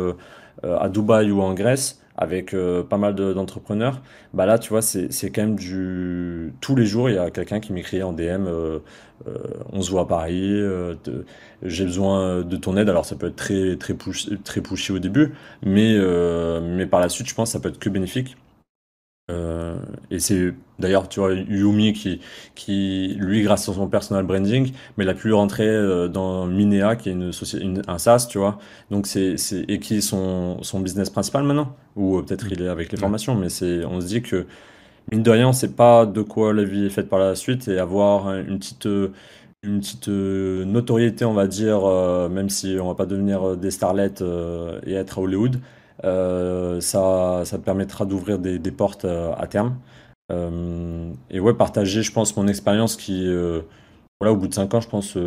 [0.62, 4.02] à Dubaï ou en Grèce, avec euh, pas mal d'entrepreneurs,
[4.34, 6.52] bah là, tu vois, c'est quand même du...
[6.60, 8.78] Tous les jours, il y a quelqu'un qui m'écrit en DM, euh,
[9.26, 9.38] euh,
[9.72, 10.60] on se voit à Paris,
[11.62, 12.88] j'ai besoin de ton aide.
[12.88, 15.32] Alors, ça peut être très, très, push, très pushy au début,
[15.62, 15.96] mais,
[16.60, 18.36] mais par la suite, je pense que ça peut être que bénéfique.
[19.30, 19.76] Euh,
[20.10, 22.20] et c'est d'ailleurs, tu vois, Yumi qui,
[22.54, 26.96] qui, lui, grâce à son personal branding, mais il a pu rentrer euh, dans Minea,
[26.96, 27.30] qui est une,
[27.60, 28.58] une un SaaS, tu vois.
[28.90, 31.76] Donc c'est, c'est, et qui est son, son business principal maintenant.
[31.96, 34.46] Ou euh, peut-être il est avec les formations, mais c'est, on se dit que,
[35.12, 37.78] mine de rien, sait pas de quoi la vie est faite par la suite et
[37.78, 38.86] avoir une petite,
[39.62, 41.86] une petite notoriété, on va dire,
[42.30, 44.22] même si on va pas devenir des starlets
[44.86, 45.60] et être à Hollywood.
[46.04, 49.76] Euh, ça, ça permettra d'ouvrir des, portes euh, à terme.
[50.30, 53.30] Euh, et ouais, partager, je pense, mon expérience qui
[54.20, 55.18] voilà, au bout de 5 ans, je pense,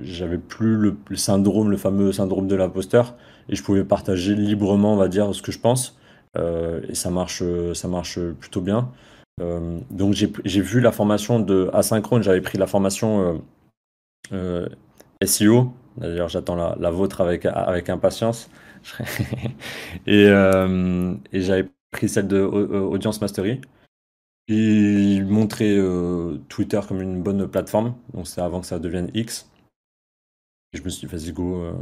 [0.00, 3.14] j'avais plus le, syndrome, le fameux syndrome de l'imposteur,
[3.50, 5.98] et je pouvais partager librement, on va dire, ce que je pense.
[6.38, 7.42] et ça marche,
[7.74, 8.90] ça marche plutôt bien.
[9.90, 13.42] donc j'ai vu la formation de asynchrone, j'avais pris la formation
[15.22, 15.72] SEO.
[15.98, 18.48] D'ailleurs, j'attends la, la, vôtre avec, avec impatience.
[20.08, 23.60] Euh, et, j'avais pris celle de Audience Mastery.
[24.48, 29.50] Il montrait euh, Twitter comme une bonne plateforme, donc c'est avant que ça devienne X.
[30.72, 31.72] Je me suis dit, vas-y, go, euh,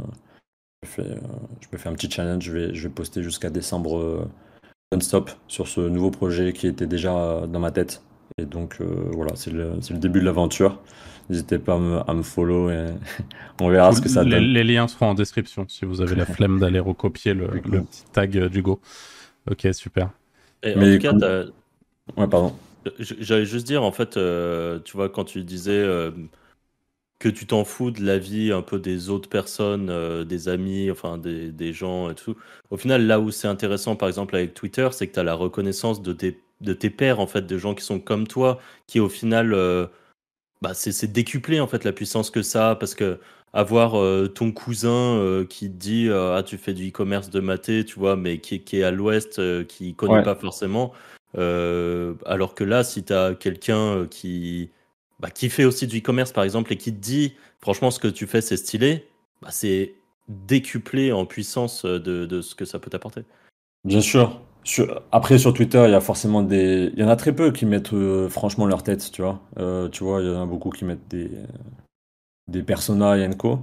[0.97, 4.27] je, me fais un petit challenge, je vais, poster jusqu'à décembre
[4.91, 8.03] non-stop sur ce nouveau projet qui était déjà dans ma tête.
[8.37, 10.79] Et donc voilà, c'est le, début de l'aventure.
[11.29, 11.75] N'hésitez pas
[12.07, 12.87] à me, follow et
[13.61, 14.43] on verra ce que ça donne.
[14.43, 18.31] Les, liens seront en description si vous avez la flemme d'aller recopier le, petit tag
[18.47, 18.79] d'Hugo.
[19.49, 20.09] Ok, super.
[20.63, 21.43] Et en tout cas,
[22.17, 22.55] Ouais, pardon.
[22.99, 26.11] J'allais juste dire, en fait, euh, tu vois, quand tu disais euh,
[27.19, 30.89] que tu t'en fous de la vie un peu des autres personnes, euh, des amis,
[30.89, 32.35] enfin des, des, gens et tout,
[32.71, 35.33] au final, là où c'est intéressant, par exemple, avec Twitter, c'est que tu as la
[35.33, 38.99] reconnaissance de tes, de tes pairs, en fait, de gens qui sont comme toi, qui
[38.99, 39.53] au final
[40.61, 43.19] bah, c'est décuplé en fait la puissance que ça a parce que
[43.53, 47.39] avoir euh, ton cousin euh, qui te dit euh, ah tu fais du e-commerce de
[47.39, 50.93] maté tu vois mais qui, qui est à l'ouest qui connaît pas forcément
[51.35, 54.69] alors que là si tu as quelqu'un qui
[55.19, 58.07] bah, qui fait aussi du e-commerce par exemple et qui te dit franchement ce que
[58.07, 59.07] tu fais c'est stylé
[59.41, 59.95] bah, c'est
[60.27, 63.23] décuplé en puissance de, de ce que ça peut t'apporter.
[63.83, 64.39] Bien sûr
[65.11, 66.91] après, sur Twitter, il y a forcément des.
[66.93, 69.41] Il y en a très peu qui mettent euh, franchement leur tête, tu vois.
[69.57, 71.31] Euh, tu vois, il y en a beaucoup qui mettent des,
[72.47, 73.59] des personas et co.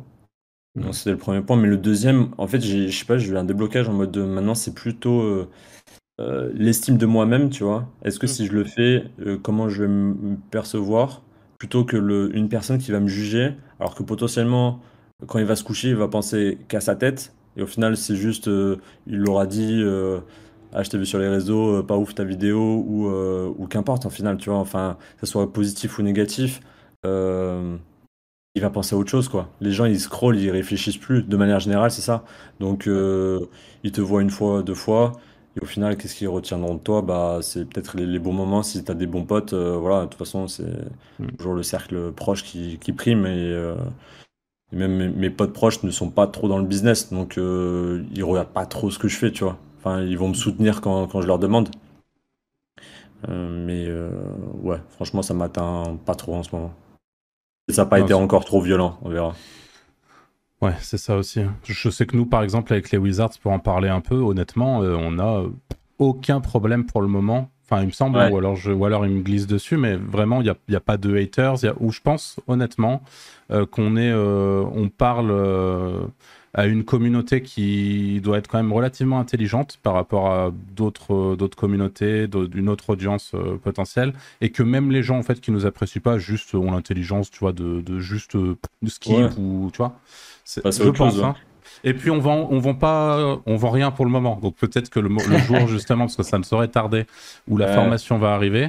[0.74, 1.56] Donc, c'était le premier point.
[1.56, 4.22] Mais le deuxième, en fait, je sais pas, j'ai eu un déblocage en mode de,
[4.22, 7.88] maintenant, c'est plutôt euh, l'estime de moi-même, tu vois.
[8.04, 8.30] Est-ce que mm.
[8.30, 9.04] si je le fais,
[9.42, 11.22] comment je vais me percevoir
[11.58, 14.80] plutôt que le, une personne qui va me juger, alors que potentiellement,
[15.26, 17.34] quand il va se coucher, il va penser qu'à sa tête.
[17.56, 18.46] Et au final, c'est juste,
[19.06, 19.82] il l'aura dit
[20.76, 23.66] ah, je t'ai vu sur les réseaux, euh, pas ouf ta vidéo, ou, euh, ou
[23.66, 26.60] qu'importe en final, tu vois, enfin, que ce soit positif ou négatif,
[27.06, 27.78] euh,
[28.54, 29.48] il va penser à autre chose, quoi.
[29.62, 32.24] Les gens, ils scrollent, ils réfléchissent plus, de manière générale, c'est ça.
[32.60, 35.12] Donc, ils te voient une fois, deux fois,
[35.56, 37.00] et au final, qu'est-ce qu'ils retiendront de toi?
[37.00, 40.18] Bah, c'est peut-être les, bons moments, si tu as des bons potes, voilà, de toute
[40.18, 40.64] façon, c'est
[41.18, 41.28] mm.
[41.38, 43.74] toujours le cercle proche qui, qui prime, et,
[44.72, 48.48] même mes, mes, potes proches ne sont pas trop dans le business, donc ils regardent
[48.48, 49.58] pas trop ce que je fais, tu vois
[50.06, 51.68] ils vont me soutenir quand, quand je leur demande.
[53.28, 54.10] Euh, mais euh,
[54.62, 56.74] ouais, franchement, ça m'atteint pas trop en ce moment.
[57.68, 59.34] ça n'a pas été encore trop violent, on verra.
[60.62, 61.42] Ouais, c'est ça aussi.
[61.64, 64.82] Je sais que nous, par exemple, avec les Wizards, pour en parler un peu, honnêtement,
[64.82, 65.42] euh, on n'a
[65.98, 67.50] aucun problème pour le moment.
[67.64, 70.40] Enfin, il me semble, ou, alors je, ou alors il me glisse dessus, mais vraiment,
[70.40, 71.64] il n'y a, y a, pas de haters.
[71.64, 73.02] Y a, où je pense, honnêtement,
[73.72, 75.32] qu'on est, on parle
[76.56, 81.56] à une communauté qui doit être quand même relativement intelligente par rapport à d'autres d'autres
[81.56, 85.66] communautés, d'une autre audience euh, potentielle, et que même les gens en fait qui nous
[85.66, 88.56] apprécient pas juste ont l'intelligence, tu vois, de, de juste euh,
[88.86, 89.98] skip ou tu vois.
[90.64, 91.18] Bah, je pense.
[91.18, 91.34] Hein.
[91.84, 94.38] Et puis on vend, on vend pas, on vend rien pour le moment.
[94.42, 97.04] Donc peut-être que le, le jour justement, parce que ça ne saurait tarder,
[97.48, 98.68] où la formation va arriver,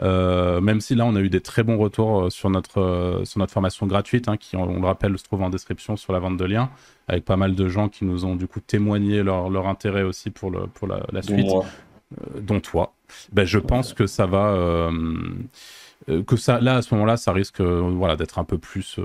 [0.00, 3.24] euh, même si là, on a eu des très bons retours euh, sur notre, euh,
[3.24, 6.18] sur notre formation gratuite, hein, qui, on, le rappelle, se trouve en description sur la
[6.18, 6.70] vente de liens,
[7.08, 10.30] avec pas mal de gens qui nous ont du coup témoigné leur, leur intérêt aussi
[10.30, 11.46] pour, le, pour la, suite,
[12.40, 12.94] dont toi.
[13.32, 14.90] Ben, je pense que ça va,
[16.06, 18.98] que ça, là, à ce moment-là, ça risque voilà, d'être un peu plus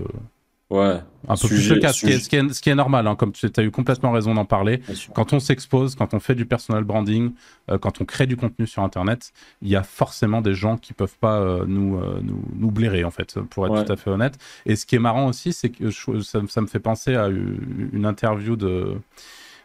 [0.69, 0.99] Ouais.
[1.29, 3.49] Un peu plus le cas, ce, qui est, ce, qui est, normal, hein, comme tu
[3.55, 4.81] as eu complètement raison d'en parler.
[5.13, 7.31] Quand on s'expose, quand on fait du personal branding,
[7.69, 9.31] euh, quand on crée du contenu sur Internet,
[9.61, 13.05] il y a forcément des gens qui peuvent pas euh, nous, euh, nous, nous, blairer,
[13.05, 14.37] en fait, pour être tout à fait honnête.
[14.65, 18.05] Et ce qui est marrant aussi, c'est que ça, ça, me fait penser à une
[18.05, 18.97] interview de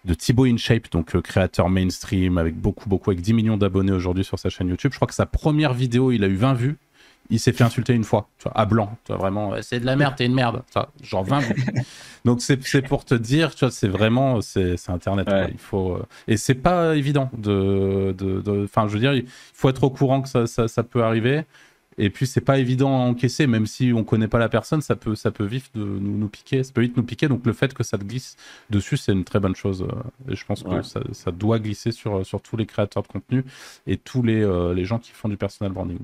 [0.05, 4.37] de Thibaut InShape, donc créateur mainstream avec beaucoup, beaucoup, avec 10 millions d'abonnés aujourd'hui sur
[4.37, 4.91] sa chaîne YouTube.
[4.91, 6.77] Je crois que sa première vidéo, il a eu 20 vues
[7.31, 8.97] il s'est fait insulter une fois, tu vois, à blanc.
[9.05, 10.63] Tu vois, vraiment, c'est de la merde, t'es une merde.
[10.67, 11.43] Tu vois, genre 20
[12.25, 15.29] Donc c'est pour te dire, tu vois, c'est vraiment, c'est Internet.
[15.51, 18.15] Il faut, euh, et c'est pas évident de.
[18.65, 21.45] Enfin, je veux dire, il faut être au courant que ça, ça, ça peut arriver.
[21.99, 24.97] Et puis c'est pas évident à encaisser, même si on connaît pas la personne, ça
[24.97, 27.29] peut, ça peut vite de nous, nous, piquer, ça peut vite nous piquer.
[27.29, 28.37] Donc le fait que ça te glisse
[28.71, 29.83] dessus, c'est une très bonne chose.
[29.83, 33.09] Euh, et je pense que ça, ça, doit glisser sur, sur tous les créateurs de
[33.09, 33.45] contenu
[33.87, 35.99] et tous les, euh, les gens qui font du personal branding.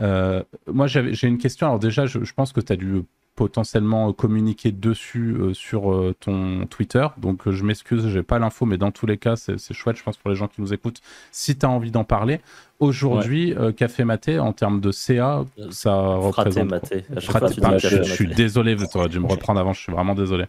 [0.00, 1.66] Euh, moi, j'ai une question.
[1.66, 3.02] Alors déjà, je, je pense que tu as dû
[3.34, 7.06] potentiellement communiquer dessus euh, sur euh, ton Twitter.
[7.18, 10.16] Donc je m'excuse, j'ai pas l'info, mais dans tous les cas, c'est chouette, je pense,
[10.16, 11.02] pour les gens qui nous écoutent,
[11.32, 12.40] si tu as envie d'en parler.
[12.80, 16.70] Aujourd'hui, Café Maté, en termes de CA, ça représente...
[16.70, 17.04] Maté.
[17.16, 20.46] je, suis désolé, tu aurais dû me reprendre avant, je suis vraiment désolé.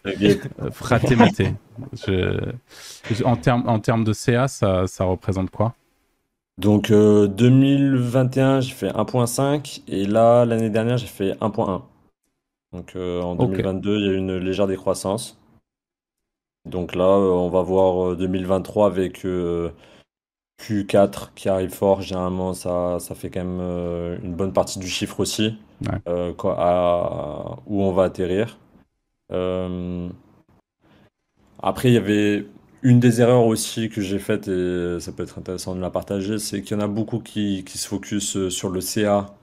[0.71, 1.53] Fraté Maté.
[3.23, 5.73] En termes en termes de CA, ça, ça représente quoi?
[6.57, 11.84] Donc 2021, j'ai fait 1.5 et là, l'année dernière, j'ai fait 1.1.
[12.73, 15.39] Donc euh, en 2022, il y a eu une légère décroissance.
[16.65, 19.25] Donc là, euh, on va voir 2023 euh, avec
[20.61, 22.01] Q4 qui arrive fort.
[22.01, 25.57] Généralement, ça, ça fait quand même une bonne partie du chiffre aussi,
[26.38, 28.57] quoi, où on va atterrir.
[31.59, 32.45] Après, il y avait
[32.83, 36.39] une des erreurs aussi que j'ai faites, et ça peut être intéressant de la partager,
[36.39, 39.35] c'est qu'il y en a beaucoup qui, se focus sur le CA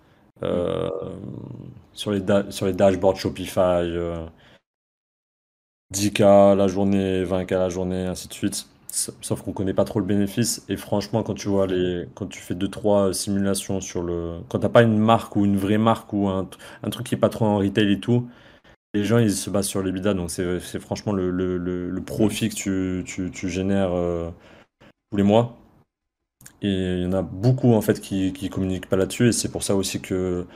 [0.43, 0.91] euh,
[1.93, 3.85] sur, les sur les dashboards Shopify,
[5.93, 8.67] 10K euh, la journée, 20K la journée, ainsi de suite.
[8.89, 10.65] Sauf qu'on connaît pas trop le bénéfice.
[10.69, 14.61] Et franchement, quand tu vois les, quand tu fais deux trois simulations sur le, quand
[14.61, 16.49] t'as pas une marque ou une vraie marque ou un,
[16.85, 18.29] un truc qui est pas trop en retail et tout,
[18.95, 20.15] les gens ils se basent sur les bidas.
[20.15, 24.31] Donc c'est franchement le, profit que tu, tu, tu génères euh,
[25.11, 25.57] tous les mois.
[26.63, 29.51] Et il y en a beaucoup en fait qui, qui communiquent pas là-dessus et c'est
[29.51, 30.47] pour ça aussi que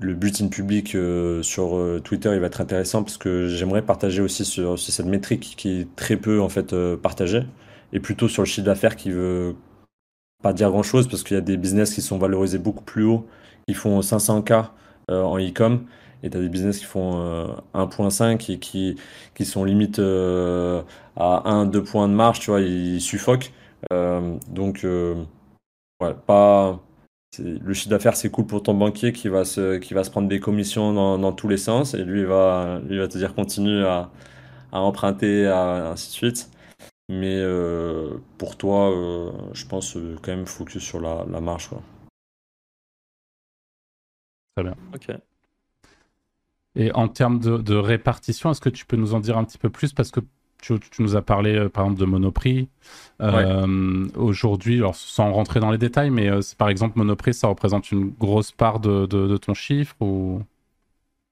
[0.00, 4.22] le bulletin public euh, sur euh, Twitter il va être intéressant parce que j'aimerais partager
[4.22, 7.44] aussi sur, cette métrique qui est très peu en fait partagée
[7.92, 9.54] et plutôt sur le chiffre d'affaires qui veut
[10.42, 13.04] pas dire grand chose parce qu'il y a des business qui sont valorisés beaucoup plus
[13.04, 13.26] haut
[13.68, 14.70] qui font 500K
[15.08, 15.84] en e-com
[16.22, 18.96] et tu as des business qui font 1.5 et qui,
[19.34, 23.52] qui sont limite à 1-2 points de marge, tu vois, ils suffoquent.
[23.92, 25.24] Euh, donc, euh,
[26.02, 26.80] ouais, pas.
[27.38, 30.28] Le chiffre d'affaires, c'est cool pour ton banquier qui va se, qui va se prendre
[30.28, 33.84] des commissions dans, dans tous les sens et lui va, lui va te dire continue
[33.84, 34.10] à,
[34.72, 36.50] à emprunter, à, ainsi de suite.
[37.10, 38.90] Mais euh, pour toi,
[39.52, 41.68] je pense quand même focus sur la, la marge.
[41.68, 41.82] Quoi.
[44.56, 44.76] Très bien.
[44.94, 45.27] Ok.
[46.78, 49.58] Et en termes de, de répartition, est-ce que tu peux nous en dire un petit
[49.58, 49.92] peu plus?
[49.92, 50.20] Parce que
[50.60, 52.68] tu, nous as parlé euh, par exemple de Monoprix.
[53.20, 58.10] Euh, aujourd'hui, sans rentrer dans les détails, mais euh, par exemple Monoprix, ça représente une
[58.10, 60.42] grosse part de, de, ton chiffre ou?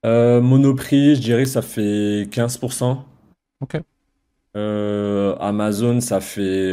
[0.04, 2.98] Monoprix, je dirais ça fait 15%.
[3.60, 3.80] Ok.
[4.54, 6.72] Amazon, ça fait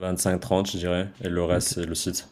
[0.00, 2.28] 25-30, je dirais, et le reste, c'est le site.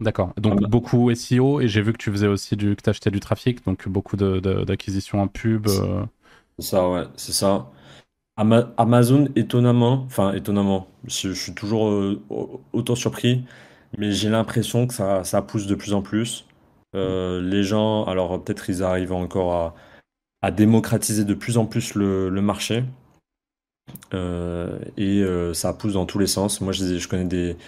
[0.00, 0.32] D'accord.
[0.38, 3.64] Donc beaucoup SEO et j'ai vu que tu faisais aussi du que achetais du trafic,
[3.66, 5.68] donc beaucoup d'acquisition de, en pub.
[5.68, 6.04] Euh.
[6.58, 7.70] C'est ça, ouais, c'est ça.
[8.36, 12.22] Amazon, étonnamment, enfin étonnamment, je, suis toujours euh,
[12.72, 13.44] autant surpris,
[13.98, 16.46] mais j'ai l'impression que ça, ça, pousse de plus en plus.
[16.96, 19.74] Euh, les gens, alors peut-être ils arrivent encore à,
[20.40, 22.84] à, démocratiser de plus en plus le, le marché.
[24.96, 25.22] et
[25.52, 26.62] ça pousse dans tous les sens.
[26.62, 27.58] Moi, je, je connais des,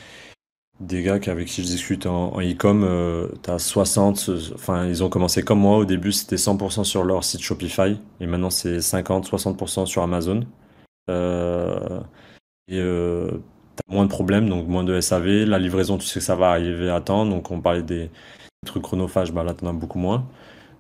[0.82, 5.42] des gars avec qui je discute en e-com, euh, t'as 60, enfin ils ont commencé
[5.42, 10.02] comme moi, au début c'était 100% sur leur site Shopify, et maintenant c'est 50-60% sur
[10.02, 10.44] Amazon.
[11.09, 12.00] Euh,
[12.68, 13.30] et euh,
[13.76, 16.50] t'as moins de problèmes, donc moins de SAV, la livraison tu sais que ça va
[16.50, 18.10] arriver à temps, donc on parlait des,
[18.66, 20.26] trucs chronophages, bah là t'en as beaucoup moins.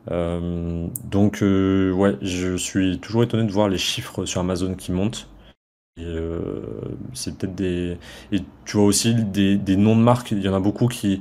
[0.08, 5.28] Donc ouais, je suis toujours étonné de voir les chiffres sur Amazon qui montent.
[5.98, 6.62] Euh,
[7.12, 7.98] c'est peut-être des.
[8.32, 11.20] Et tu vois aussi des, des, noms de marques, il y en a beaucoup qui,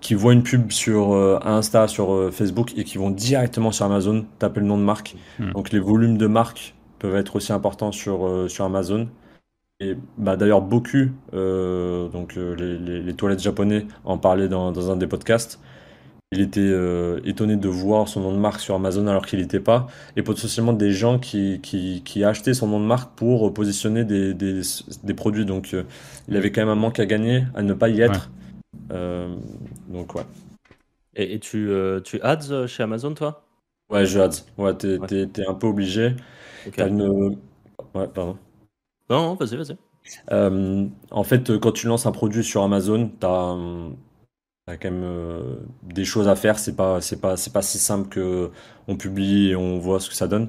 [0.00, 3.86] qui voient une pub sur euh, Insta, sur euh, Facebook et qui vont directement sur
[3.86, 5.16] Amazon taper le nom de marque.
[5.38, 5.52] Hmm.
[5.52, 9.08] Donc les volumes de marques peuvent être aussi importants sur, sur Amazon.
[9.80, 14.96] Et bah, d'ailleurs, beaucoup, donc les, les, les, toilettes japonais en parlaient dans, dans un
[14.96, 15.60] des podcasts
[16.32, 19.60] il était euh, étonné de voir son nom de marque sur Amazon alors qu'il n'était
[19.60, 19.86] pas,
[20.16, 24.34] et potentiellement des gens qui, qui, qui, achetaient son nom de marque pour positionner des,
[24.34, 24.62] des,
[25.04, 25.44] des produits.
[25.44, 25.84] Donc euh,
[26.28, 28.30] il avait quand même un manque à gagner à ne pas y être.
[28.90, 29.36] Euh,
[29.88, 30.24] donc ouais.
[31.14, 31.70] Et, tu,
[32.04, 33.44] tu ads chez Amazon toi?
[33.88, 34.44] Ouais, je ads.
[34.58, 36.14] Ouais, t'es, un peu obligé.
[36.66, 38.36] Ouais, pardon.
[39.08, 39.76] Non, vas-y, vas-y.
[40.28, 43.10] en fait, quand tu lances un produit sur Amazon,
[44.66, 46.58] as, quand même des choses à faire.
[46.58, 48.50] C'est pas, c'est pas, c'est pas si simple que
[48.88, 50.48] on publie et on voit ce que ça donne.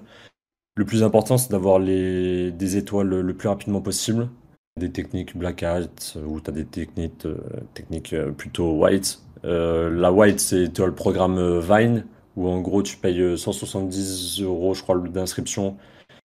[0.76, 4.30] Le plus important, c'est d'avoir les, des étoiles le plus rapidement possible.
[4.80, 5.89] Des techniques black hat
[6.26, 7.27] ou tu as des techniques,
[7.73, 9.19] techniques plutôt white.
[9.44, 14.99] la white, c'est le programme Vine où en gros tu payes 170 euros, je crois,
[14.99, 15.77] d'inscription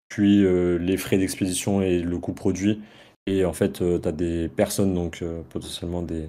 [0.08, 2.80] puis euh, les frais d'expédition et le coût produit.
[3.26, 6.28] Et en fait, euh, tu as des personnes, donc euh, potentiellement des,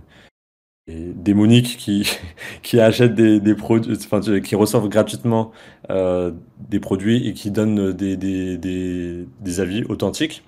[0.87, 3.97] démoniques qui, achètent des, produits,
[4.41, 5.51] qui reçoivent gratuitement
[5.89, 10.43] des produits et qui donnent des, avis authentiques.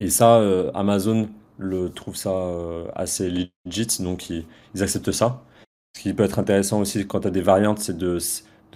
[0.00, 0.42] Et ça,
[0.74, 1.28] Amazon
[1.58, 2.32] le trouve ça
[2.94, 4.44] assez legit, donc ils,
[4.80, 5.42] acceptent ça.
[5.96, 8.18] Ce qui peut être intéressant aussi quand tu as des variantes, c'est de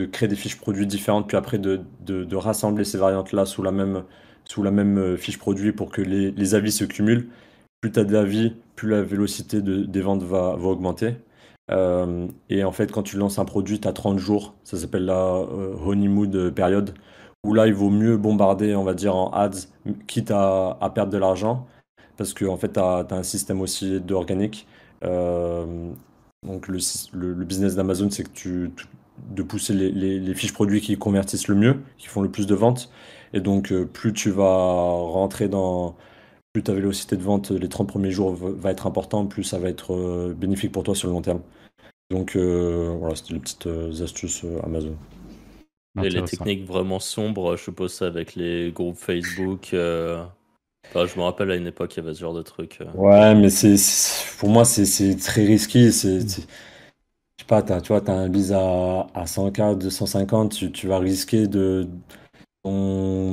[0.04, 4.04] créer des fiches produits différentes, puis après de, rassembler ces variantes-là sous la même,
[4.44, 7.28] sous la même euh, fiche produit pour que les, les avis se cumulent.
[7.80, 11.16] Plus tu as d'avis, plus la vélocité de, des ventes va, va augmenter.
[11.70, 15.06] Euh, et en fait, quand tu lances un produit, tu as 30 jours, ça s'appelle
[15.06, 16.94] la euh, honeymoon période,
[17.44, 19.68] où là, il vaut mieux bombarder, on va dire, en ads,
[20.06, 21.66] quitte à, à perdre de l'argent,
[22.16, 24.66] parce qu'en en fait, tu as, un système aussi d'organique.
[25.02, 26.78] donc, le,
[27.12, 28.70] le, business d'Amazon, c'est que tu,
[29.30, 32.90] de pousser les, fiches produits qui convertissent le mieux, qui font le plus de ventes.
[33.32, 35.96] Et donc, euh, plus tu vas rentrer dans.
[36.56, 39.68] Plus ta vélocité de vente les 30 premiers jours va être important, plus ça va
[39.68, 41.42] être euh, bénéfique pour toi sur le long terme.
[42.10, 43.68] Donc, euh, voilà, c'était les petites
[44.00, 44.96] astuces Amazon.
[46.02, 49.66] Et les techniques vraiment sombres, je suppose ça avec les groupes Facebook.
[49.74, 52.78] Enfin, je me rappelle à une époque, il y avait ce genre de truc.
[52.94, 53.76] Ouais, mais c'est
[54.38, 55.92] pour moi, c'est très risqué.
[55.92, 56.24] C'est
[57.46, 61.48] pas, tu vois, tu as un bis à, à 100K, 250, tu, tu vas risquer
[61.48, 61.86] de.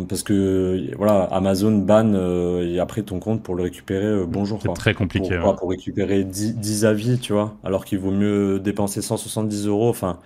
[0.08, 4.62] Parce que voilà, Amazon ban euh, et après ton compte pour le récupérer, euh, bonjour.
[4.62, 5.40] C'est très compliqué.
[5.40, 9.90] Pour, pour récupérer 10, avis, tu vois, alors qu'il vaut mieux dépenser 170 euros.
[9.90, 10.20] Enfin,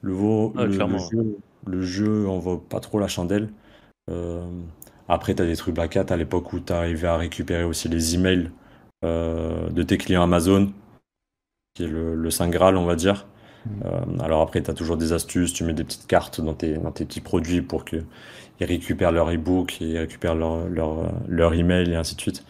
[0.00, 3.48] le, vaut, le, jeu, le, jeu, en vaut pas trop la chandelle.
[4.10, 4.44] Euh,
[5.08, 7.88] après, tu as des trucs Black Hat à l'époque où tu arrivais à récupérer aussi
[7.88, 8.50] les emails
[9.04, 10.72] de tes clients Amazon
[11.74, 13.26] qui est le, Saint Graal, on va dire.
[13.84, 16.78] Euh, alors après, tu as toujours des astuces, tu mets des petites cartes dans tes,
[16.78, 18.04] dans tes petits produits pour qu'ils
[18.60, 22.44] récupèrent leur e-book, ils récupèrent leur, leur, leur, email et ainsi de suite.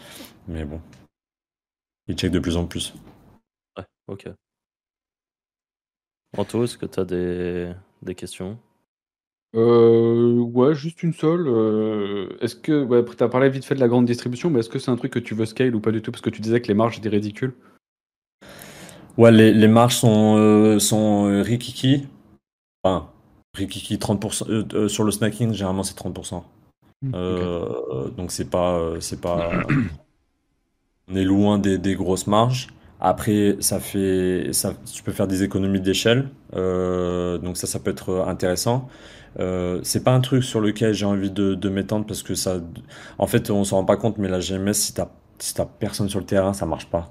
[0.48, 0.80] Mais bon,
[2.08, 2.94] ils checkent de plus en plus.
[3.76, 4.28] Ouais, ok.
[6.36, 8.58] Anto, est-ce que tu as des, des questions?
[9.54, 11.46] Euh, ouais, juste une seule.
[11.46, 14.70] Euh, est-ce que, ouais, tu as parlé vite fait de la grande distribution, mais est-ce
[14.70, 16.10] que c'est un truc que tu veux scale ou pas du tout?
[16.10, 17.52] Parce que tu disais que les marges étaient ridicules.
[19.18, 22.06] Ouais, les, les marges sont, euh, sont euh, rikiki.
[22.82, 23.08] Enfin,
[23.54, 24.46] rikiki 30%.
[24.48, 26.42] Euh, sur le snacking, généralement, c'est 30%.
[27.02, 27.10] Hmm,
[28.16, 29.50] donc, c'est pas, c'est pas.
[31.10, 32.68] On est loin des, des grosses marges.
[33.00, 36.28] Après, ça fait, ça, tu peux faire des économies d'échelle.
[36.52, 38.88] donc, ça, ça peut être intéressant.
[39.82, 42.60] c'est pas un truc sur lequel j'ai envie de, de m'étendre parce que ça.
[43.18, 45.08] En fait, on s'en rend pas compte, mais la GMS, si t'as
[45.40, 47.10] si t'as personne sur le terrain, ça marche pas.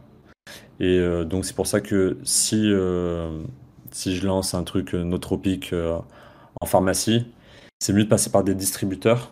[0.82, 3.44] Et euh, donc c'est pour ça que si, euh,
[3.92, 5.74] si je lance un truc euh, nootropique
[6.60, 7.28] en pharmacie,
[7.80, 9.32] c'est mieux de passer par des distributeurs.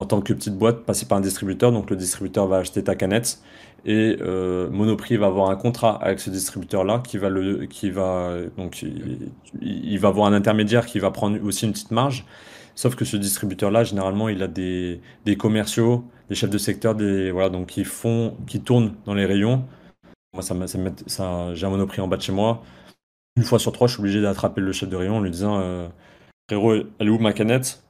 [0.00, 1.72] En tant que petite boîte, passer par un distributeur.
[1.72, 3.40] Donc le distributeur va acheter ta canette
[3.84, 4.16] et
[4.70, 8.84] Monoprix va avoir un contrat avec ce distributeur-là qui va le, qui va donc
[9.60, 12.24] il, va avoir un intermédiaire qui va prendre aussi une petite marge.
[12.76, 17.32] Sauf que ce distributeur-là, généralement, il a des, des commerciaux, des chefs de secteur, des
[17.32, 19.64] voilà donc qui font, qui tournent dans les rayons
[20.32, 22.62] moi, ça, j'ai un monoprix en bas de chez moi.
[23.36, 25.58] Une fois sur trois, je suis obligé d'attraper le chef de rayon en lui disant
[25.60, 25.88] euh,
[26.48, 27.82] Frérot, elle est où ma canette?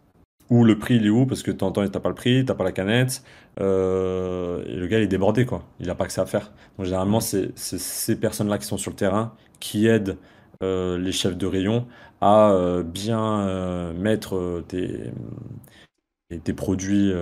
[0.50, 1.26] Ou le prix, il est où?
[1.26, 3.22] Parce que temps, t'as pas le prix, t'as pas la canette.
[3.60, 5.64] Euh, et le gars, il est débordé, quoi.
[5.80, 6.52] Il a pas que ça à faire.
[6.76, 10.16] Donc, généralement, c'est ces personnes-là qui sont sur le terrain qui aident
[10.62, 11.86] euh, les chefs de rayon
[12.20, 17.12] à bien mettre tes, produits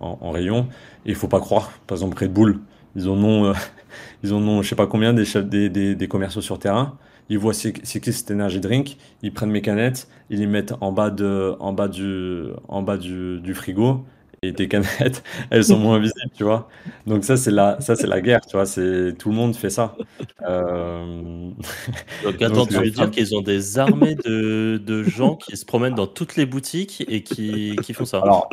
[0.00, 0.68] en, en, rayon.
[1.06, 2.60] Et il faut pas croire, par exemple, Red Bull,
[2.96, 3.52] ils en ont, euh,
[4.22, 6.98] ils en ont, je sais pas combien des, chefs, des, des, commerciaux sur terrain.
[7.30, 10.92] Ils voient c'est qui cet energy drink, ils prennent mes canettes, ils les mettent en
[10.92, 14.04] bas de, en bas du, en bas du, du frigo
[14.42, 16.68] et tes canettes, elles sont moins visibles, tu vois.
[17.06, 18.66] Donc ça c'est la, ça c'est la guerre, tu vois.
[18.66, 19.96] C'est tout le monde fait ça.
[20.42, 21.50] Euh...
[22.24, 25.94] Donc attends, tu veux dire qu'ils ont des armées de, de gens qui se promènent
[25.94, 28.18] dans toutes les boutiques et qui, qui font ça?
[28.18, 28.48] Alors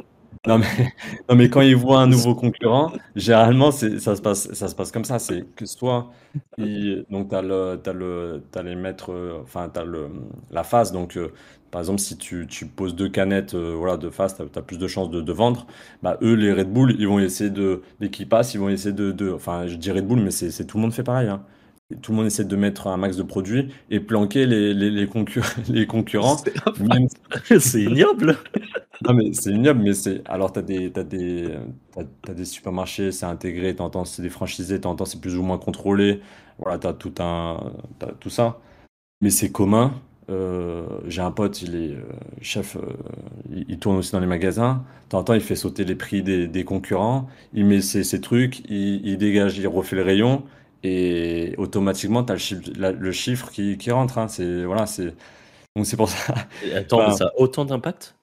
[0.47, 0.65] Non mais,
[1.29, 4.91] non mais quand ils voient un nouveau concurrent, généralement ça se passe ça se passe
[4.91, 5.19] comme ça.
[5.19, 6.11] C'est que soit
[7.09, 10.09] donc tu as le les mettre enfin tu as le
[10.49, 11.31] la phase donc euh,
[11.69, 14.77] par exemple si tu, tu poses deux canettes euh, voilà de face tu as, plus
[14.79, 15.67] de chances de, de, vendre.
[16.01, 18.93] Bah eux les Red Bull ils vont essayer de dès qu'ils passent ils vont essayer
[18.93, 21.29] de, de enfin je dis Red Bull mais c'est tout le monde fait pareil.
[21.29, 21.43] Hein
[22.01, 25.07] tout le monde essaie de mettre un max de produits et planquer les, les, les,
[25.69, 26.37] les concurrents.
[27.59, 28.37] C'est ignoble.
[29.07, 30.21] non, mais c'est ignoble, mais c'est.
[30.27, 31.49] Alors, tu as des, as des,
[31.97, 35.43] as, des supermarchés, c'est intégré, tu entends, c'est des franchisés, tu entends, c'est plus ou
[35.43, 36.21] moins contrôlé.
[36.59, 38.59] Voilà, tu as tout, un, as tout ça.
[39.21, 39.93] Mais c'est commun.
[40.29, 42.03] Euh, j'ai un pote, il est euh,
[42.41, 42.81] chef, euh,
[43.67, 44.85] il, tourne aussi dans les magasins.
[45.11, 47.27] De temps il fait sauter les prix des, des concurrents.
[47.53, 50.43] Il met ses, ses trucs, il, il, dégage, il refait le rayon
[50.83, 54.17] et automatiquement, tu as le chiffre, le chiffre qui, qui rentre.
[54.17, 54.27] Hein.
[54.27, 55.13] C'est, voilà, c'est...
[55.75, 56.35] Donc c'est pour ça.
[56.75, 58.15] attends, ça a autant d'impact?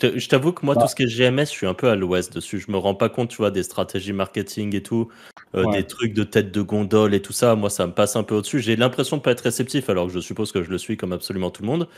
[0.00, 0.88] Je t'avoue que moi, tout bah.
[0.88, 2.58] ce qui est GMS, je suis un peu à l'ouest dessus.
[2.58, 5.08] Je me rends pas compte, tu vois, des stratégies marketing et tout,
[5.54, 7.54] euh, des trucs de tête de gondole et tout ça.
[7.54, 8.58] Moi, ça me passe un peu au-dessus.
[8.60, 11.12] J'ai l'impression de pas être réceptif, alors que je suppose que je le suis comme
[11.12, 11.88] absolument tout le monde.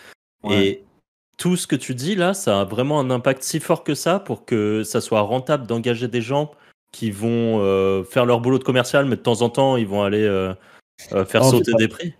[0.50, 0.84] Et
[1.38, 4.20] tout ce que tu dis là, ça a vraiment un impact si fort que ça
[4.20, 6.52] pour que ça soit rentable d'engager des gens
[6.92, 10.02] qui vont euh, faire leur boulot de commercial, mais de temps en temps, ils vont
[10.02, 10.52] aller euh,
[11.12, 12.14] euh, faire sauter des prix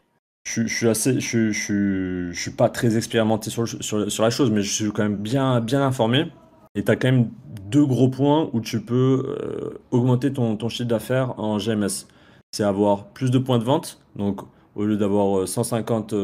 [0.45, 4.51] je, suis assez, je, je, je, suis pas très expérimenté sur, sur, sur, la chose,
[4.51, 6.32] mais je suis quand même bien, bien informé.
[6.74, 7.28] Et tu as quand même
[7.66, 12.07] deux gros points où tu peux augmenter ton, ton chiffre d'affaires en GMS.
[12.53, 14.01] C'est avoir plus de points de vente.
[14.16, 14.40] Donc,
[14.74, 16.15] au lieu d'avoir 150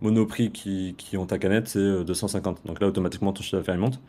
[0.00, 2.64] monoprix qui, qui, ont ta canette, c'est 250.
[2.64, 4.00] Donc là, automatiquement, ton chiffre d'affaires monte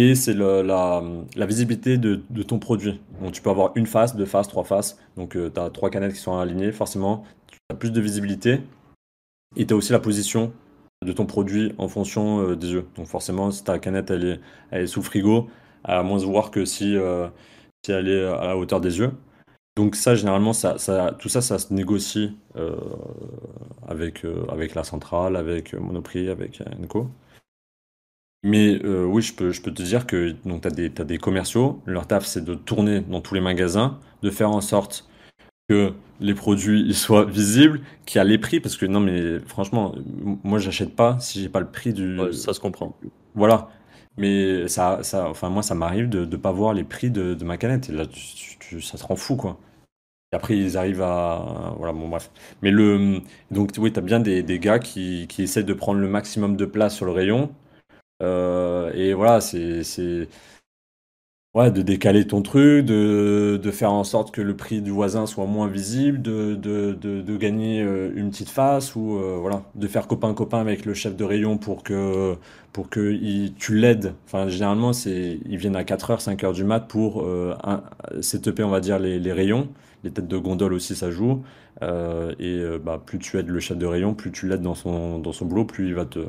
[0.00, 1.02] et c'est la,
[1.44, 3.00] visibilité de, ton produit.
[3.20, 4.96] Donc tu peux avoir une face, deux faces, trois faces.
[5.16, 8.60] Donc euh, tu as trois canettes qui sont alignées, forcément, tu as plus de visibilité.
[9.56, 10.52] Et tu as aussi la position
[11.04, 12.86] de ton produit en fonction euh, des yeux.
[12.94, 15.50] Donc forcément, si ta canette elle est, sous frigo,
[15.84, 17.26] elle a moins de voir que si, euh,
[17.84, 19.10] si elle est à la hauteur des yeux.
[19.76, 22.36] Donc ça, généralement, tout ça, ça se négocie
[23.88, 27.08] avec, avec la centrale, avec Monoprix, avec Enco.
[28.44, 31.82] Mais euh, oui, je peux, je peux te dire que tu as des, des commerciaux,
[31.86, 35.08] leur taf c'est de tourner dans tous les magasins, de faire en sorte
[35.68, 39.40] que les produits ils soient visibles, qu'il y a les prix, parce que non mais
[39.40, 39.94] franchement,
[40.44, 42.18] moi j'achète pas si j'ai pas le prix du...
[42.32, 42.96] ça se comprend.
[43.34, 43.70] Voilà.
[44.16, 47.44] Mais ça, ça, enfin moi ça m'arrive de ne pas voir les prix de, de,
[47.44, 48.04] ma canette, et là
[48.80, 49.58] ça te rend fou quoi.
[50.32, 51.74] Et après ils arrivent à...
[51.78, 52.30] Voilà, bon bref.
[52.62, 53.20] Mais le...
[53.50, 56.56] Donc oui, tu as bien des, des gars qui, qui essaient de prendre le maximum
[56.56, 57.50] de place sur le rayon,
[58.20, 59.82] et voilà, c'est
[61.54, 65.26] ouais, de décaler ton truc, de, de, faire en sorte que le prix du voisin
[65.26, 69.86] soit moins visible, de, de, de gagner euh, une petite face ou euh, voilà, de
[69.88, 72.36] faire copain-copain avec le chef de rayon pour que,
[72.72, 74.14] pour que il, tu l'aides.
[74.26, 77.54] Enfin, généralement, ils viennent à 4h, 5h du mat pour euh,
[78.20, 79.68] setuper, on va dire, les, les, rayons.
[80.04, 81.42] Les têtes de gondole aussi, ça joue.
[81.82, 85.32] et bah, plus tu aides le chef de rayon, plus tu l'aides dans son, dans
[85.32, 86.20] son boulot, plus il va te,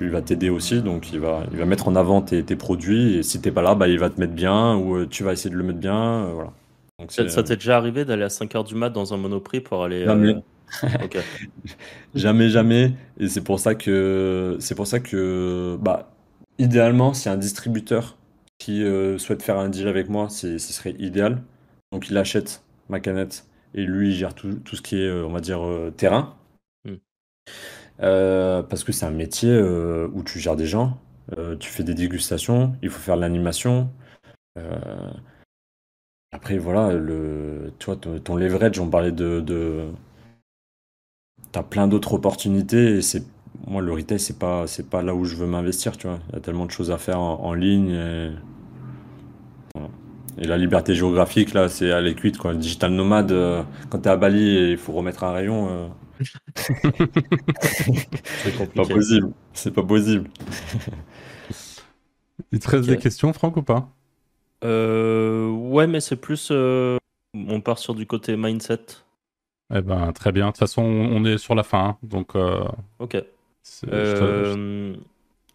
[0.00, 3.16] il va t'aider aussi, donc il va, il va mettre en avant tes, tes produits,
[3.16, 5.32] et si t'es pas là, bah, il va te mettre bien, ou euh, tu vas
[5.32, 6.52] essayer de le mettre bien, euh, voilà.
[6.98, 10.04] Donc, ça t'est déjà arrivé d'aller à 5h du mat dans un monoprix pour aller...
[10.04, 10.36] Jamais.
[10.84, 11.20] Euh...
[12.14, 16.10] jamais, jamais, et c'est pour ça que, c'est pour ça que, bah,
[16.58, 18.16] idéalement, si un distributeur
[18.56, 21.42] qui euh, souhaite faire un deal avec moi, ce serait idéal.
[21.90, 23.44] Donc il achète ma canette,
[23.74, 25.60] et lui, il gère tout, tout ce qui est, on va dire,
[25.98, 26.36] terrain.
[26.86, 26.94] Hmm.
[28.00, 30.98] Euh, parce que c'est un métier euh, où tu gères des gens,
[31.36, 33.90] euh, tu fais des dégustations, il faut faire de l'animation.
[36.32, 39.40] après, voilà, le, tu vois, ton leverage, on parlait de.
[39.40, 39.88] de...
[41.52, 43.24] Tu as plein d'autres opportunités et c'est.
[43.66, 46.18] Moi, le retail, c'est pas, c'est pas là où je veux m'investir, tu vois.
[46.30, 47.90] Il y a tellement de choses à faire en, ligne.
[47.90, 48.30] Et...
[50.38, 52.52] La liberté géographique, là, c'est à l'écuite, quoi.
[52.52, 53.32] Le digital nomade,
[53.90, 55.92] quand tu es à Bali il faut remettre un rayon,
[56.54, 56.80] c'est
[58.74, 59.32] pas possible.
[59.52, 60.30] C'est pas possible.
[62.52, 63.88] Il te reste des questions, Franck, ou pas
[64.64, 66.48] euh, Ouais, mais c'est plus.
[66.50, 66.98] Euh,
[67.34, 68.80] on part sur du côté mindset.
[69.74, 70.46] Eh ben, très bien.
[70.46, 71.84] De toute façon, on est sur la fin.
[71.84, 72.36] Hein, donc.
[72.36, 72.64] Euh,
[72.98, 73.16] ok.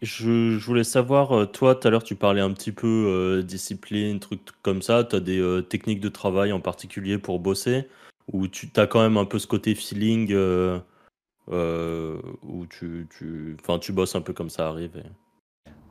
[0.00, 4.82] je, voulais savoir, toi, tout à l'heure, tu parlais un petit peu discipline, trucs comme
[4.82, 5.04] ça.
[5.04, 7.86] Tu as des techniques de travail en particulier pour bosser
[8.32, 10.78] où tu as quand même un peu ce côté feeling euh,
[11.50, 15.02] euh, où tu, tu, tu bosses un peu comme ça arrive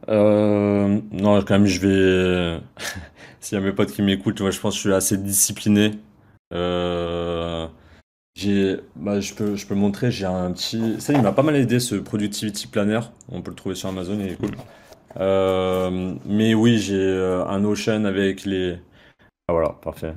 [0.09, 2.61] euh, non, quand même, je vais.
[3.41, 5.91] S'il y a mes potes qui m'écoutent, je pense que je suis assez discipliné.
[8.35, 10.11] j'ai, bah, je peux, je peux montrer.
[10.11, 11.01] J'ai un petit.
[11.01, 12.99] Ça, il m'a pas mal aidé ce productivity planner.
[13.29, 14.55] On peut le trouver sur Amazon, il est cool.
[16.25, 18.77] mais oui, j'ai un Ocean avec les.
[19.47, 20.13] Ah voilà, parfait.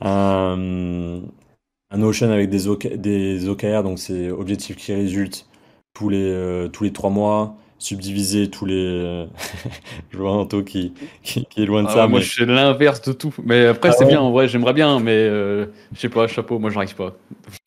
[0.00, 1.22] un,
[1.90, 5.48] un Ocean avec des, des OKR, donc c'est objectifs qui résultent
[5.94, 9.26] tous les, tous les trois mois subdiviser tous les.
[10.10, 10.92] je vois Anto qui,
[11.22, 12.06] qui, est loin de ah ça.
[12.06, 13.34] Moi, je fais l'inverse de tout.
[13.44, 16.58] Mais après, ah c'est bien, en vrai, j'aimerais bien, mais euh, je sais pas, chapeau,
[16.58, 17.14] moi, j'arrive pas.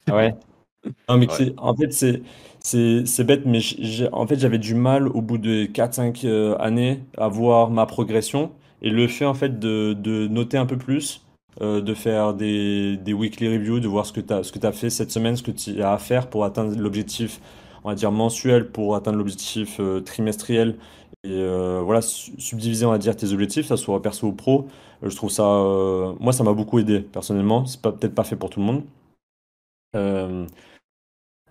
[0.07, 0.35] Ah ouais.
[1.07, 1.27] Non, mais
[1.57, 2.21] en fait, c'est.
[2.61, 3.59] C'est bête, mais
[4.11, 8.51] en fait, j'avais du mal au bout de 4-5 euh, années à voir ma progression.
[8.81, 11.25] Et le fait, en fait, de, de noter un peu plus,
[11.61, 14.89] euh, de faire des, des, weekly reviews, de voir ce que tu as, as, fait
[14.89, 17.41] cette semaine, ce que tu as à faire pour atteindre l'objectif
[17.83, 20.75] on va dire, mensuel pour atteindre l'objectif euh, trimestriel
[21.23, 24.67] et euh, voilà, subdiviser, on va dire, tes objectifs, ça soit perso ou pro.
[25.01, 25.43] Je trouve ça,
[26.19, 27.65] moi, ça m'a beaucoup aidé personnellement.
[27.65, 28.83] C'est peut-être pas fait pour tout le monde.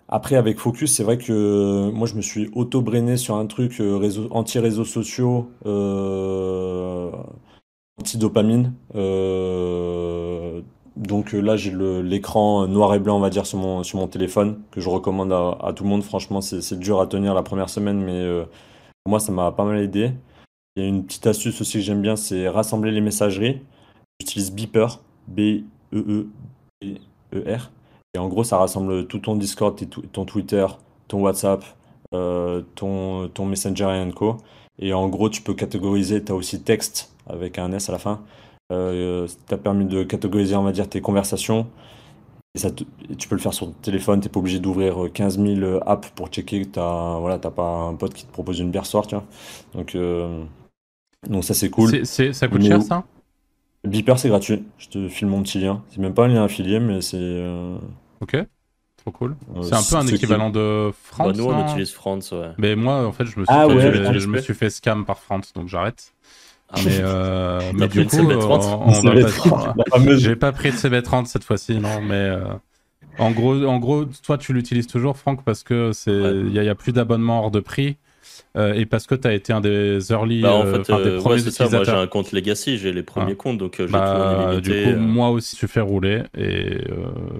[0.09, 3.81] Après, avec Focus, c'est vrai que moi, je me suis auto-brainé sur un truc
[4.31, 5.51] anti-réseaux sociaux,
[7.99, 8.73] anti-dopamine.
[10.99, 14.07] Donc euh, là, j'ai l'écran noir et blanc, on va dire, sur mon, sur mon
[14.07, 16.03] téléphone, que je recommande à, tout le monde.
[16.03, 18.43] Franchement, c'est dur à tenir la première semaine, mais euh,
[19.03, 20.11] pour moi, ça m'a pas mal aidé.
[20.75, 23.61] Il y a une petite astuce aussi que j'aime bien, c'est rassembler les messageries.
[24.19, 25.71] J'utilise Beeper, B-E-E-B-E-R.
[28.13, 29.79] Et en gros, ça rassemble tout ton Discord,
[30.11, 30.65] ton Twitter,
[31.07, 31.63] ton WhatsApp,
[32.13, 34.37] euh, ton, ton Messenger et co.
[34.79, 37.99] Et en gros, tu peux catégoriser, tu as aussi texte avec un S à la
[37.99, 38.21] fin.
[38.71, 41.67] Euh, ça t'a permis de catégoriser, on va dire, tes conversations.
[42.55, 45.55] Et ça tu peux le faire sur ton téléphone, t'es pas obligé d'ouvrir 15 euh,
[45.55, 48.87] 000 apps pour checker que t'as voilà, pas un pote qui te propose une bière
[48.87, 49.23] soir, tu vois.
[49.75, 50.43] Donc, euh,
[51.29, 52.05] donc ça c'est cool.
[52.05, 53.03] Ça coûte cher ça?
[53.85, 55.83] Beeper c'est gratuit, je te file mon petit lien.
[55.89, 57.45] C'est même pas un lien affilié, mais c'est.
[58.21, 58.37] Ok,
[58.97, 59.35] trop cool.
[59.61, 61.27] c'est un peu un équivalent de France.
[61.27, 62.51] Bah, nous on utilise France, ouais.
[62.57, 65.19] Mais moi en fait je me suis, ah fait, je me suis fait scam par
[65.19, 66.13] France, donc j'arrête.
[66.71, 68.91] Ah, mais, euh, mais du coup, on,
[70.17, 72.43] j'ai pas pris de CB30 cette fois-ci, non, mais euh,
[73.17, 76.75] en gros, en gros, toi, tu l'utilises toujours, Franck, parce que c'est, il y, a
[76.75, 77.97] plus d'abonnements hors de prix.
[78.57, 81.09] Euh, et parce que tu as été un des early, bah, en euh, fait, des
[81.09, 81.69] euh, premiers utilisateurs.
[81.69, 83.35] Ça, moi j'ai un compte Legacy, j'ai les premiers ah.
[83.35, 86.77] comptes, donc j'ai bah, tout Du coup, moi aussi, je fais rouler et,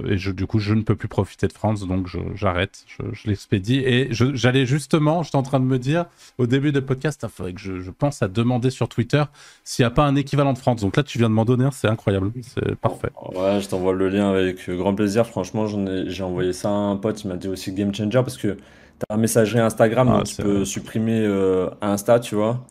[0.08, 3.28] et je, du coup, je ne peux plus profiter de France, donc j'arrête, je, je,
[3.28, 3.80] l'expédie.
[3.80, 6.06] Et j'allais justement, j'étais en train de me dire
[6.38, 9.24] au début du podcast, il faudrait que je, pense à demander sur Twitter
[9.64, 10.82] s'il n'y a pas un équivalent de France.
[10.82, 13.10] Donc là, tu viens de m'en donner un, c'est incroyable, c'est parfait.
[13.34, 15.26] Ouais, je t'envoie le lien avec grand plaisir.
[15.26, 18.58] Franchement, j'ai envoyé ça à un pote, il m'a dit aussi Game Changer parce que
[19.00, 22.66] T'as un messagerie Instagram, ah, tu peux supprimer euh, Insta, tu vois.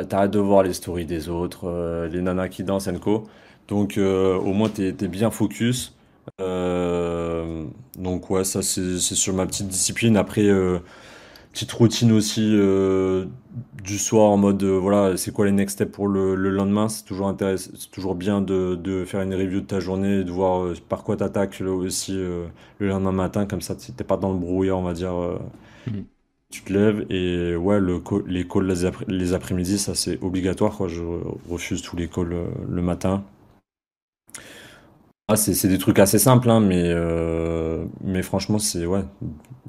[0.00, 3.24] Euh, t'arrêtes de voir les stories des autres, euh, les nanas qui dansent, co.
[3.68, 5.94] Donc, au moins, t'es es bien focus.
[6.38, 10.16] donc, ouais, ça, c'est sur ma petite discipline.
[10.16, 10.48] Après,
[11.52, 12.56] petite routine aussi
[13.82, 16.88] du soir en mode euh, voilà c'est quoi les next steps pour le, lendemain?
[16.88, 20.30] C'est toujours intéressant c'est toujours bien de, de, faire une review de ta journée de
[20.30, 22.50] voir euh, par quoi t'attaques aussi le
[22.88, 25.14] lendemain matin comme ça t'es pas dans le brouillard on va dire
[25.86, 26.00] mm.
[26.50, 28.72] tu te lèves et ouais le les calls
[29.08, 31.02] les, après-midi ça c'est obligatoire quoi je
[31.48, 32.34] refuse tous les calls
[32.68, 33.24] le matin
[35.30, 39.04] ah, c'est des trucs assez simples, hein, mais, euh, mais franchement, c'est ouais,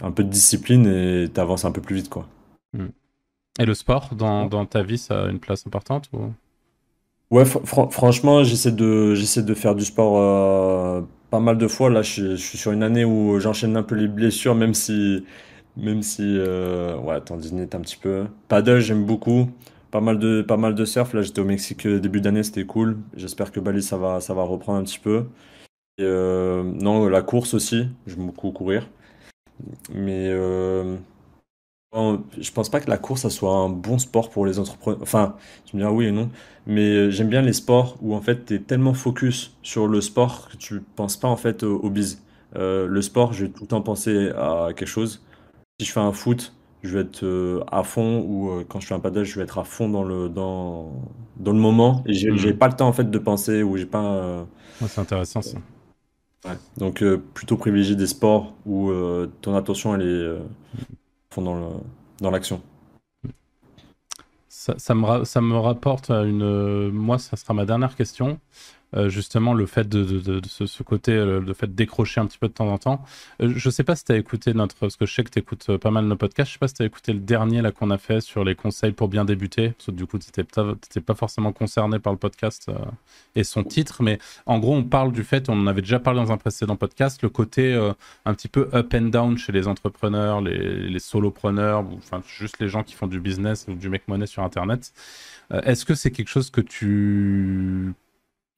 [0.01, 2.09] un peu de discipline et t'avances un peu plus vite.
[2.09, 2.25] Quoi.
[2.73, 2.87] Hmm.
[3.59, 6.31] Et le sport, dans, dans, ta vie, ça a une place importante ou...
[7.29, 11.91] Ouais, franchement, j'essaie de, j'essaie de faire du sport euh, pas mal de fois.
[11.91, 15.23] Là, je, suis sur une année où j'enchaîne un peu les blessures, même si,
[15.77, 18.25] même si euh, ouais, tendinite un petit peu.
[18.47, 19.51] Paddle, j'aime beaucoup.
[19.91, 21.13] Pas mal de, pas mal de surf.
[21.13, 22.97] Là, j'étais au Mexique début d'année, c'était cool.
[23.15, 25.25] J'espère que Bali, ça va, ça va reprendre un petit peu.
[26.01, 28.89] Euh, non, la course aussi, j'aime beaucoup courir.
[29.93, 30.31] Mais
[31.95, 34.99] euh, je pense pas que la course, ça soit un bon sport pour les entrepreneurs.
[35.01, 35.35] Enfin,
[35.65, 36.29] tu me diras oui et non.
[36.67, 40.01] Mais euh, j'aime bien les sports où en fait, tu es tellement focus sur le
[40.01, 42.21] sport que tu penses pas en fait au, bise.
[42.55, 45.23] le sport, je vais tout le temps penser à quelque chose.
[45.79, 46.53] Si je fais un foot,
[46.83, 49.63] je vais être à fond ou quand je fais un paddle, je vais être à
[49.63, 50.91] fond dans le, dans,
[51.37, 52.03] dans le moment.
[52.05, 52.57] Et j'ai mmh.
[52.57, 54.45] pas le temps en fait de penser ou j'ai pas.
[54.87, 55.57] c'est intéressant ça.
[56.77, 60.39] Donc euh, plutôt privilégier des sports où euh, ton attention elle est euh,
[61.37, 62.61] dans l'action.
[64.47, 66.89] Ça, ça, me ça, me rapporte à une.
[66.89, 68.39] Moi, ça sera ma dernière question.
[68.95, 72.39] Euh, justement le fait de, de, ce, côté, euh, le fait de décrocher un petit
[72.39, 73.05] peu de temps en temps.
[73.39, 75.37] Euh, je sais pas si tu as écouté notre, parce que je sais que tu
[75.37, 77.71] écoutes pas mal nos podcasts, je sais pas si tu as écouté le dernier là
[77.71, 81.51] qu'on a fait sur les conseils pour bien débuter, du coup tu n'étais pas forcément
[81.51, 82.71] concerné par le podcast
[83.35, 84.17] et son titre, mais
[84.47, 87.21] en gros on parle du fait, on en avait déjà parlé dans un précédent podcast,
[87.21, 87.73] le côté
[88.25, 92.69] un petit peu up and down chez les entrepreneurs, les, les solopreneurs, enfin juste les
[92.69, 94.93] gens qui font du business ou du make money sur Internet.
[95.51, 97.93] Est-ce que c'est quelque chose que tu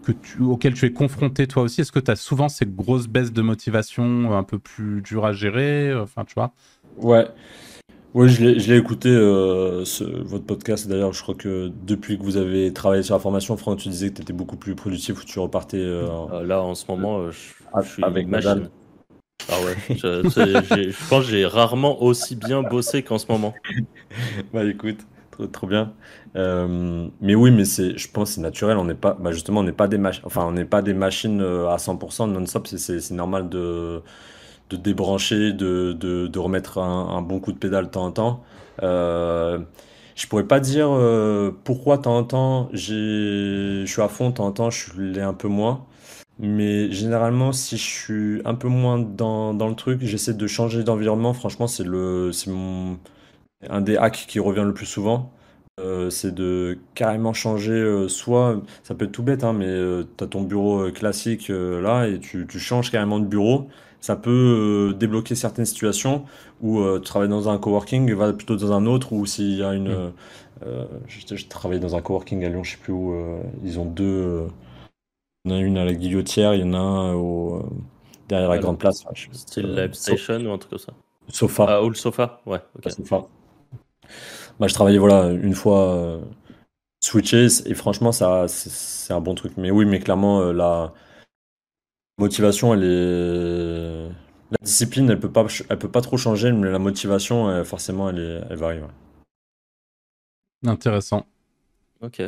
[0.02, 3.08] que tu, auquel tu es confronté toi aussi Est-ce que tu as souvent ces grosses
[3.08, 6.54] baisses de motivation un peu plus dures à gérer Enfin, tu vois?
[6.98, 7.28] Ouais.
[8.14, 10.88] Oui, je l'ai écouté, euh, ce, votre podcast.
[10.88, 14.10] D'ailleurs, je crois que depuis que vous avez travaillé sur la formation, Franck, tu disais
[14.10, 15.78] que tu étais beaucoup plus productif, ou tu repartais.
[15.78, 18.70] Euh, euh, là, en ce moment, je, je suis avec machine.
[19.50, 23.54] Ah ouais, je, je pense que j'ai rarement aussi bien bossé qu'en ce moment.
[24.54, 25.00] bah écoute,
[25.52, 25.94] trop, bien.
[26.36, 28.78] Euh, mais oui, mais c'est, je pense, c'est naturel.
[28.78, 30.24] On n'est pas, bah justement, on n'est pas des machines.
[30.26, 32.68] Enfin, on n'est pas des machines euh, à 100% non-stop.
[32.68, 34.02] C'est normal de,
[34.70, 38.44] de débrancher, de, de, de remettre un, bon coup de pédale de temps en temps.
[38.84, 39.60] Euh,
[40.16, 44.36] je pourrais pas dire euh, pourquoi de temps en temps je suis à fond, de
[44.36, 45.86] temps en temps je l'ai un peu moins.
[46.40, 50.84] Mais généralement, si je suis un peu moins dans, dans le truc, j'essaie de changer
[50.84, 51.34] d'environnement.
[51.34, 52.98] Franchement, c'est le, c'est mon,
[53.70, 55.32] un des hacks qui revient le plus souvent,
[55.80, 60.04] euh, c'est de carrément changer, euh, soit, ça peut être tout bête, hein, mais euh,
[60.18, 63.68] tu as ton bureau classique là et tu, changes carrément de bureau.
[64.00, 66.26] Ça peut débloquer certaines situations
[66.62, 69.74] où tu travailles dans un coworking, va plutôt dans un autre, ou s'il y a
[69.76, 69.94] une.
[69.94, 70.14] Mm.
[71.08, 73.16] je, travaille dans un coworking à Lyon, je sais plus où,
[73.64, 74.48] ils ont deux.
[75.46, 77.64] il y en a une à la Guillotière, il y en a un au,
[78.28, 79.06] derrière la Grande Place.
[79.34, 80.94] Style Live Station ou un truc comme ça
[81.28, 81.66] Sofa.
[81.70, 82.92] Ah, ou le sofa, ouais, ok.
[82.92, 83.28] Sofa.
[84.60, 86.22] Bah, je travaillais voilà, une fois euh,
[87.04, 89.54] switché et franchement, ça, c'est un bon truc.
[89.58, 90.94] Mais oui, mais clairement, euh, la
[92.18, 94.10] motivation, elle est.
[94.52, 98.20] La discipline, elle peut pas, elle peut pas trop changer, mais la motivation, forcément, elle,
[98.20, 98.80] est, elle varie.
[100.66, 101.26] Intéressant.
[102.02, 102.22] Ok.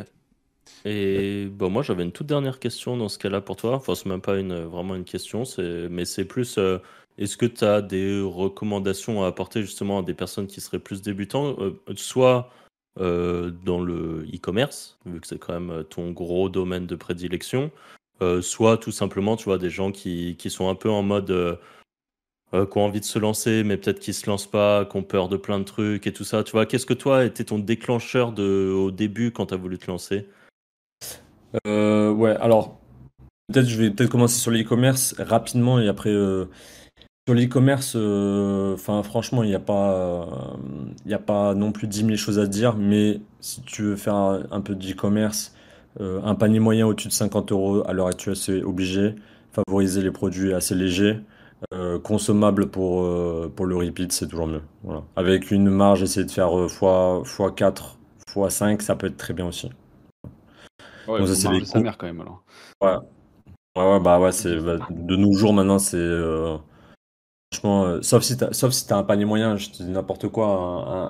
[0.84, 3.76] Et bon, moi, j'avais une toute dernière question dans ce cas-là pour toi.
[3.76, 6.58] Enfin, c'est même pas une, vraiment une question, mais c'est plus.
[6.58, 6.78] Euh,
[7.16, 11.00] est-ce que tu as des recommandations à apporter justement à des personnes qui seraient plus
[11.00, 12.50] débutants, euh, soit
[13.00, 17.70] euh, dans le e-commerce, vu que c'est quand même euh, ton gros domaine de prédilection,
[18.40, 21.58] soit tout simplement, tu vois, des gens qui, qui sont un peu en mode
[22.52, 25.28] qui ont envie de se lancer, mais peut-être qui se lancent pas, qui ont peur
[25.28, 26.42] de plein de trucs et tout ça.
[26.42, 29.90] Tu vois, qu'est-ce que toi était ton déclencheur au début quand tu as voulu te
[29.90, 30.26] lancer?
[31.66, 32.80] Ouais, alors
[33.52, 36.14] peut-être je vais peut-être commencer sur l'e-commerce rapidement et après
[37.26, 40.28] sur l'e-commerce, euh, enfin franchement, il n'y a pas,
[41.06, 44.14] il a pas non plus 10 000 choses à dire, mais si tu veux faire
[44.14, 45.54] un, peu d'e-commerce,
[46.00, 49.14] euh, un panier moyen au-dessus de 50 euros à l'heure actuelle, c'est obligé.
[49.52, 51.20] Favoriser les produits assez légers,
[51.72, 53.08] euh, consommables pour,
[53.52, 54.62] pour le repeat, c'est toujours mieux.
[54.82, 55.02] Voilà.
[55.16, 57.96] Avec une marge, essayer de faire fois, fois 4,
[58.28, 59.70] fois 5, ça peut être très bien aussi.
[61.08, 62.42] Ouais, ça, c'est sa mère quand même alors.
[62.82, 62.96] Ouais.
[63.76, 65.96] Ouais, bah ouais, c'est bah, de nos jours maintenant, c'est
[67.64, 70.28] Franchement, euh, sauf si tu sauf si as un panier moyen, je te dis n'importe
[70.28, 70.46] quoi,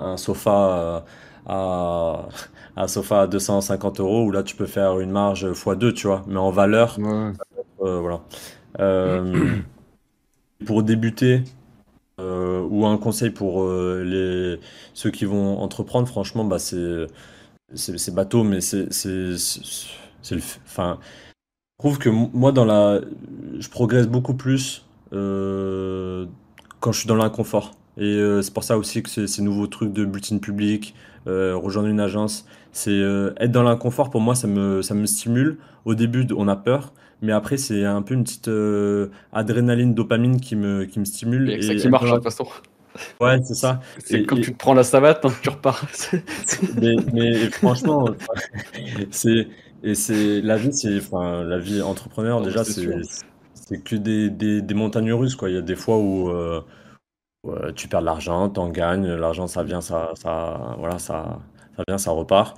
[0.01, 0.99] un, sofa euh,
[1.47, 2.29] à
[2.77, 6.23] un sofa à 250 euros où là tu peux faire une marge x2, tu vois.
[6.27, 6.97] Mais en valeur,
[7.81, 8.21] euh, voilà.
[10.65, 11.43] pour débuter,
[12.19, 14.57] ou un conseil pour les
[14.93, 17.07] ceux qui vont entreprendre, franchement, bah c'est
[17.75, 20.99] c'est bateau, mais c'est c'est le, enfin,
[21.77, 23.01] je trouve que moi dans la,
[23.59, 26.25] je progresse beaucoup plus euh,
[26.85, 27.71] quand je suis dans l'inconfort.
[27.97, 30.93] Et euh, c'est pour ça aussi que ces, nouveaux trucs de bulletin public,
[31.25, 32.99] euh, rejoindre une agence, c'est
[33.39, 35.57] être dans l'inconfort pour moi, ça me, ça me stimule.
[35.85, 36.93] Au début, on a peur,
[37.23, 38.51] mais après, c'est un peu une petite
[39.33, 41.49] adrénaline, dopamine qui me, qui me stimule.
[41.49, 42.45] Et, ça qui marche, de toute façon.
[43.19, 43.81] Ouais, c'est ça.
[44.05, 45.85] C'est quand tu te prends la savate, hein, tu repars.
[46.81, 48.07] mais, mais, franchement,
[49.11, 49.49] c'est
[49.85, 52.87] et c'est la vie, c'est enfin la vie entrepreneur déjà, c'est
[53.65, 55.49] c'est que des, montagnes russes, quoi.
[55.49, 56.61] Il y a des fois où euh,
[57.75, 61.39] tu perds de l'argent, tu en gagnes, l'argent ça vient, ça, ça, voilà, ça,
[61.75, 62.57] ça vient, ça repart.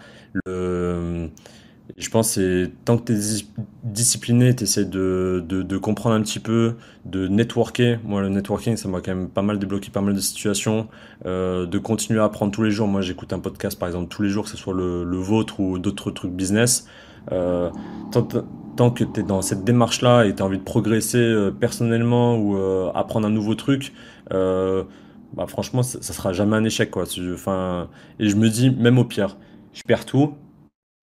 [1.96, 3.46] Je pense que tant que tu es
[3.84, 6.76] discipliné, tu essaies de, comprendre un petit peu,
[7.06, 8.00] de networker.
[8.04, 10.90] Moi, le networking, ça m'a quand même pas mal débloqué pas mal de situations,
[11.26, 12.88] euh, de continuer à apprendre tous les jours.
[12.88, 15.80] Moi, j'écoute un podcast, par exemple, tous les jours, que ce soit le vôtre ou
[15.80, 16.88] d'autres trucs business.
[17.32, 17.70] Euh,
[18.12, 22.38] tant que tu es dans cette démarche-là et tu as envie de progresser euh, personnellement
[22.38, 23.94] ou euh, apprendre un nouveau truc,
[24.30, 26.90] bah, franchement, ça, ça, sera jamais un échec.
[26.90, 27.04] Quoi.
[27.34, 27.90] Enfin,
[28.20, 29.38] et je me dis, même au pire,
[29.74, 30.36] je perds tout.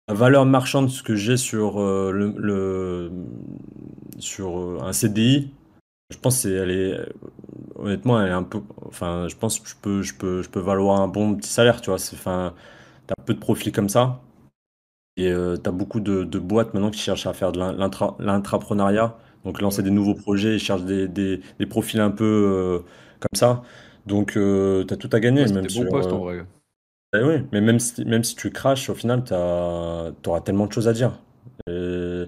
[0.09, 3.11] valeur marchande ce que j'ai sur le,
[4.19, 5.51] sur un CDI,
[6.11, 6.99] je pense que est
[7.77, 10.61] honnêtement elle est un peu enfin je pense que je peux je peux je peux
[10.61, 12.53] valoir un bon petit salaire, tu vois, enfin
[13.07, 14.21] tu as peu de profils comme ça
[15.17, 17.61] et tu as beaucoup de, de, boîtes maintenant qui cherchent à faire de
[18.25, 22.83] l'intrapreneuriat, donc lancer des nouveaux projets, ils cherchent des, des, des profils un peu
[23.21, 23.63] comme ça.
[24.07, 26.45] Donc tu as tout à gagner même des bons postes en vrai.
[27.13, 30.73] Eh oui, mais même si, même si tu craches, au final, tu auras tellement de
[30.73, 31.19] choses à dire.
[31.67, 32.27] Et,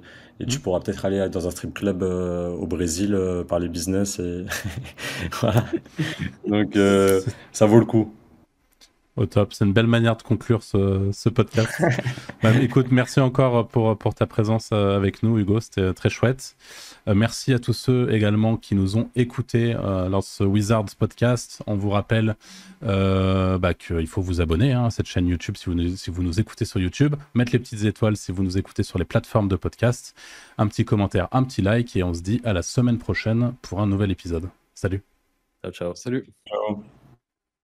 [0.49, 0.61] tu mmh.
[0.61, 4.19] pourras peut-être aller dans un strip club euh, au Brésil, euh, parler business.
[4.19, 4.45] Et
[5.41, 5.65] voilà.
[6.49, 7.21] Donc, euh,
[7.53, 8.13] ça vaut le coup.
[9.17, 11.83] Au top, c'est une belle manière de conclure ce, ce podcast.
[12.43, 16.57] bah, écoute, merci encore pour, pour ta présence avec nous, Hugo, c'était très chouette.
[17.09, 20.97] Euh, merci à tous ceux également qui nous ont écoutés euh, lors de ce Wizards
[20.99, 21.63] podcast.
[21.67, 22.37] On vous rappelle
[22.85, 26.11] euh, bah, qu'il faut vous abonner hein, à cette chaîne YouTube si vous, nous, si
[26.11, 29.05] vous nous écoutez sur YouTube, mettre les petites étoiles si vous nous écoutez sur les
[29.05, 30.17] plateformes de podcast,
[30.59, 33.81] un petit commentaire, un petit like et on se dit à la semaine prochaine pour
[33.81, 34.49] un nouvel épisode.
[34.75, 35.03] Salut.
[35.63, 35.95] Ciao, ciao.
[35.95, 36.27] Salut.
[36.49, 36.83] Ciao.